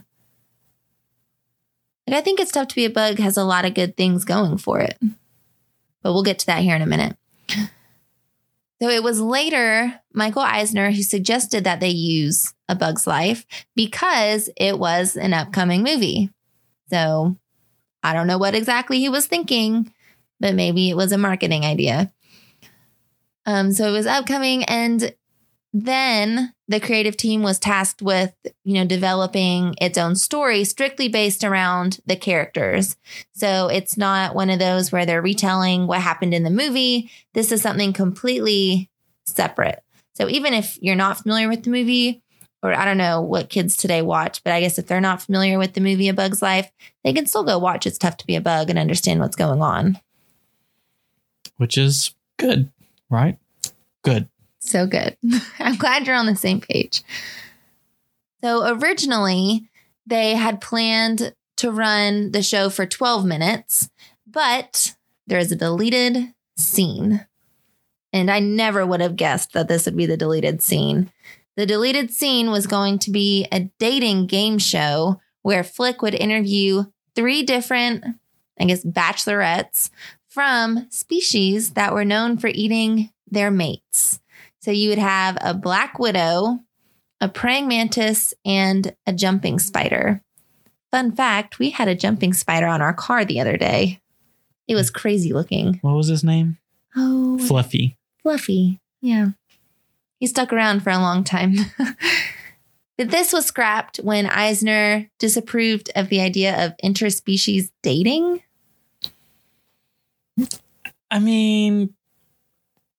Like 2.08 2.18
I 2.18 2.22
think 2.22 2.40
it's 2.40 2.52
tough 2.52 2.68
to 2.70 2.76
be 2.76 2.86
a 2.86 2.90
bug 2.90 3.20
has 3.20 3.38
a 3.38 3.44
lot 3.44 3.66
of 3.66 3.76
good 3.76 3.96
things 3.96 4.26
going 4.26 4.58
for 4.58 4.80
it. 4.80 4.98
But 6.02 6.14
we'll 6.14 6.24
get 6.24 6.40
to 6.40 6.46
that 6.48 6.64
here 6.64 6.76
in 6.76 6.82
a 6.82 6.88
minute. 6.88 7.16
So 8.84 8.90
it 8.90 9.02
was 9.02 9.22
later 9.22 9.98
Michael 10.12 10.42
Eisner 10.42 10.92
who 10.92 11.04
suggested 11.04 11.64
that 11.64 11.80
they 11.80 11.88
use 11.88 12.54
A 12.68 12.76
Bug's 12.76 13.08
Life 13.08 13.46
because 13.78 14.50
it 14.58 14.78
was 14.78 15.16
an 15.16 15.34
upcoming 15.34 15.84
movie. 15.84 16.32
So 16.90 17.38
I 18.04 18.12
don't 18.12 18.28
know 18.28 18.38
what 18.38 18.56
exactly 18.56 19.00
he 19.00 19.08
was 19.08 19.26
thinking, 19.26 19.90
but 20.42 20.54
maybe 20.54 20.90
it 20.90 20.98
was 20.98 21.14
a 21.14 21.18
marketing 21.18 21.64
idea. 21.64 22.12
Um, 23.46 23.72
so 23.72 23.88
it 23.88 23.94
was 23.94 24.06
upcoming, 24.06 24.66
and 24.66 25.16
then 25.72 26.53
the 26.68 26.80
creative 26.80 27.18
team 27.18 27.44
was 27.44 27.60
tasked 27.60 28.02
with, 28.02 28.34
you 28.64 28.76
know, 28.76 28.86
developing 28.86 29.76
its 29.82 29.98
own 29.98 30.16
story 30.16 30.64
strictly 30.64 31.10
based 31.10 31.44
around 31.44 32.00
the 32.06 32.16
characters. 32.16 32.96
So 33.34 33.68
it's 33.68 33.98
not 33.98 34.34
one 34.34 34.50
of 34.50 34.60
those 34.60 34.92
where 34.92 35.06
they're 35.06 35.22
retelling 35.22 35.88
what 35.88 36.02
happened 36.02 36.34
in 36.34 36.44
the 36.44 36.50
movie. 36.50 37.12
This 37.34 37.52
is 37.52 37.62
something 37.62 37.92
completely 37.92 38.90
separate. 39.26 39.84
So 40.16 40.30
even 40.30 40.54
if 40.54 40.78
you're 40.82 40.96
not 40.96 41.18
familiar 41.18 41.50
with 41.50 41.64
the 41.64 41.70
movie, 41.70 42.22
or 42.62 42.74
I 42.74 42.86
don't 42.86 42.98
know 42.98 43.20
what 43.20 43.50
kids 43.50 43.76
today 43.76 44.02
watch, 44.02 44.42
but 44.44 44.54
I 44.54 44.62
guess 44.62 44.80
if 44.80 44.88
they're 44.88 45.02
not 45.02 45.22
familiar 45.22 45.60
with 45.60 45.74
the 45.74 45.82
movie 45.82 46.08
A 46.08 46.14
Bug's 46.14 46.42
Life, 46.42 46.72
they 47.04 47.12
can 47.12 47.26
still 47.26 47.44
go 47.44 47.60
watch 47.60 47.86
It's 47.86 47.98
Tough 47.98 48.16
to 48.18 48.26
Be 48.26 48.36
a 48.36 48.42
Bug 48.42 48.70
and 48.70 48.80
understand 48.80 49.20
what's 49.20 49.36
going 49.36 49.62
on. 49.62 50.00
which 51.58 51.78
is 51.78 52.16
good. 52.38 52.72
right? 53.10 53.38
Good. 54.04 54.30
So 54.64 54.88
good. 54.88 55.18
I'm 55.60 55.76
glad 55.76 56.08
you're 56.08 56.16
on 56.16 56.26
the 56.26 56.36
same 56.36 56.62
page. 56.62 57.04
So 58.42 58.76
originally, 58.76 59.70
they 60.08 60.36
had 60.36 60.62
planned 60.62 61.34
to 61.58 61.72
run 61.72 62.32
the 62.32 62.42
show 62.42 62.70
for 62.70 62.86
12 62.86 63.26
minutes, 63.26 63.90
but 64.26 64.96
there 65.28 65.40
is 65.40 65.52
a 65.52 65.58
deleted 65.58 66.34
scene. 66.58 67.26
And 68.14 68.32
I 68.32 68.40
never 68.40 68.86
would 68.86 69.02
have 69.02 69.16
guessed 69.16 69.54
that 69.54 69.68
this 69.68 69.86
would 69.86 69.98
be 69.98 70.06
the 70.06 70.18
deleted 70.18 70.62
scene. 70.62 71.12
The 71.56 71.66
deleted 71.66 72.12
scene 72.12 72.50
was 72.50 72.66
going 72.66 73.00
to 73.00 73.12
be 73.12 73.48
a 73.52 73.70
dating 73.80 74.28
game 74.28 74.58
show 74.60 75.20
where 75.42 75.64
Flick 75.64 76.02
would 76.02 76.16
interview 76.16 76.86
three 77.16 77.44
different, 77.44 78.06
I 78.60 78.66
guess, 78.66 78.84
bachelorettes 78.84 79.90
from 80.30 80.88
species 80.90 81.72
that 81.72 81.94
were 81.94 82.06
known 82.06 82.38
for 82.38 82.48
eating 82.48 83.10
their 83.30 83.52
mates. 83.52 84.20
So 84.64 84.72
you 84.72 84.88
would 84.88 84.98
have 84.98 85.38
a 85.42 85.54
black 85.54 86.00
widow, 86.00 86.58
a 87.20 87.28
praying 87.28 87.68
mantis, 87.68 88.34
and 88.46 88.96
a 89.06 89.12
jumping 89.12 89.60
spider. 89.60 90.22
Fun 90.90 91.12
fact 91.12 91.60
we 91.60 91.72
had 91.72 91.90
a 91.90 91.96
jumping 91.96 92.32
spider 92.32 92.68
on 92.68 92.82
our 92.82 92.94
car 92.94 93.26
the 93.26 93.42
other 93.42 93.58
day. 93.58 94.00
It 94.70 94.76
was 94.76 94.90
crazy 94.90 95.34
looking. 95.34 95.80
What 95.82 95.98
was 95.98 96.08
his 96.08 96.24
name? 96.24 96.60
Oh, 96.96 97.38
Fluffy. 97.40 97.98
Fluffy. 98.22 98.80
Yeah. 99.02 99.32
He 100.22 100.28
stuck 100.28 100.54
around 100.54 100.82
for 100.82 100.92
a 100.92 100.98
long 100.98 101.26
time. 101.26 101.56
but 102.98 103.10
this 103.10 103.34
was 103.34 103.46
scrapped 103.46 103.98
when 103.98 104.28
Eisner 104.28 105.10
disapproved 105.20 105.92
of 105.94 106.08
the 106.08 106.22
idea 106.22 106.66
of 106.66 106.78
interspecies 106.82 107.70
dating. 107.82 108.42
I 111.12 111.20
mean, 111.20 111.96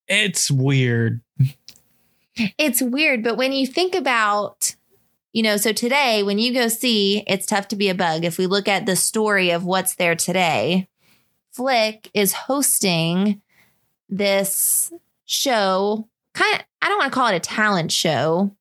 it's 0.06 0.50
weird. 0.50 1.22
It's 2.36 2.82
weird, 2.82 3.22
but 3.22 3.36
when 3.36 3.52
you 3.52 3.66
think 3.66 3.94
about, 3.94 4.74
you 5.32 5.42
know, 5.42 5.56
so 5.56 5.72
today 5.72 6.22
when 6.22 6.38
you 6.38 6.52
go 6.52 6.68
see 6.68 7.22
It's 7.26 7.46
Tough 7.46 7.68
to 7.68 7.76
Be 7.76 7.88
a 7.88 7.94
Bug, 7.94 8.24
if 8.24 8.38
we 8.38 8.46
look 8.46 8.68
at 8.68 8.86
the 8.86 8.96
story 8.96 9.50
of 9.50 9.64
what's 9.64 9.94
there 9.94 10.16
today, 10.16 10.88
Flick 11.52 12.10
is 12.12 12.32
hosting 12.32 13.40
this 14.08 14.92
show. 15.24 16.08
Kind 16.34 16.56
of, 16.56 16.62
I 16.82 16.88
don't 16.88 16.98
want 16.98 17.12
to 17.12 17.14
call 17.14 17.28
it 17.28 17.36
a 17.36 17.40
talent 17.40 17.92
show, 17.92 18.56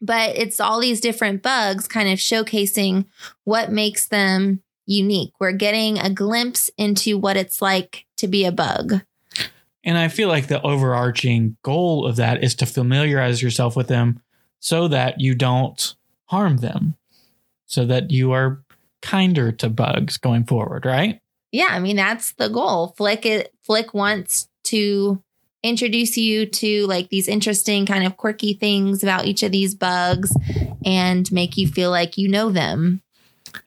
but 0.00 0.36
it's 0.36 0.60
all 0.60 0.80
these 0.80 1.00
different 1.00 1.42
bugs 1.42 1.88
kind 1.88 2.08
of 2.08 2.18
showcasing 2.18 3.06
what 3.42 3.72
makes 3.72 4.06
them 4.06 4.62
unique. 4.86 5.32
We're 5.40 5.52
getting 5.52 5.98
a 5.98 6.10
glimpse 6.10 6.70
into 6.78 7.18
what 7.18 7.36
it's 7.36 7.60
like 7.60 8.06
to 8.18 8.28
be 8.28 8.44
a 8.44 8.52
bug. 8.52 9.00
And 9.84 9.98
I 9.98 10.08
feel 10.08 10.28
like 10.28 10.46
the 10.46 10.62
overarching 10.62 11.56
goal 11.62 12.06
of 12.06 12.16
that 12.16 12.42
is 12.42 12.54
to 12.56 12.66
familiarize 12.66 13.42
yourself 13.42 13.76
with 13.76 13.88
them 13.88 14.20
so 14.58 14.88
that 14.88 15.20
you 15.20 15.34
don't 15.34 15.94
harm 16.26 16.56
them, 16.58 16.96
so 17.66 17.84
that 17.84 18.10
you 18.10 18.32
are 18.32 18.62
kinder 19.02 19.52
to 19.52 19.68
bugs 19.68 20.16
going 20.16 20.44
forward, 20.44 20.86
right? 20.86 21.20
Yeah, 21.52 21.68
I 21.70 21.78
mean 21.78 21.96
that's 21.96 22.32
the 22.32 22.48
goal. 22.48 22.94
Flick 22.96 23.26
it, 23.26 23.54
Flick 23.62 23.92
wants 23.92 24.48
to 24.64 25.22
introduce 25.62 26.16
you 26.16 26.46
to 26.46 26.86
like 26.86 27.10
these 27.10 27.28
interesting 27.28 27.86
kind 27.86 28.06
of 28.06 28.16
quirky 28.16 28.54
things 28.54 29.02
about 29.02 29.26
each 29.26 29.42
of 29.42 29.52
these 29.52 29.74
bugs 29.74 30.34
and 30.84 31.30
make 31.30 31.56
you 31.56 31.68
feel 31.68 31.90
like 31.90 32.18
you 32.18 32.28
know 32.28 32.50
them. 32.50 33.02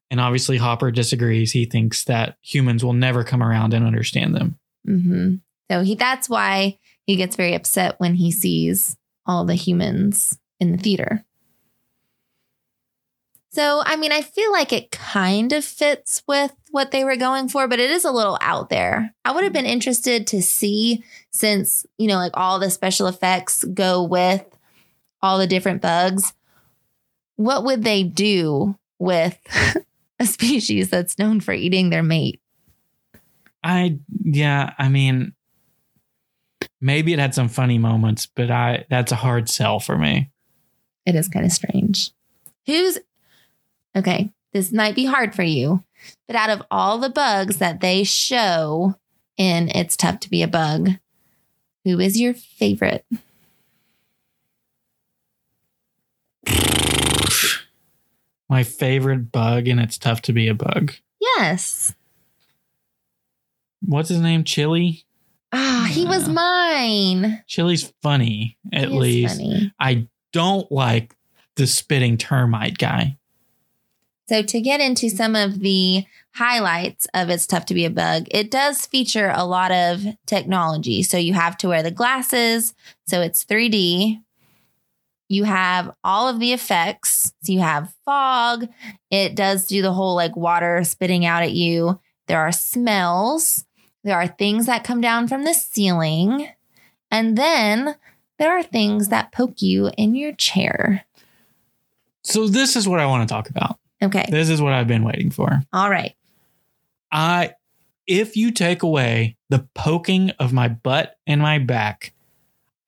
And 0.09 0.19
obviously, 0.19 0.57
Hopper 0.57 0.89
disagrees. 0.91 1.51
He 1.51 1.65
thinks 1.65 2.03
that 2.05 2.37
humans 2.41 2.83
will 2.83 2.93
never 2.93 3.23
come 3.23 3.43
around 3.43 3.73
and 3.73 3.85
understand 3.85 4.35
them. 4.35 4.57
hmm 4.85 5.35
So 5.69 5.81
he 5.81 5.95
that's 5.95 6.29
why 6.29 6.79
he 7.05 7.15
gets 7.15 7.35
very 7.35 7.53
upset 7.53 7.99
when 7.99 8.15
he 8.15 8.31
sees 8.31 8.97
all 9.25 9.45
the 9.45 9.55
humans 9.55 10.37
in 10.59 10.71
the 10.71 10.77
theater. 10.77 11.25
So, 13.57 13.81
I 13.83 13.95
mean, 13.95 14.11
I 14.11 14.21
feel 14.21 14.51
like 14.51 14.71
it 14.71 14.91
kind 14.91 15.51
of 15.51 15.65
fits 15.65 16.21
with 16.27 16.53
what 16.69 16.91
they 16.91 17.03
were 17.03 17.15
going 17.15 17.49
for, 17.49 17.67
but 17.67 17.79
it 17.79 17.89
is 17.89 18.05
a 18.05 18.11
little 18.11 18.37
out 18.39 18.69
there. 18.69 19.15
I 19.25 19.31
would 19.31 19.43
have 19.43 19.53
been 19.53 19.65
interested 19.65 20.27
to 20.27 20.43
see 20.43 21.03
since, 21.31 21.83
you 21.97 22.07
know, 22.07 22.17
like 22.17 22.33
all 22.35 22.59
the 22.59 22.69
special 22.69 23.07
effects 23.07 23.63
go 23.63 24.03
with 24.03 24.45
all 25.23 25.39
the 25.39 25.47
different 25.47 25.81
bugs. 25.81 26.33
What 27.35 27.63
would 27.63 27.83
they 27.83 28.03
do 28.03 28.77
with 28.99 29.39
a 30.19 30.27
species 30.27 30.91
that's 30.91 31.17
known 31.17 31.39
for 31.39 31.51
eating 31.51 31.89
their 31.89 32.03
mate? 32.03 32.39
I, 33.63 33.97
yeah, 34.23 34.73
I 34.77 34.89
mean, 34.89 35.33
maybe 36.81 37.13
it 37.13 37.19
had 37.19 37.33
some 37.33 37.49
funny 37.49 37.77
moments, 37.77 38.25
but 38.25 38.51
I, 38.51 38.85
that's 38.89 39.11
a 39.11 39.15
hard 39.15 39.49
sell 39.49 39.79
for 39.79 39.97
me. 39.97 40.31
It 41.05 41.15
is 41.15 41.27
kind 41.27 41.45
of 41.45 41.51
strange. 41.51 42.11
Who's 42.65 42.97
okay? 43.95 44.31
This 44.53 44.71
might 44.71 44.95
be 44.95 45.05
hard 45.05 45.35
for 45.35 45.43
you, 45.43 45.83
but 46.27 46.35
out 46.35 46.49
of 46.49 46.63
all 46.71 46.97
the 46.97 47.09
bugs 47.09 47.57
that 47.57 47.79
they 47.79 48.03
show 48.03 48.95
in 49.37 49.69
It's 49.69 49.95
Tough 49.95 50.19
to 50.21 50.29
Be 50.29 50.41
a 50.41 50.47
Bug, 50.47 50.91
who 51.85 51.99
is 51.99 52.19
your 52.19 52.33
favorite? 52.33 53.05
My 58.49 58.63
favorite 58.63 59.31
bug, 59.31 59.67
and 59.67 59.79
it's 59.79 59.97
tough 59.97 60.21
to 60.23 60.33
be 60.33 60.47
a 60.47 60.53
bug. 60.53 60.93
Yes. 61.19 61.93
What's 63.85 64.09
his 64.09 64.19
name? 64.19 64.43
Chili? 64.43 65.05
Ah, 65.51 65.87
he 65.91 66.05
was 66.05 66.27
mine. 66.27 67.41
Chili's 67.47 67.93
funny, 68.01 68.57
at 68.73 68.89
He 68.89 68.97
least. 68.99 69.37
funny. 69.37 69.71
I 69.79 70.07
don't 70.33 70.69
like 70.71 71.15
the 71.55 71.67
spitting 71.67 72.17
termite 72.17 72.77
guy. 72.77 73.17
So, 74.29 74.41
to 74.43 74.59
get 74.59 74.81
into 74.81 75.09
some 75.09 75.35
of 75.37 75.59
the 75.59 76.03
highlights 76.35 77.07
of 77.13 77.29
It's 77.29 77.47
Tough 77.47 77.65
to 77.67 77.73
Be 77.73 77.85
a 77.85 77.89
Bug, 77.89 78.27
it 78.29 78.51
does 78.51 78.85
feature 78.85 79.31
a 79.33 79.45
lot 79.45 79.71
of 79.71 80.05
technology. 80.25 81.01
So, 81.01 81.17
you 81.17 81.33
have 81.33 81.57
to 81.59 81.69
wear 81.69 81.81
the 81.81 81.91
glasses, 81.91 82.73
so 83.07 83.21
it's 83.21 83.45
3D. 83.45 84.21
You 85.29 85.45
have 85.45 85.91
all 86.03 86.27
of 86.27 86.39
the 86.41 86.51
effects. 86.51 87.31
So, 87.43 87.53
you 87.53 87.59
have 87.61 87.93
fog. 88.03 88.67
It 89.09 89.33
does 89.35 89.65
do 89.65 89.81
the 89.81 89.93
whole 89.93 90.15
like 90.15 90.35
water 90.35 90.83
spitting 90.83 91.25
out 91.25 91.43
at 91.43 91.53
you. 91.53 91.97
There 92.27 92.41
are 92.41 92.51
smells. 92.51 93.63
There 94.03 94.17
are 94.17 94.27
things 94.27 94.65
that 94.65 94.83
come 94.83 95.01
down 95.01 95.27
from 95.27 95.43
the 95.43 95.53
ceiling. 95.53 96.49
And 97.11 97.37
then 97.37 97.95
there 98.37 98.57
are 98.57 98.63
things 98.63 99.09
that 99.09 99.31
poke 99.31 99.61
you 99.61 99.91
in 99.97 100.15
your 100.15 100.33
chair. 100.33 101.05
So 102.23 102.47
this 102.47 102.75
is 102.75 102.87
what 102.87 102.99
I 102.99 103.05
want 103.05 103.27
to 103.27 103.33
talk 103.33 103.49
about. 103.49 103.79
Okay. 104.01 104.25
This 104.29 104.49
is 104.49 104.61
what 104.61 104.73
I've 104.73 104.87
been 104.87 105.03
waiting 105.03 105.31
for. 105.31 105.61
All 105.73 105.89
right. 105.89 106.13
I 107.11 107.53
if 108.05 108.37
you 108.37 108.51
take 108.51 108.83
away 108.83 109.37
the 109.49 109.67
poking 109.75 110.31
of 110.39 110.53
my 110.53 110.67
butt 110.67 111.17
and 111.25 111.41
my 111.41 111.59
back, 111.59 112.13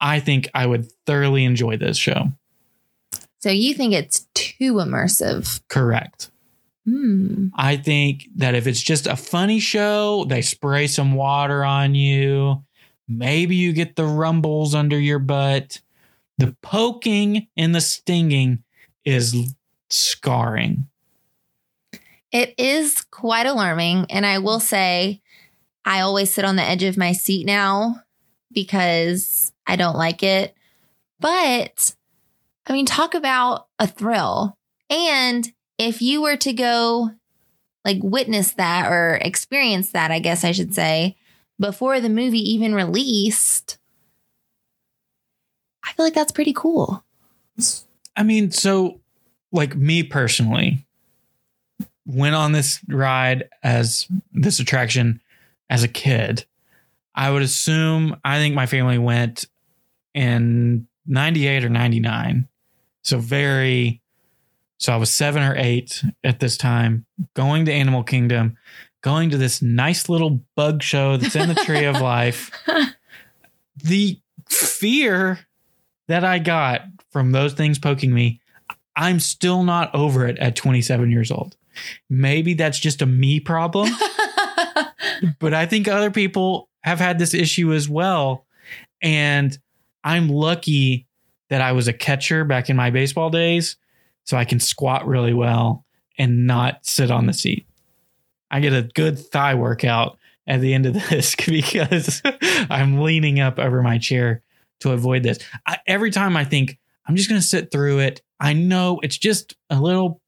I 0.00 0.20
think 0.20 0.48
I 0.54 0.66
would 0.66 0.90
thoroughly 1.06 1.44
enjoy 1.44 1.76
this 1.76 1.98
show. 1.98 2.32
So 3.40 3.50
you 3.50 3.74
think 3.74 3.92
it's 3.92 4.26
too 4.34 4.74
immersive? 4.74 5.60
Correct. 5.68 6.30
Hmm. 6.86 7.48
I 7.54 7.76
think 7.76 8.28
that 8.36 8.54
if 8.54 8.66
it's 8.66 8.80
just 8.80 9.06
a 9.06 9.16
funny 9.16 9.60
show, 9.60 10.24
they 10.24 10.42
spray 10.42 10.86
some 10.86 11.14
water 11.14 11.64
on 11.64 11.94
you, 11.94 12.64
maybe 13.06 13.56
you 13.56 13.72
get 13.72 13.96
the 13.96 14.06
rumbles 14.06 14.74
under 14.74 14.98
your 14.98 15.18
butt. 15.18 15.80
The 16.38 16.56
poking 16.62 17.48
and 17.56 17.74
the 17.74 17.82
stinging 17.82 18.64
is 19.04 19.54
scarring. 19.90 20.88
It 22.32 22.54
is 22.56 23.02
quite 23.10 23.46
alarming. 23.46 24.06
And 24.08 24.24
I 24.24 24.38
will 24.38 24.60
say, 24.60 25.20
I 25.84 26.00
always 26.00 26.32
sit 26.32 26.44
on 26.44 26.56
the 26.56 26.62
edge 26.62 26.82
of 26.82 26.96
my 26.96 27.12
seat 27.12 27.46
now 27.46 28.02
because 28.52 29.52
I 29.66 29.76
don't 29.76 29.96
like 29.96 30.22
it. 30.22 30.54
But 31.18 31.94
I 32.66 32.72
mean, 32.72 32.86
talk 32.86 33.14
about 33.14 33.66
a 33.78 33.86
thrill. 33.86 34.56
And 34.88 35.50
if 35.80 36.02
you 36.02 36.20
were 36.20 36.36
to 36.36 36.52
go 36.52 37.10
like 37.86 37.96
witness 38.02 38.52
that 38.52 38.92
or 38.92 39.18
experience 39.22 39.92
that, 39.92 40.10
I 40.10 40.18
guess 40.18 40.44
I 40.44 40.52
should 40.52 40.74
say, 40.74 41.16
before 41.58 42.00
the 42.00 42.10
movie 42.10 42.52
even 42.52 42.74
released, 42.74 43.78
I 45.82 45.92
feel 45.94 46.04
like 46.04 46.12
that's 46.12 46.32
pretty 46.32 46.52
cool. 46.52 47.02
I 48.14 48.22
mean, 48.22 48.50
so 48.50 49.00
like 49.52 49.74
me 49.74 50.02
personally, 50.02 50.84
went 52.04 52.34
on 52.34 52.52
this 52.52 52.80
ride 52.86 53.48
as 53.62 54.06
this 54.34 54.60
attraction 54.60 55.22
as 55.70 55.82
a 55.82 55.88
kid. 55.88 56.44
I 57.14 57.30
would 57.30 57.42
assume 57.42 58.16
I 58.22 58.36
think 58.36 58.54
my 58.54 58.66
family 58.66 58.98
went 58.98 59.46
in 60.12 60.88
98 61.06 61.64
or 61.64 61.70
99. 61.70 62.48
So 63.02 63.18
very 63.18 64.02
so 64.80 64.94
I 64.94 64.96
was 64.96 65.10
7 65.10 65.42
or 65.42 65.54
8 65.56 66.04
at 66.24 66.40
this 66.40 66.56
time 66.56 67.04
going 67.34 67.66
to 67.66 67.72
Animal 67.72 68.02
Kingdom, 68.02 68.56
going 69.02 69.28
to 69.28 69.36
this 69.36 69.60
nice 69.60 70.08
little 70.08 70.40
bug 70.56 70.82
show 70.82 71.18
that's 71.18 71.36
in 71.36 71.48
the 71.48 71.54
Tree 71.54 71.84
of 71.84 72.00
Life. 72.00 72.50
the 73.84 74.18
fear 74.48 75.38
that 76.08 76.24
I 76.24 76.38
got 76.38 76.80
from 77.10 77.32
those 77.32 77.52
things 77.52 77.78
poking 77.78 78.14
me, 78.14 78.40
I'm 78.96 79.20
still 79.20 79.64
not 79.64 79.94
over 79.94 80.26
it 80.26 80.38
at 80.38 80.56
27 80.56 81.10
years 81.10 81.30
old. 81.30 81.56
Maybe 82.08 82.54
that's 82.54 82.78
just 82.78 83.02
a 83.02 83.06
me 83.06 83.38
problem, 83.38 83.90
but 85.38 85.52
I 85.52 85.66
think 85.66 85.88
other 85.88 86.10
people 86.10 86.70
have 86.82 86.98
had 86.98 87.18
this 87.18 87.34
issue 87.34 87.74
as 87.74 87.86
well. 87.86 88.46
And 89.02 89.56
I'm 90.02 90.30
lucky 90.30 91.06
that 91.50 91.60
I 91.60 91.72
was 91.72 91.86
a 91.86 91.92
catcher 91.92 92.44
back 92.44 92.70
in 92.70 92.76
my 92.76 92.88
baseball 92.88 93.28
days, 93.28 93.76
so 94.24 94.36
I 94.36 94.44
can 94.44 94.60
squat 94.60 95.06
really 95.06 95.34
well 95.34 95.84
and 96.18 96.46
not 96.46 96.84
sit 96.86 97.10
on 97.10 97.26
the 97.26 97.32
seat. 97.32 97.66
I 98.50 98.60
get 98.60 98.72
a 98.72 98.82
good 98.94 99.18
thigh 99.18 99.54
workout 99.54 100.18
at 100.46 100.60
the 100.60 100.74
end 100.74 100.86
of 100.86 100.94
this 101.10 101.34
because 101.36 102.22
I'm 102.70 103.00
leaning 103.00 103.40
up 103.40 103.58
over 103.58 103.82
my 103.82 103.98
chair 103.98 104.42
to 104.80 104.92
avoid 104.92 105.22
this. 105.22 105.38
I, 105.66 105.78
every 105.86 106.10
time 106.10 106.36
I 106.36 106.44
think 106.44 106.78
I'm 107.06 107.16
just 107.16 107.28
going 107.28 107.40
to 107.40 107.46
sit 107.46 107.70
through 107.70 108.00
it, 108.00 108.22
I 108.38 108.52
know 108.52 109.00
it's 109.02 109.18
just 109.18 109.54
a 109.68 109.80
little 109.80 110.20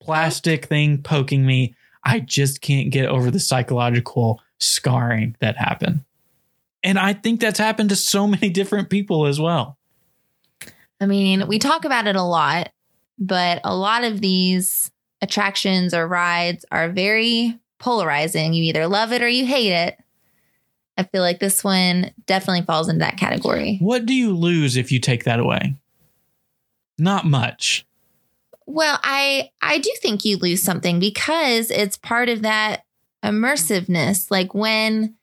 plastic 0.00 0.66
thing 0.66 1.02
poking 1.02 1.44
me. 1.44 1.74
I 2.04 2.20
just 2.20 2.60
can't 2.60 2.90
get 2.90 3.06
over 3.06 3.30
the 3.30 3.40
psychological 3.40 4.40
scarring 4.58 5.36
that 5.40 5.56
happened. 5.56 6.04
And 6.82 6.98
I 6.98 7.12
think 7.12 7.40
that's 7.40 7.58
happened 7.58 7.90
to 7.90 7.96
so 7.96 8.26
many 8.28 8.50
different 8.50 8.90
people 8.90 9.26
as 9.26 9.40
well. 9.40 9.76
I 11.00 11.06
mean, 11.06 11.46
we 11.46 11.58
talk 11.58 11.84
about 11.84 12.06
it 12.06 12.16
a 12.16 12.22
lot, 12.22 12.70
but 13.18 13.60
a 13.64 13.74
lot 13.74 14.04
of 14.04 14.20
these 14.20 14.90
attractions 15.20 15.92
or 15.94 16.06
rides 16.06 16.64
are 16.70 16.88
very 16.88 17.58
polarizing. 17.78 18.54
You 18.54 18.64
either 18.64 18.86
love 18.86 19.12
it 19.12 19.22
or 19.22 19.28
you 19.28 19.46
hate 19.46 19.72
it. 19.72 19.98
I 20.96 21.04
feel 21.04 21.22
like 21.22 21.38
this 21.38 21.62
one 21.62 22.12
definitely 22.26 22.62
falls 22.62 22.88
into 22.88 23.00
that 23.00 23.16
category. 23.16 23.78
What 23.80 24.04
do 24.04 24.14
you 24.14 24.34
lose 24.34 24.76
if 24.76 24.90
you 24.90 24.98
take 24.98 25.24
that 25.24 25.38
away? 25.38 25.76
Not 26.98 27.24
much. 27.24 27.86
Well, 28.66 28.98
I 29.02 29.50
I 29.62 29.78
do 29.78 29.90
think 30.02 30.24
you 30.24 30.36
lose 30.36 30.62
something 30.62 30.98
because 30.98 31.70
it's 31.70 31.96
part 31.96 32.28
of 32.28 32.42
that 32.42 32.82
immersiveness. 33.24 34.30
Like 34.30 34.54
when 34.54 35.14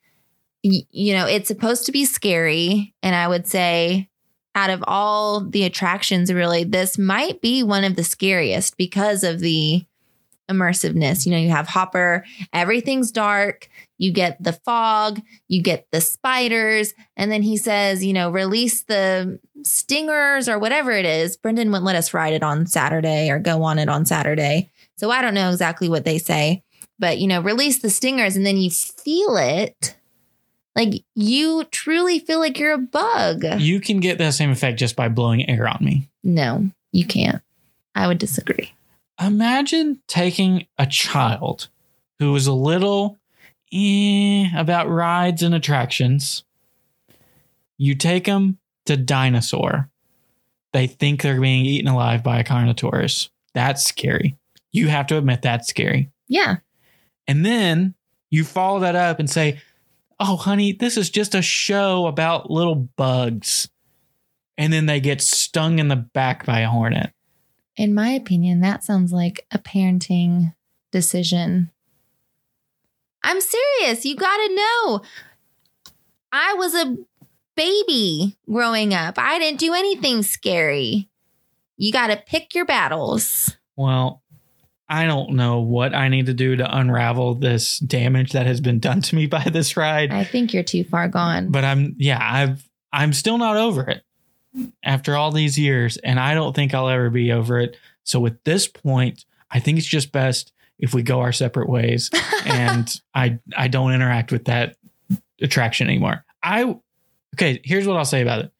you 0.63 1.13
know, 1.13 1.27
it's 1.27 1.47
supposed 1.47 1.85
to 1.85 1.91
be 1.91 2.05
scary 2.05 2.95
and 3.03 3.13
I 3.13 3.27
would 3.27 3.45
say 3.45 4.09
out 4.55 4.69
of 4.69 4.83
all 4.87 5.41
the 5.41 5.63
attractions 5.63 6.33
really 6.33 6.63
this 6.63 6.97
might 6.97 7.41
be 7.41 7.61
one 7.61 7.83
of 7.83 7.95
the 7.95 8.03
scariest 8.03 8.77
because 8.77 9.23
of 9.23 9.39
the 9.39 9.85
immersiveness. 10.49 11.25
You 11.25 11.31
know, 11.31 11.37
you 11.37 11.49
have 11.49 11.67
Hopper, 11.67 12.25
everything's 12.53 13.11
dark, 13.11 13.69
you 13.97 14.11
get 14.11 14.41
the 14.41 14.53
fog, 14.53 15.21
you 15.47 15.61
get 15.61 15.87
the 15.91 16.01
spiders, 16.01 16.93
and 17.15 17.31
then 17.31 17.41
he 17.41 17.57
says, 17.57 18.03
you 18.03 18.13
know, 18.13 18.29
release 18.29 18.83
the 18.83 19.39
stingers 19.63 20.47
or 20.47 20.59
whatever 20.59 20.91
it 20.91 21.05
is. 21.05 21.37
Brendan 21.37 21.71
wouldn't 21.71 21.85
let 21.85 21.95
us 21.95 22.13
ride 22.13 22.33
it 22.33 22.43
on 22.43 22.67
Saturday 22.67 23.29
or 23.29 23.39
go 23.39 23.63
on 23.63 23.79
it 23.79 23.89
on 23.89 24.05
Saturday. 24.05 24.71
So 24.97 25.11
I 25.11 25.21
don't 25.21 25.33
know 25.33 25.49
exactly 25.49 25.89
what 25.89 26.05
they 26.05 26.17
say, 26.17 26.63
but 26.99 27.17
you 27.17 27.27
know, 27.27 27.41
release 27.41 27.79
the 27.79 27.89
stingers 27.89 28.35
and 28.35 28.45
then 28.45 28.57
you 28.57 28.69
feel 28.69 29.37
it. 29.37 29.95
Like 30.75 31.03
you 31.15 31.63
truly 31.71 32.19
feel 32.19 32.39
like 32.39 32.59
you're 32.59 32.73
a 32.73 32.77
bug. 32.77 33.45
You 33.59 33.79
can 33.79 33.99
get 33.99 34.17
that 34.17 34.33
same 34.33 34.51
effect 34.51 34.77
just 34.77 34.95
by 34.95 35.07
blowing 35.07 35.49
air 35.49 35.67
on 35.67 35.77
me. 35.81 36.09
No, 36.23 36.69
you 36.91 37.05
can't. 37.05 37.41
I 37.95 38.07
would 38.07 38.17
disagree. 38.17 38.73
Imagine 39.21 40.01
taking 40.07 40.67
a 40.77 40.85
child 40.85 41.69
who 42.19 42.35
is 42.35 42.47
a 42.47 42.53
little 42.53 43.17
eh, 43.73 44.47
about 44.55 44.89
rides 44.89 45.41
and 45.43 45.55
attractions. 45.55 46.43
You 47.77 47.95
take 47.95 48.25
them 48.25 48.57
to 48.85 48.97
dinosaur. 48.97 49.89
They 50.73 50.87
think 50.87 51.21
they're 51.21 51.39
being 51.39 51.65
eaten 51.65 51.87
alive 51.87 52.21
by 52.21 52.39
a 52.39 52.43
Carnotaurus. 52.43 53.29
That's 53.53 53.83
scary. 53.83 54.35
You 54.73 54.89
have 54.89 55.07
to 55.07 55.17
admit 55.17 55.41
that's 55.41 55.69
scary. 55.69 56.11
Yeah. 56.27 56.57
And 57.27 57.45
then 57.45 57.95
you 58.29 58.43
follow 58.43 58.81
that 58.81 58.95
up 58.95 59.19
and 59.19 59.29
say, 59.29 59.61
Oh, 60.19 60.37
honey, 60.37 60.71
this 60.71 60.97
is 60.97 61.09
just 61.09 61.35
a 61.35 61.41
show 61.41 62.07
about 62.07 62.49
little 62.49 62.75
bugs. 62.75 63.69
And 64.57 64.71
then 64.71 64.85
they 64.85 64.99
get 64.99 65.21
stung 65.21 65.79
in 65.79 65.89
the 65.89 65.95
back 65.95 66.45
by 66.45 66.61
a 66.61 66.69
hornet. 66.69 67.11
In 67.75 67.93
my 67.93 68.11
opinion, 68.11 68.61
that 68.61 68.83
sounds 68.83 69.11
like 69.11 69.45
a 69.51 69.59
parenting 69.59 70.53
decision. 70.91 71.71
I'm 73.21 73.41
serious. 73.41 74.05
You 74.05 74.15
got 74.15 74.37
to 74.37 74.55
know. 74.55 75.01
I 76.31 76.53
was 76.53 76.73
a 76.75 76.95
baby 77.55 78.37
growing 78.49 78.93
up. 78.93 79.15
I 79.17 79.39
didn't 79.39 79.59
do 79.59 79.73
anything 79.73 80.23
scary. 80.23 81.09
You 81.75 81.91
got 81.91 82.07
to 82.07 82.17
pick 82.17 82.55
your 82.55 82.65
battles. 82.65 83.57
Well, 83.75 84.21
I 84.87 85.05
don't 85.05 85.31
know 85.31 85.61
what 85.61 85.95
I 85.95 86.09
need 86.09 86.27
to 86.27 86.33
do 86.33 86.55
to 86.55 86.77
unravel 86.77 87.35
this 87.35 87.79
damage 87.79 88.33
that 88.33 88.45
has 88.45 88.61
been 88.61 88.79
done 88.79 89.01
to 89.01 89.15
me 89.15 89.25
by 89.25 89.43
this 89.43 89.75
ride. 89.75 90.11
I 90.11 90.23
think 90.23 90.53
you're 90.53 90.63
too 90.63 90.83
far 90.83 91.07
gone. 91.07 91.49
But 91.49 91.65
I'm 91.65 91.95
yeah, 91.97 92.19
I've 92.21 92.67
I'm 92.93 93.13
still 93.13 93.37
not 93.37 93.57
over 93.57 93.89
it 93.89 94.03
after 94.83 95.15
all 95.15 95.31
these 95.31 95.57
years 95.59 95.97
and 95.97 96.19
I 96.19 96.33
don't 96.33 96.55
think 96.55 96.73
I'll 96.73 96.89
ever 96.89 97.09
be 97.09 97.31
over 97.31 97.59
it. 97.59 97.77
So 98.03 98.25
at 98.25 98.43
this 98.45 98.67
point, 98.67 99.25
I 99.51 99.59
think 99.59 99.77
it's 99.77 99.87
just 99.87 100.11
best 100.11 100.53
if 100.77 100.93
we 100.93 101.03
go 101.03 101.21
our 101.21 101.31
separate 101.31 101.69
ways 101.69 102.09
and 102.45 102.89
I 103.13 103.39
I 103.57 103.67
don't 103.67 103.93
interact 103.93 104.31
with 104.31 104.45
that 104.45 104.77
attraction 105.41 105.87
anymore. 105.87 106.23
I 106.43 106.75
okay, 107.35 107.59
here's 107.63 107.87
what 107.87 107.97
I'll 107.97 108.05
say 108.05 108.21
about 108.21 108.45
it. 108.45 108.51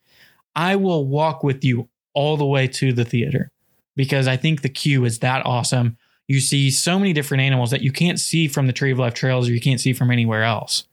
I 0.54 0.76
will 0.76 1.06
walk 1.06 1.44
with 1.44 1.64
you 1.64 1.88
all 2.14 2.36
the 2.36 2.46
way 2.46 2.66
to 2.66 2.92
the 2.92 3.04
theater 3.04 3.50
because 3.94 4.26
I 4.26 4.36
think 4.36 4.62
the 4.62 4.68
queue 4.68 5.04
is 5.04 5.20
that 5.20 5.44
awesome. 5.44 5.96
You 6.28 6.40
see 6.40 6.70
so 6.70 6.98
many 6.98 7.12
different 7.12 7.42
animals 7.42 7.70
that 7.70 7.82
you 7.82 7.92
can't 7.92 8.18
see 8.18 8.48
from 8.48 8.66
the 8.66 8.72
Tree 8.72 8.90
of 8.90 8.98
Life 8.98 9.14
trails 9.14 9.48
or 9.48 9.52
you 9.52 9.60
can't 9.60 9.80
see 9.80 9.92
from 9.92 10.10
anywhere 10.10 10.42
else. 10.42 10.84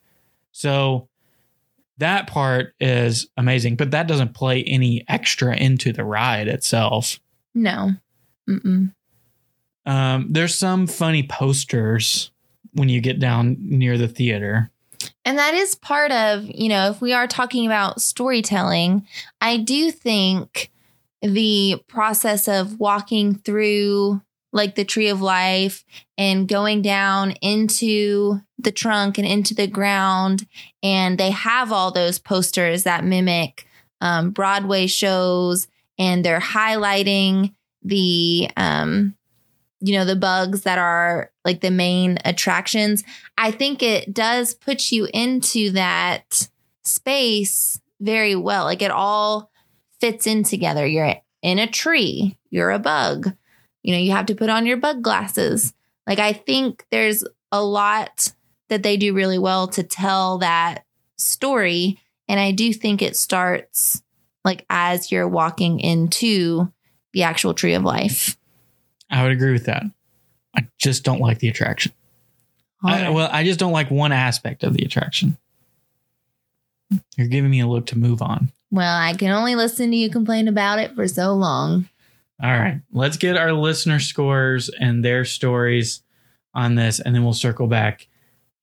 So 0.51 1.07
that 1.97 2.27
part 2.27 2.73
is 2.79 3.27
amazing, 3.37 3.75
but 3.75 3.91
that 3.91 4.07
doesn't 4.07 4.33
play 4.33 4.63
any 4.63 5.03
extra 5.07 5.55
into 5.55 5.91
the 5.93 6.03
ride 6.03 6.47
itself. 6.47 7.19
no. 7.53 7.91
Mm-mm. 8.47 8.93
Um, 9.85 10.27
there's 10.29 10.57
some 10.57 10.87
funny 10.87 11.23
posters 11.23 12.31
when 12.73 12.89
you 12.89 13.01
get 13.01 13.19
down 13.19 13.57
near 13.59 13.97
the 13.97 14.07
theater. 14.07 14.69
And 15.25 15.37
that 15.37 15.53
is 15.53 15.75
part 15.75 16.11
of, 16.11 16.45
you 16.45 16.69
know, 16.69 16.89
if 16.89 17.01
we 17.01 17.13
are 17.13 17.27
talking 17.27 17.65
about 17.65 18.01
storytelling, 18.01 19.07
I 19.41 19.57
do 19.57 19.91
think 19.91 20.71
the 21.21 21.81
process 21.87 22.47
of 22.47 22.79
walking 22.79 23.35
through 23.35 24.21
like 24.53 24.75
the 24.75 24.85
tree 24.85 25.09
of 25.09 25.21
life 25.21 25.83
and 26.17 26.47
going 26.47 26.81
down 26.81 27.31
into 27.41 28.39
the 28.59 28.71
trunk 28.71 29.17
and 29.17 29.27
into 29.27 29.53
the 29.53 29.67
ground. 29.67 30.47
And 30.81 31.17
they 31.17 31.31
have 31.31 31.71
all 31.71 31.91
those 31.91 32.19
posters 32.19 32.83
that 32.83 33.03
mimic 33.03 33.67
um, 33.99 34.31
Broadway 34.31 34.87
shows 34.87 35.67
and 35.97 36.23
they're 36.23 36.39
highlighting 36.39 37.53
the, 37.81 38.49
um, 38.55 39.15
you 39.81 39.97
know, 39.97 40.05
the 40.05 40.15
bugs 40.15 40.61
that 40.61 40.77
are 40.77 41.31
like 41.43 41.61
the 41.61 41.71
main 41.71 42.19
attractions. 42.23 43.03
I 43.37 43.51
think 43.51 43.83
it 43.83 44.13
does 44.13 44.53
put 44.53 44.91
you 44.91 45.09
into 45.13 45.71
that 45.71 46.47
space 46.85 47.81
very 47.99 48.35
well. 48.35 48.65
Like 48.65 48.81
it 48.81 48.91
all 48.91 49.51
fits 49.99 50.27
in 50.27 50.43
together. 50.43 50.85
You're 50.85 51.15
in 51.41 51.59
a 51.59 51.67
tree, 51.67 52.37
you're 52.49 52.71
a 52.71 52.79
bug. 52.79 53.33
You 53.83 53.93
know, 53.93 53.99
you 53.99 54.11
have 54.11 54.25
to 54.27 54.35
put 54.35 54.49
on 54.49 54.65
your 54.65 54.77
bug 54.77 55.01
glasses. 55.03 55.73
Like 56.07 56.19
I 56.19 56.33
think 56.33 56.85
there's 56.89 57.23
a 57.51 57.63
lot 57.63 58.33
that 58.69 58.83
they 58.83 58.97
do 58.97 59.13
really 59.13 59.37
well 59.37 59.67
to 59.67 59.83
tell 59.83 60.39
that 60.39 60.85
story. 61.17 61.99
And 62.27 62.39
I 62.39 62.51
do 62.51 62.73
think 62.73 63.01
it 63.01 63.15
starts 63.15 64.01
like 64.43 64.65
as 64.69 65.11
you're 65.11 65.27
walking 65.27 65.79
into 65.79 66.71
the 67.13 67.23
actual 67.23 67.53
tree 67.53 67.73
of 67.73 67.83
life. 67.83 68.37
I 69.09 69.23
would 69.23 69.31
agree 69.31 69.53
with 69.53 69.65
that. 69.65 69.83
I 70.55 70.67
just 70.79 71.03
don't 71.03 71.21
like 71.21 71.39
the 71.39 71.49
attraction. 71.49 71.91
I, 72.83 73.09
well, 73.11 73.29
I 73.31 73.43
just 73.43 73.59
don't 73.59 73.71
like 73.71 73.89
one 73.89 74.11
aspect 74.11 74.63
of 74.63 74.73
the 74.73 74.83
attraction. 74.83 75.37
You're 77.15 77.27
giving 77.27 77.49
me 77.49 77.61
a 77.61 77.67
look 77.67 77.85
to 77.87 77.97
move 77.97 78.21
on. 78.21 78.51
Well, 78.71 78.97
I 78.97 79.13
can 79.13 79.29
only 79.29 79.55
listen 79.55 79.91
to 79.91 79.97
you 79.97 80.09
complain 80.09 80.47
about 80.47 80.79
it 80.79 80.95
for 80.95 81.07
so 81.07 81.33
long. 81.33 81.87
All 82.43 82.51
right, 82.51 82.81
let's 82.91 83.15
get 83.17 83.37
our 83.37 83.53
listener 83.53 83.99
scores 83.99 84.69
and 84.69 85.03
their 85.03 85.23
stories 85.23 86.01
on 86.53 86.75
this, 86.75 86.99
and 86.99 87.15
then 87.15 87.23
we'll 87.23 87.33
circle 87.33 87.67
back 87.67 88.07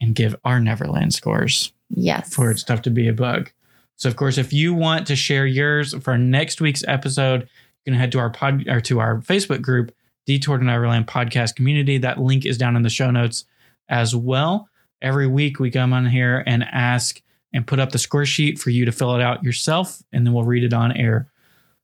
and 0.03 0.15
give 0.15 0.37
our 0.45 0.61
Neverland 0.61 1.15
scores 1.15 1.73
Yes. 1.89 2.35
for 2.35 2.51
it's 2.51 2.63
tough 2.63 2.83
to 2.83 2.91
be 2.91 3.09
a 3.09 3.13
bug. 3.15 3.51
So, 3.97 4.09
of 4.09 4.17
course, 4.17 4.37
if 4.39 4.53
you 4.53 4.75
want 4.75 5.07
to 5.09 5.17
share 5.17 5.47
yours 5.47 5.95
for 6.03 6.17
next 6.19 6.61
week's 6.61 6.85
episode, 6.87 7.43
you 7.43 7.93
can 7.93 7.95
head 7.95 8.13
to 8.13 8.19
our 8.19 8.31
pod 8.31 8.69
or 8.69 8.81
to 8.83 9.01
our 9.01 9.17
Facebook 9.21 9.63
group, 9.63 9.93
Detour 10.27 10.59
to 10.59 10.65
Neverland 10.65 11.07
Podcast 11.07 11.55
Community. 11.57 11.97
That 11.99 12.21
link 12.21 12.45
is 12.47 12.59
down 12.59 12.77
in 12.77 12.83
the 12.83 12.91
show 12.91 13.11
notes 13.11 13.45
as 13.89 14.15
well. 14.15 14.69
Every 15.03 15.27
week 15.27 15.59
we 15.59 15.71
come 15.71 15.93
on 15.95 16.07
here 16.07 16.45
and 16.47 16.63
ask 16.65 17.21
and 17.53 17.67
put 17.67 17.81
up 17.81 17.91
the 17.93 17.99
score 17.99 18.27
sheet 18.27 18.59
for 18.59 18.71
you 18.71 18.85
to 18.85 18.93
fill 18.93 19.17
it 19.17 19.23
out 19.23 19.43
yourself, 19.43 20.03
and 20.13 20.27
then 20.27 20.35
we'll 20.35 20.45
read 20.45 20.65
it 20.65 20.75
on 20.75 20.93
air. 20.97 21.29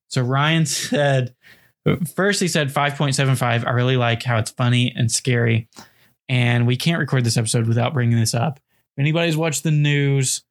So 0.09 0.23
Ryan 0.23 0.67
said, 0.67 1.35
first 2.15 2.41
he 2.41 2.49
said 2.49 2.69
5.75. 2.69 3.67
I 3.67 3.71
really 3.71 3.97
like 3.97 4.23
how 4.23 4.39
it's 4.39 4.51
funny 4.51 4.93
and 4.95 5.11
scary. 5.11 5.69
And 6.29 6.67
we 6.67 6.77
can't 6.77 6.99
record 6.99 7.25
this 7.25 7.37
episode 7.37 7.67
without 7.67 7.93
bringing 7.93 8.19
this 8.19 8.35
up. 8.35 8.59
If 8.59 9.01
anybody's 9.01 9.37
watched 9.37 9.63
the 9.63 9.71
news, 9.71 10.43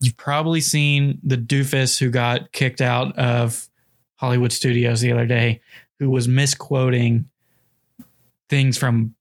you've 0.00 0.16
probably 0.16 0.60
seen 0.60 1.18
the 1.22 1.36
doofus 1.36 1.98
who 1.98 2.10
got 2.10 2.52
kicked 2.52 2.80
out 2.80 3.18
of 3.18 3.68
Hollywood 4.16 4.52
studios 4.52 5.00
the 5.00 5.12
other 5.12 5.26
day, 5.26 5.60
who 5.98 6.10
was 6.10 6.28
misquoting 6.28 7.28
things 8.48 8.78
from 8.78 9.14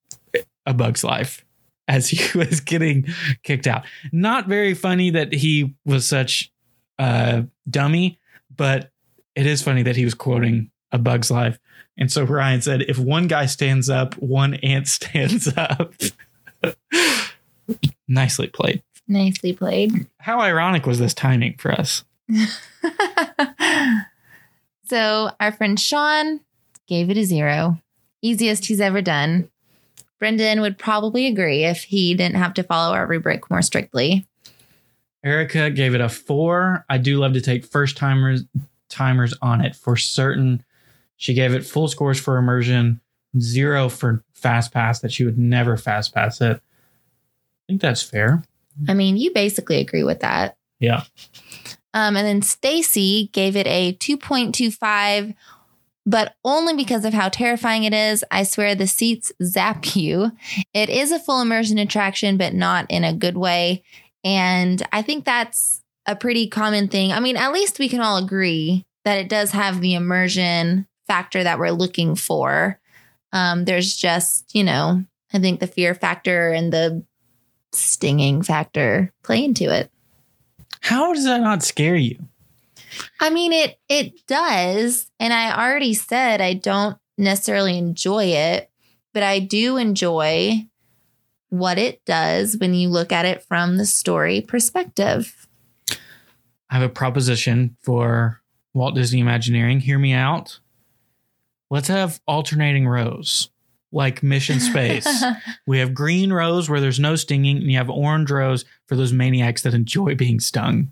A 0.65 0.73
Bug's 0.73 1.03
Life 1.03 1.45
as 1.87 2.09
he 2.09 2.37
was 2.37 2.59
getting 2.59 3.07
kicked 3.43 3.67
out. 3.67 3.85
Not 4.11 4.47
very 4.47 4.73
funny 4.73 5.09
that 5.11 5.33
he 5.33 5.75
was 5.85 6.07
such 6.07 6.51
a 6.99 7.45
dummy, 7.69 8.19
but 8.55 8.91
it 9.35 9.45
is 9.45 9.61
funny 9.61 9.83
that 9.83 9.95
he 9.95 10.05
was 10.05 10.13
quoting 10.13 10.69
A 10.91 10.97
Bug's 10.97 11.31
Life. 11.31 11.59
And 11.97 12.11
so 12.11 12.23
Ryan 12.23 12.61
said, 12.61 12.81
if 12.83 12.97
one 12.97 13.27
guy 13.27 13.45
stands 13.45 13.89
up, 13.89 14.15
one 14.15 14.55
ant 14.55 14.87
stands 14.89 15.51
up. 15.55 15.93
Nicely 18.07 18.47
played. 18.47 18.81
Nicely 19.07 19.53
played. 19.53 20.07
How 20.19 20.39
ironic 20.39 20.85
was 20.85 20.99
this 20.99 21.13
timing 21.13 21.55
for 21.57 21.71
us? 21.71 22.03
so 24.85 25.31
our 25.39 25.51
friend 25.51 25.79
Sean 25.79 26.39
gave 26.87 27.09
it 27.09 27.17
a 27.17 27.23
zero. 27.23 27.77
Easiest 28.21 28.65
he's 28.65 28.81
ever 28.81 29.01
done. 29.01 29.49
Brendan 30.19 30.61
would 30.61 30.77
probably 30.77 31.25
agree 31.25 31.63
if 31.65 31.83
he 31.83 32.13
didn't 32.13 32.35
have 32.35 32.53
to 32.53 32.63
follow 32.63 32.93
our 32.93 33.07
rubric 33.07 33.49
more 33.49 33.63
strictly. 33.63 34.27
Erica 35.23 35.69
gave 35.71 35.95
it 35.95 36.01
a 36.01 36.09
four. 36.09 36.85
I 36.89 36.97
do 36.97 37.17
love 37.17 37.33
to 37.33 37.41
take 37.41 37.65
first 37.65 37.97
timers 37.97 38.43
timers 38.89 39.33
on 39.41 39.61
it 39.61 39.75
for 39.75 39.97
certain. 39.97 40.63
She 41.21 41.35
gave 41.35 41.53
it 41.53 41.63
full 41.63 41.87
scores 41.87 42.19
for 42.19 42.37
immersion, 42.37 42.99
zero 43.39 43.89
for 43.89 44.23
fast 44.33 44.73
pass 44.73 45.01
that 45.01 45.11
she 45.11 45.23
would 45.23 45.37
never 45.37 45.77
fast 45.77 46.15
pass 46.15 46.41
it. 46.41 46.57
I 46.57 47.61
think 47.67 47.79
that's 47.79 48.01
fair. 48.01 48.43
I 48.89 48.95
mean, 48.95 49.17
you 49.17 49.31
basically 49.31 49.79
agree 49.79 50.03
with 50.03 50.21
that. 50.21 50.57
Yeah. 50.79 51.03
Um, 51.93 52.17
and 52.17 52.25
then 52.25 52.41
Stacy 52.41 53.29
gave 53.33 53.55
it 53.55 53.67
a 53.67 53.93
2.25, 53.99 55.35
but 56.07 56.33
only 56.43 56.75
because 56.75 57.05
of 57.05 57.13
how 57.13 57.29
terrifying 57.29 57.83
it 57.83 57.93
is. 57.93 58.25
I 58.31 58.41
swear 58.41 58.73
the 58.73 58.87
seats 58.87 59.31
zap 59.43 59.95
you. 59.95 60.31
It 60.73 60.89
is 60.89 61.11
a 61.11 61.19
full 61.19 61.39
immersion 61.39 61.77
attraction, 61.77 62.37
but 62.37 62.55
not 62.55 62.87
in 62.89 63.03
a 63.03 63.13
good 63.13 63.37
way. 63.37 63.83
And 64.23 64.81
I 64.91 65.03
think 65.03 65.25
that's 65.25 65.83
a 66.07 66.15
pretty 66.15 66.47
common 66.47 66.87
thing. 66.87 67.11
I 67.11 67.19
mean, 67.19 67.37
at 67.37 67.53
least 67.53 67.77
we 67.77 67.89
can 67.89 68.01
all 68.01 68.17
agree 68.17 68.87
that 69.05 69.19
it 69.19 69.29
does 69.29 69.51
have 69.51 69.81
the 69.81 69.93
immersion 69.93 70.87
factor 71.07 71.43
that 71.43 71.59
we're 71.59 71.71
looking 71.71 72.15
for. 72.15 72.79
Um, 73.33 73.65
there's 73.65 73.95
just, 73.95 74.53
you 74.55 74.63
know, 74.63 75.03
I 75.33 75.39
think 75.39 75.59
the 75.59 75.67
fear 75.67 75.93
factor 75.93 76.51
and 76.51 76.71
the 76.71 77.03
stinging 77.71 78.41
factor 78.41 79.13
play 79.23 79.43
into 79.43 79.73
it. 79.73 79.91
How 80.81 81.13
does 81.13 81.25
that 81.25 81.41
not 81.41 81.63
scare 81.63 81.95
you? 81.95 82.17
I 83.19 83.29
mean 83.29 83.53
it 83.53 83.79
it 83.87 84.25
does 84.27 85.09
and 85.19 85.31
I 85.31 85.55
already 85.55 85.93
said 85.93 86.41
I 86.41 86.53
don't 86.53 86.97
necessarily 87.17 87.77
enjoy 87.77 88.25
it, 88.25 88.69
but 89.13 89.23
I 89.23 89.39
do 89.39 89.77
enjoy 89.77 90.67
what 91.49 91.77
it 91.77 92.03
does 92.05 92.57
when 92.57 92.73
you 92.73 92.89
look 92.89 93.11
at 93.11 93.25
it 93.25 93.43
from 93.43 93.77
the 93.77 93.85
story 93.85 94.41
perspective. 94.41 95.47
I 96.69 96.75
have 96.75 96.83
a 96.83 96.89
proposition 96.89 97.75
for 97.81 98.41
Walt 98.73 98.95
Disney 98.95 99.19
Imagineering. 99.19 99.81
Hear 99.81 99.99
me 99.99 100.13
out. 100.13 100.60
Let's 101.71 101.87
have 101.87 102.19
alternating 102.27 102.85
rows 102.85 103.49
like 103.93 104.21
Mission 104.21 104.59
Space. 104.59 105.07
we 105.65 105.79
have 105.79 105.93
green 105.93 106.33
rows 106.33 106.69
where 106.69 106.81
there's 106.81 106.99
no 106.99 107.15
stinging, 107.15 107.57
and 107.57 107.71
you 107.71 107.77
have 107.77 107.89
orange 107.89 108.29
rows 108.29 108.65
for 108.87 108.97
those 108.97 109.13
maniacs 109.13 109.61
that 109.63 109.73
enjoy 109.73 110.15
being 110.15 110.41
stung. 110.41 110.91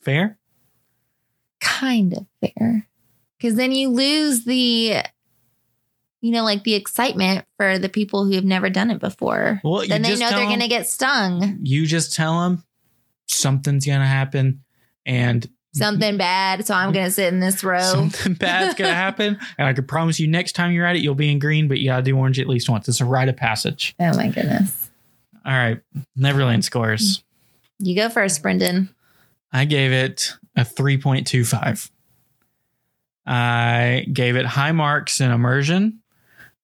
Fair? 0.00 0.36
Kind 1.60 2.12
of 2.12 2.26
fair. 2.40 2.88
Because 3.38 3.54
then 3.54 3.70
you 3.70 3.88
lose 3.88 4.44
the, 4.44 4.96
you 6.20 6.32
know, 6.32 6.42
like 6.42 6.64
the 6.64 6.74
excitement 6.74 7.46
for 7.56 7.78
the 7.78 7.88
people 7.88 8.24
who 8.24 8.32
have 8.32 8.44
never 8.44 8.68
done 8.68 8.90
it 8.90 8.98
before. 8.98 9.60
Well, 9.62 9.86
then 9.86 10.02
they 10.02 10.16
know 10.16 10.28
they're 10.30 10.40
them- 10.40 10.48
going 10.48 10.60
to 10.60 10.66
get 10.66 10.88
stung. 10.88 11.60
You 11.62 11.86
just 11.86 12.14
tell 12.14 12.40
them 12.40 12.64
something's 13.26 13.86
going 13.86 14.00
to 14.00 14.06
happen, 14.06 14.64
and 15.06 15.48
Something 15.78 16.10
mm-hmm. 16.10 16.18
bad. 16.18 16.66
So 16.66 16.74
I'm 16.74 16.92
going 16.92 17.06
to 17.06 17.10
sit 17.10 17.32
in 17.32 17.40
this 17.40 17.62
row. 17.64 17.80
something 17.80 18.34
bad's 18.38 18.74
going 18.74 18.90
to 18.90 18.94
happen. 18.94 19.38
And 19.56 19.68
I 19.68 19.72
can 19.72 19.86
promise 19.86 20.20
you, 20.20 20.26
next 20.26 20.52
time 20.52 20.72
you're 20.72 20.86
at 20.86 20.96
it, 20.96 21.02
you'll 21.02 21.14
be 21.14 21.30
in 21.30 21.38
green, 21.38 21.68
but 21.68 21.78
you 21.78 21.88
got 21.88 21.96
to 21.98 22.02
do 22.02 22.16
orange 22.16 22.38
at 22.38 22.48
least 22.48 22.68
once. 22.68 22.88
It's 22.88 23.00
a 23.00 23.04
rite 23.04 23.28
of 23.28 23.36
passage. 23.36 23.94
Oh 24.00 24.14
my 24.16 24.28
goodness. 24.28 24.90
All 25.44 25.52
right. 25.52 25.80
Neverland 26.16 26.64
scores. 26.64 27.22
You 27.78 27.94
go 27.94 28.08
first, 28.08 28.42
Brendan. 28.42 28.94
I 29.52 29.64
gave 29.64 29.92
it 29.92 30.34
a 30.56 30.62
3.25. 30.62 31.90
I 33.26 34.06
gave 34.12 34.36
it 34.36 34.46
high 34.46 34.72
marks 34.72 35.20
in 35.20 35.30
immersion. 35.30 36.00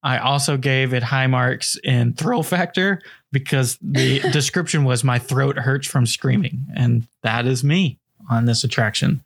I 0.03 0.19
also 0.19 0.59
gave 0.59 0.93
it 0.93 1.03
high 1.03 1.29
marks 1.29 1.79
in 1.83 2.13
thrill 2.13 2.43
factor 2.43 3.01
because 3.33 3.79
the 3.81 4.21
description 4.33 4.85
was 4.85 5.03
my 5.03 5.19
throat 5.19 5.57
hurts 5.57 5.87
from 5.87 6.05
screaming. 6.05 6.67
And 6.75 7.07
that 7.23 7.47
is 7.47 7.65
me 7.65 7.99
on 8.31 8.45
this 8.47 8.65
attraction. 8.65 9.25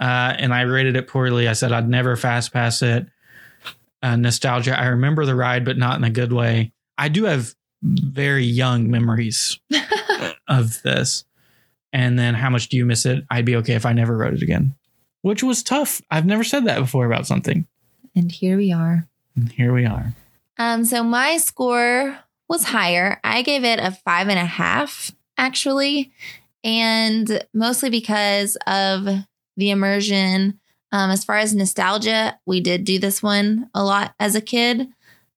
Uh, 0.00 0.34
and 0.38 0.52
I 0.52 0.62
rated 0.62 0.96
it 0.96 1.08
poorly. 1.08 1.48
I 1.48 1.54
said 1.54 1.72
I'd 1.72 1.88
never 1.88 2.16
fast 2.16 2.52
pass 2.52 2.82
it. 2.82 3.06
Uh, 4.02 4.16
nostalgia. 4.16 4.78
I 4.78 4.86
remember 4.86 5.24
the 5.24 5.34
ride, 5.34 5.64
but 5.64 5.78
not 5.78 5.96
in 5.96 6.04
a 6.04 6.10
good 6.10 6.32
way. 6.32 6.72
I 6.98 7.08
do 7.08 7.24
have 7.24 7.54
very 7.82 8.44
young 8.44 8.90
memories 8.90 9.58
of 10.48 10.82
this. 10.82 11.24
And 11.92 12.18
then 12.18 12.34
how 12.34 12.50
much 12.50 12.68
do 12.68 12.76
you 12.76 12.84
miss 12.84 13.06
it? 13.06 13.24
I'd 13.30 13.44
be 13.44 13.56
okay 13.56 13.74
if 13.74 13.86
I 13.86 13.92
never 13.92 14.16
rode 14.16 14.34
it 14.34 14.42
again, 14.42 14.74
which 15.22 15.42
was 15.42 15.62
tough. 15.62 16.02
I've 16.10 16.26
never 16.26 16.44
said 16.44 16.66
that 16.66 16.78
before 16.78 17.06
about 17.06 17.26
something. 17.26 17.66
And 18.14 18.30
here 18.30 18.56
we 18.56 18.72
are. 18.72 19.08
And 19.34 19.50
here 19.50 19.72
we 19.72 19.86
are. 19.86 20.14
Um, 20.58 20.84
so 20.84 21.02
my 21.02 21.36
score 21.36 22.18
was 22.48 22.64
higher. 22.64 23.20
I 23.24 23.42
gave 23.42 23.64
it 23.64 23.78
a 23.78 23.90
five 23.90 24.28
and 24.28 24.38
a 24.38 24.44
half, 24.44 25.12
actually, 25.36 26.12
and 26.66 27.46
mostly 27.54 27.88
because 27.88 28.56
of 28.66 29.08
the 29.56 29.70
immersion. 29.70 30.58
Um, 30.92 31.10
as 31.10 31.24
far 31.24 31.38
as 31.38 31.54
nostalgia, 31.54 32.38
we 32.44 32.60
did 32.60 32.84
do 32.84 32.98
this 32.98 33.22
one 33.22 33.70
a 33.72 33.84
lot 33.84 34.14
as 34.18 34.34
a 34.34 34.40
kid. 34.40 34.88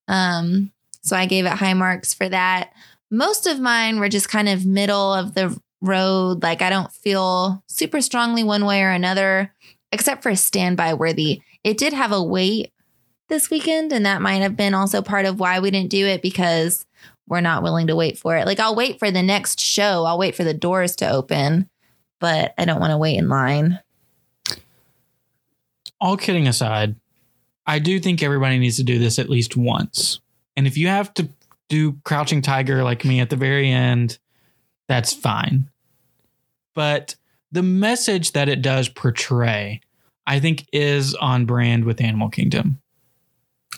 Um, 0.07 0.71
so 1.03 1.15
I 1.15 1.27
gave 1.27 1.45
it 1.45 1.53
high 1.53 1.75
marks 1.75 2.13
for 2.13 2.27
that. 2.27 2.73
Most 3.11 3.47
of 3.47 3.59
mine 3.59 3.99
were 3.99 4.09
just 4.09 4.29
kind 4.29 4.49
of 4.49 4.65
middle 4.65 5.13
of 5.13 5.35
the 5.35 5.57
road. 5.81 6.41
Like 6.43 6.61
I 6.61 6.69
don't 6.69 6.91
feel 6.91 7.63
super 7.67 8.01
strongly 8.01 8.43
one 8.43 8.65
way 8.65 8.81
or 8.81 8.89
another, 8.89 9.53
except 9.91 10.23
for 10.23 10.35
standby 10.35 10.95
worthy. 10.95 11.41
It 11.63 11.77
did 11.77 11.93
have 11.93 12.11
a 12.11 12.23
wait 12.23 12.73
this 13.27 13.49
weekend, 13.51 13.93
and 13.93 14.05
that 14.05 14.21
might 14.21 14.41
have 14.41 14.57
been 14.57 14.73
also 14.73 15.01
part 15.01 15.25
of 15.25 15.39
why 15.39 15.59
we 15.59 15.69
didn't 15.69 15.91
do 15.91 16.07
it 16.07 16.21
because 16.21 16.85
we're 17.29 17.41
not 17.41 17.63
willing 17.63 17.87
to 17.87 17.95
wait 17.95 18.17
for 18.17 18.35
it. 18.35 18.45
Like 18.45 18.59
I'll 18.59 18.75
wait 18.75 18.99
for 18.99 19.11
the 19.11 19.23
next 19.23 19.59
show, 19.59 20.03
I'll 20.03 20.17
wait 20.17 20.35
for 20.35 20.43
the 20.43 20.53
doors 20.53 20.95
to 20.97 21.09
open, 21.09 21.69
but 22.19 22.53
I 22.57 22.65
don't 22.65 22.79
want 22.79 22.91
to 22.91 22.97
wait 22.97 23.17
in 23.17 23.29
line. 23.29 23.79
All 26.01 26.17
kidding 26.17 26.47
aside, 26.47 26.95
I 27.65 27.79
do 27.79 27.99
think 27.99 28.23
everybody 28.23 28.57
needs 28.57 28.77
to 28.77 28.83
do 28.83 28.97
this 28.99 29.19
at 29.19 29.29
least 29.29 29.55
once. 29.55 30.19
And 30.57 30.65
if 30.65 30.75
you 30.75 30.87
have 30.87 31.13
to 31.15 31.29
do 31.69 31.97
Crouching 32.03 32.41
Tiger 32.41 32.83
like 32.83 33.05
me 33.05 33.19
at 33.19 33.29
the 33.29 33.35
very 33.35 33.69
end, 33.69 34.17
that's 34.87 35.13
fine. 35.13 35.69
But 36.73 37.15
the 37.51 37.63
message 37.63 38.31
that 38.31 38.49
it 38.49 38.61
does 38.61 38.89
portray, 38.89 39.81
I 40.25 40.39
think, 40.39 40.67
is 40.73 41.13
on 41.15 41.45
brand 41.45 41.85
with 41.85 42.01
Animal 42.01 42.29
Kingdom. 42.29 42.81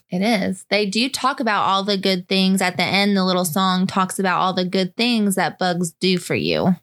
It 0.10 0.22
is. 0.22 0.66
They 0.70 0.86
do 0.86 1.10
talk 1.10 1.39
about 1.39 1.64
all 1.64 1.84
the 1.84 1.98
good 1.98 2.28
things 2.28 2.62
at 2.62 2.78
the 2.78 2.84
end. 2.84 3.16
The 3.16 3.24
little 3.24 3.46
song 3.46 3.88
talks 3.88 4.20
about 4.20 4.39
all 4.39 4.54
the 4.54 4.66
good 4.66 4.96
things 4.96 5.36
that 5.36 5.58
bugs 5.58 5.92
do 5.94 6.18
for 6.18 6.36
you. 6.36 6.76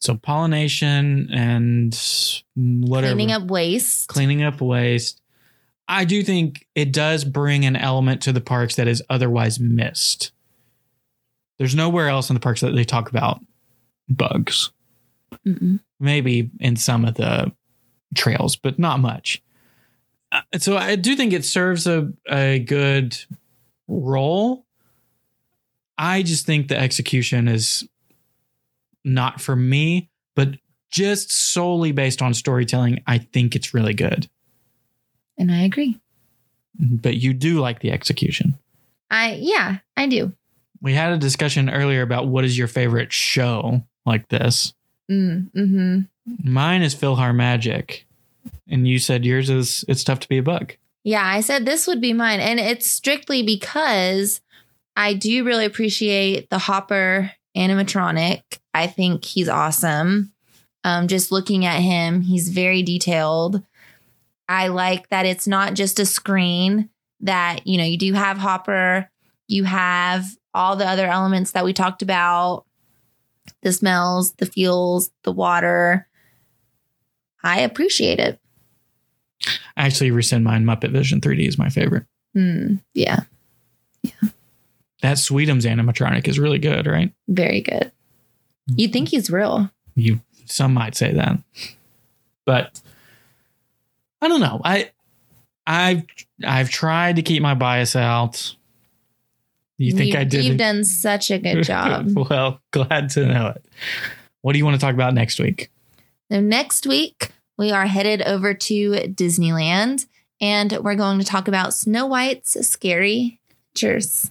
So 0.00 0.16
pollination 0.16 1.28
and 1.32 1.94
whatever 2.54 3.14
Cleaning 3.14 3.32
up 3.32 3.44
waste. 3.44 4.08
cleaning 4.08 4.42
up 4.42 4.60
waste. 4.60 5.20
I 5.88 6.04
do 6.04 6.22
think 6.22 6.66
it 6.74 6.92
does 6.92 7.24
bring 7.24 7.64
an 7.64 7.74
element 7.74 8.22
to 8.22 8.32
the 8.32 8.40
parks 8.40 8.76
that 8.76 8.86
is 8.86 9.02
otherwise 9.08 9.58
missed. 9.58 10.32
There's 11.58 11.74
nowhere 11.74 12.08
else 12.08 12.30
in 12.30 12.34
the 12.34 12.40
parks 12.40 12.60
that 12.60 12.74
they 12.74 12.84
talk 12.84 13.08
about 13.10 13.40
bugs. 14.08 14.70
Mm-mm. 15.46 15.80
Maybe 15.98 16.50
in 16.60 16.76
some 16.76 17.04
of 17.04 17.14
the 17.14 17.52
trails, 18.14 18.54
but 18.56 18.78
not 18.78 19.00
much. 19.00 19.42
So 20.58 20.76
I 20.76 20.96
do 20.96 21.16
think 21.16 21.32
it 21.32 21.44
serves 21.44 21.86
a, 21.86 22.12
a 22.30 22.58
good 22.58 23.16
role. 23.86 24.64
I 25.96 26.22
just 26.22 26.46
think 26.46 26.68
the 26.68 26.78
execution 26.78 27.48
is 27.48 27.86
not 29.04 29.40
for 29.40 29.56
me, 29.56 30.10
but 30.36 30.50
just 30.90 31.32
solely 31.32 31.92
based 31.92 32.22
on 32.22 32.34
storytelling, 32.34 33.02
I 33.06 33.18
think 33.18 33.56
it's 33.56 33.74
really 33.74 33.94
good. 33.94 34.28
And 35.36 35.50
I 35.50 35.62
agree. 35.62 35.98
But 36.78 37.16
you 37.16 37.32
do 37.32 37.60
like 37.60 37.80
the 37.80 37.92
execution. 37.92 38.54
I 39.10 39.38
yeah, 39.40 39.78
I 39.96 40.06
do. 40.06 40.32
We 40.80 40.94
had 40.94 41.12
a 41.12 41.18
discussion 41.18 41.70
earlier 41.70 42.02
about 42.02 42.28
what 42.28 42.44
is 42.44 42.56
your 42.56 42.68
favorite 42.68 43.12
show 43.12 43.82
like 44.06 44.28
this. 44.28 44.72
Mm, 45.10 45.50
hmm 45.52 46.00
Mine 46.44 46.82
is 46.82 46.94
PhilharMagic. 46.94 48.02
And 48.68 48.86
you 48.86 48.98
said 48.98 49.24
yours 49.24 49.50
is 49.50 49.84
It's 49.88 50.04
Tough 50.04 50.20
to 50.20 50.28
Be 50.28 50.38
a 50.38 50.42
Bug. 50.42 50.74
Yeah, 51.04 51.24
I 51.24 51.40
said 51.40 51.64
this 51.64 51.86
would 51.86 52.00
be 52.00 52.12
mine. 52.12 52.40
And 52.40 52.60
it's 52.60 52.88
strictly 52.88 53.42
because 53.42 54.40
I 54.96 55.14
do 55.14 55.44
really 55.44 55.64
appreciate 55.64 56.50
the 56.50 56.58
Hopper 56.58 57.30
animatronic. 57.56 58.42
I 58.74 58.86
think 58.86 59.24
he's 59.24 59.48
awesome. 59.48 60.32
Um, 60.84 61.08
just 61.08 61.32
looking 61.32 61.64
at 61.64 61.80
him, 61.80 62.22
he's 62.22 62.48
very 62.48 62.82
detailed. 62.82 63.62
I 64.48 64.68
like 64.68 65.08
that 65.08 65.26
it's 65.26 65.46
not 65.46 65.74
just 65.74 65.98
a 65.98 66.06
screen, 66.06 66.88
that, 67.20 67.66
you 67.66 67.78
know, 67.78 67.84
you 67.84 67.98
do 67.98 68.12
have 68.12 68.38
Hopper, 68.38 69.10
you 69.46 69.64
have 69.64 70.26
all 70.54 70.76
the 70.76 70.86
other 70.86 71.06
elements 71.06 71.52
that 71.52 71.64
we 71.64 71.72
talked 71.72 72.02
about 72.02 72.64
the 73.62 73.72
smells, 73.72 74.34
the 74.34 74.46
fuels, 74.46 75.10
the 75.24 75.32
water. 75.32 76.06
I 77.42 77.60
appreciate 77.60 78.20
it. 78.20 78.38
I 79.76 79.86
actually 79.86 80.10
rescind 80.10 80.44
mine. 80.44 80.64
Muppet 80.64 80.90
Vision 80.92 81.20
3D 81.20 81.46
is 81.48 81.58
my 81.58 81.68
favorite. 81.68 82.04
Hmm. 82.34 82.76
yeah, 82.94 83.20
That 85.02 85.16
Sweetums 85.16 85.64
animatronic 85.64 86.28
is 86.28 86.38
really 86.38 86.58
good, 86.58 86.86
right? 86.86 87.12
very 87.28 87.60
good. 87.60 87.90
You 88.66 88.88
think 88.88 89.08
he's 89.08 89.30
real? 89.30 89.70
You 89.96 90.20
some 90.44 90.74
might 90.74 90.94
say 90.94 91.12
that. 91.14 91.38
But 92.44 92.80
I 94.20 94.28
don't 94.28 94.40
know. 94.40 94.60
I 94.64 94.90
I've 95.66 96.02
I've 96.46 96.68
tried 96.70 97.16
to 97.16 97.22
keep 97.22 97.42
my 97.42 97.54
bias 97.54 97.96
out. 97.96 98.54
You 99.78 99.92
think 99.92 100.12
You- 100.12 100.18
I 100.20 100.24
did? 100.24 100.44
You've 100.44 100.56
done 100.58 100.84
such 100.84 101.30
a 101.30 101.38
good 101.38 101.62
job. 101.64 102.10
well, 102.30 102.60
glad 102.72 103.08
to 103.10 103.26
know 103.26 103.48
it. 103.48 103.64
What 104.42 104.52
do 104.52 104.58
you 104.58 104.64
want 104.64 104.74
to 104.74 104.80
talk 104.80 104.94
about 104.94 105.14
next 105.14 105.38
week? 105.40 105.70
So 106.30 106.40
next 106.40 106.86
week 106.86 107.30
we 107.58 107.72
are 107.72 107.86
headed 107.86 108.22
over 108.22 108.54
to 108.54 108.90
Disneyland 108.92 110.06
and 110.40 110.78
we're 110.80 110.94
going 110.94 111.18
to 111.18 111.24
talk 111.24 111.48
about 111.48 111.74
Snow 111.74 112.06
White's 112.06 112.66
scary 112.66 113.40
adventures. 113.74 114.30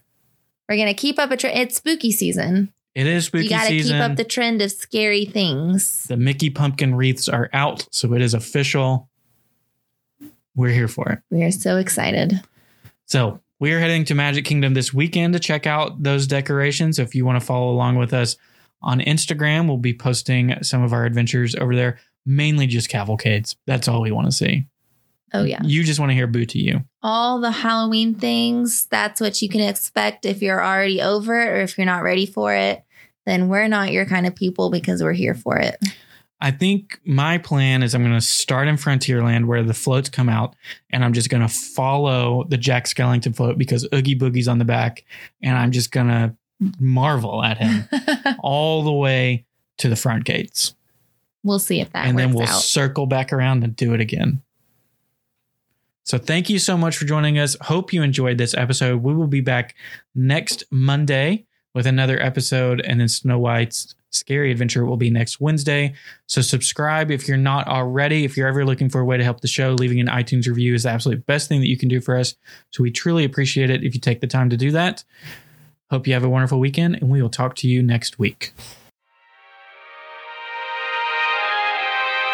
We're 0.67 0.77
going 0.77 0.87
to 0.87 0.93
keep 0.93 1.19
up 1.19 1.31
a 1.31 1.37
trend. 1.37 1.59
It's 1.59 1.77
spooky 1.77 2.11
season. 2.11 2.73
It 2.95 3.05
is 3.05 3.25
spooky 3.25 3.43
you 3.43 3.49
got 3.49 3.67
to 3.67 3.81
keep 3.81 3.95
up 3.95 4.15
the 4.15 4.23
trend 4.23 4.61
of 4.61 4.71
scary 4.71 5.25
things. 5.25 6.05
the 6.05 6.17
Mickey 6.17 6.49
pumpkin 6.49 6.95
wreaths 6.95 7.29
are 7.29 7.49
out, 7.53 7.87
so 7.91 8.13
it 8.13 8.21
is 8.21 8.33
official. 8.33 9.07
We're 10.55 10.73
here 10.73 10.87
for 10.87 11.09
it. 11.09 11.19
We 11.29 11.43
are 11.43 11.51
so 11.51 11.77
excited. 11.77 12.41
So 13.05 13.39
we 13.59 13.71
are 13.73 13.79
heading 13.79 14.03
to 14.05 14.15
Magic 14.15 14.45
Kingdom 14.45 14.73
this 14.73 14.93
weekend 14.93 15.33
to 15.33 15.39
check 15.39 15.67
out 15.67 16.01
those 16.01 16.25
decorations. 16.25 16.97
If 16.97 17.13
you 17.13 17.25
want 17.25 17.39
to 17.39 17.45
follow 17.45 17.69
along 17.69 17.97
with 17.97 18.13
us 18.13 18.35
on 18.81 18.99
Instagram, 19.01 19.67
we'll 19.67 19.77
be 19.77 19.93
posting 19.93 20.55
some 20.63 20.83
of 20.83 20.91
our 20.91 21.05
adventures 21.05 21.55
over 21.55 21.75
there, 21.75 21.99
mainly 22.27 22.67
just 22.67 22.89
cavalcades. 22.89 23.55
That's 23.65 23.87
all 23.87 24.01
we 24.01 24.11
want 24.11 24.27
to 24.27 24.31
see. 24.31 24.67
Oh 25.33 25.43
yeah. 25.43 25.61
You 25.63 25.83
just 25.83 25.99
want 25.99 26.11
to 26.11 26.15
hear 26.15 26.27
boo 26.27 26.45
to 26.45 26.59
you. 26.59 26.83
All 27.01 27.41
the 27.41 27.51
Halloween 27.51 28.15
things, 28.15 28.85
that's 28.85 29.19
what 29.19 29.41
you 29.41 29.49
can 29.49 29.61
expect 29.61 30.25
if 30.25 30.41
you're 30.41 30.63
already 30.63 31.01
over 31.01 31.39
it 31.39 31.47
or 31.47 31.61
if 31.61 31.77
you're 31.77 31.85
not 31.85 32.03
ready 32.03 32.25
for 32.25 32.53
it. 32.53 32.83
Then 33.25 33.49
we're 33.49 33.67
not 33.67 33.91
your 33.91 34.05
kind 34.05 34.25
of 34.25 34.35
people 34.35 34.69
because 34.69 35.03
we're 35.03 35.13
here 35.13 35.35
for 35.35 35.57
it. 35.57 35.77
I 36.39 36.51
think 36.51 36.99
my 37.03 37.39
plan 37.39 37.81
is 37.81 37.95
I'm 37.95 38.03
going 38.03 38.13
to 38.13 38.21
start 38.21 38.67
in 38.67 38.75
Frontierland 38.75 39.45
where 39.45 39.63
the 39.63 39.73
floats 39.73 40.07
come 40.07 40.29
out, 40.29 40.55
and 40.91 41.03
I'm 41.03 41.13
just 41.13 41.29
going 41.29 41.41
to 41.41 41.51
follow 41.51 42.43
the 42.43 42.57
Jack 42.57 42.85
Skellington 42.85 43.35
float 43.35 43.57
because 43.57 43.87
Oogie 43.93 44.17
Boogie's 44.17 44.47
on 44.47 44.59
the 44.59 44.65
back, 44.65 45.03
and 45.41 45.57
I'm 45.57 45.71
just 45.71 45.91
going 45.91 46.07
to 46.07 46.35
marvel 46.79 47.43
at 47.43 47.57
him 47.57 47.89
all 48.39 48.83
the 48.83 48.91
way 48.91 49.45
to 49.79 49.89
the 49.89 49.95
front 49.95 50.25
gates. 50.25 50.75
We'll 51.47 51.59
see 51.59 51.81
if 51.81 51.91
that 51.93 52.05
and 52.05 52.19
then 52.19 52.33
we'll 52.33 52.47
out. 52.47 52.61
circle 52.61 53.05
back 53.05 53.33
around 53.33 53.63
and 53.63 53.75
do 53.75 53.93
it 53.93 54.01
again. 54.01 54.41
So 56.03 56.17
thank 56.17 56.49
you 56.49 56.59
so 56.59 56.77
much 56.77 56.95
for 56.95 57.05
joining 57.05 57.37
us. 57.37 57.57
Hope 57.61 57.91
you 57.91 58.01
enjoyed 58.01 58.37
this 58.37 58.53
episode. 58.53 59.03
We 59.03 59.13
will 59.13 59.27
be 59.27 59.41
back 59.41 59.75
next 60.15 60.63
Monday 60.71 61.45
with 61.73 61.85
another 61.85 62.19
episode, 62.21 62.81
and 62.81 62.99
then 62.99 63.09
Snow 63.09 63.37
White's 63.39 63.93
Scary 64.11 64.51
Adventure 64.51 64.85
will 64.85 64.95
be 64.95 65.09
next 65.09 65.41
Wednesday. 65.41 65.93
So 66.25 66.41
subscribe 66.41 67.11
if 67.11 67.27
you're 67.27 67.35
not 67.35 67.67
already. 67.67 68.23
If 68.23 68.37
you're 68.37 68.47
ever 68.47 68.65
looking 68.65 68.89
for 68.89 69.01
a 69.01 69.05
way 69.05 69.17
to 69.17 69.23
help 69.23 69.41
the 69.41 69.49
show, 69.49 69.73
leaving 69.73 69.99
an 69.99 70.07
iTunes 70.07 70.47
review 70.47 70.73
is 70.73 70.83
the 70.83 70.89
absolute 70.89 71.25
best 71.25 71.49
thing 71.49 71.59
that 71.59 71.67
you 71.67 71.77
can 71.77 71.89
do 71.89 71.99
for 71.99 72.15
us. 72.15 72.35
So 72.71 72.83
we 72.83 72.89
truly 72.89 73.25
appreciate 73.25 73.69
it 73.69 73.83
if 73.83 73.93
you 73.93 73.99
take 73.99 74.21
the 74.21 74.27
time 74.27 74.49
to 74.49 74.57
do 74.57 74.71
that. 74.71 75.03
Hope 75.91 76.07
you 76.07 76.13
have 76.13 76.23
a 76.23 76.29
wonderful 76.29 76.59
weekend, 76.59 76.95
and 76.95 77.09
we 77.09 77.21
will 77.21 77.29
talk 77.29 77.55
to 77.57 77.67
you 77.67 77.83
next 77.83 78.17
week. 78.17 78.53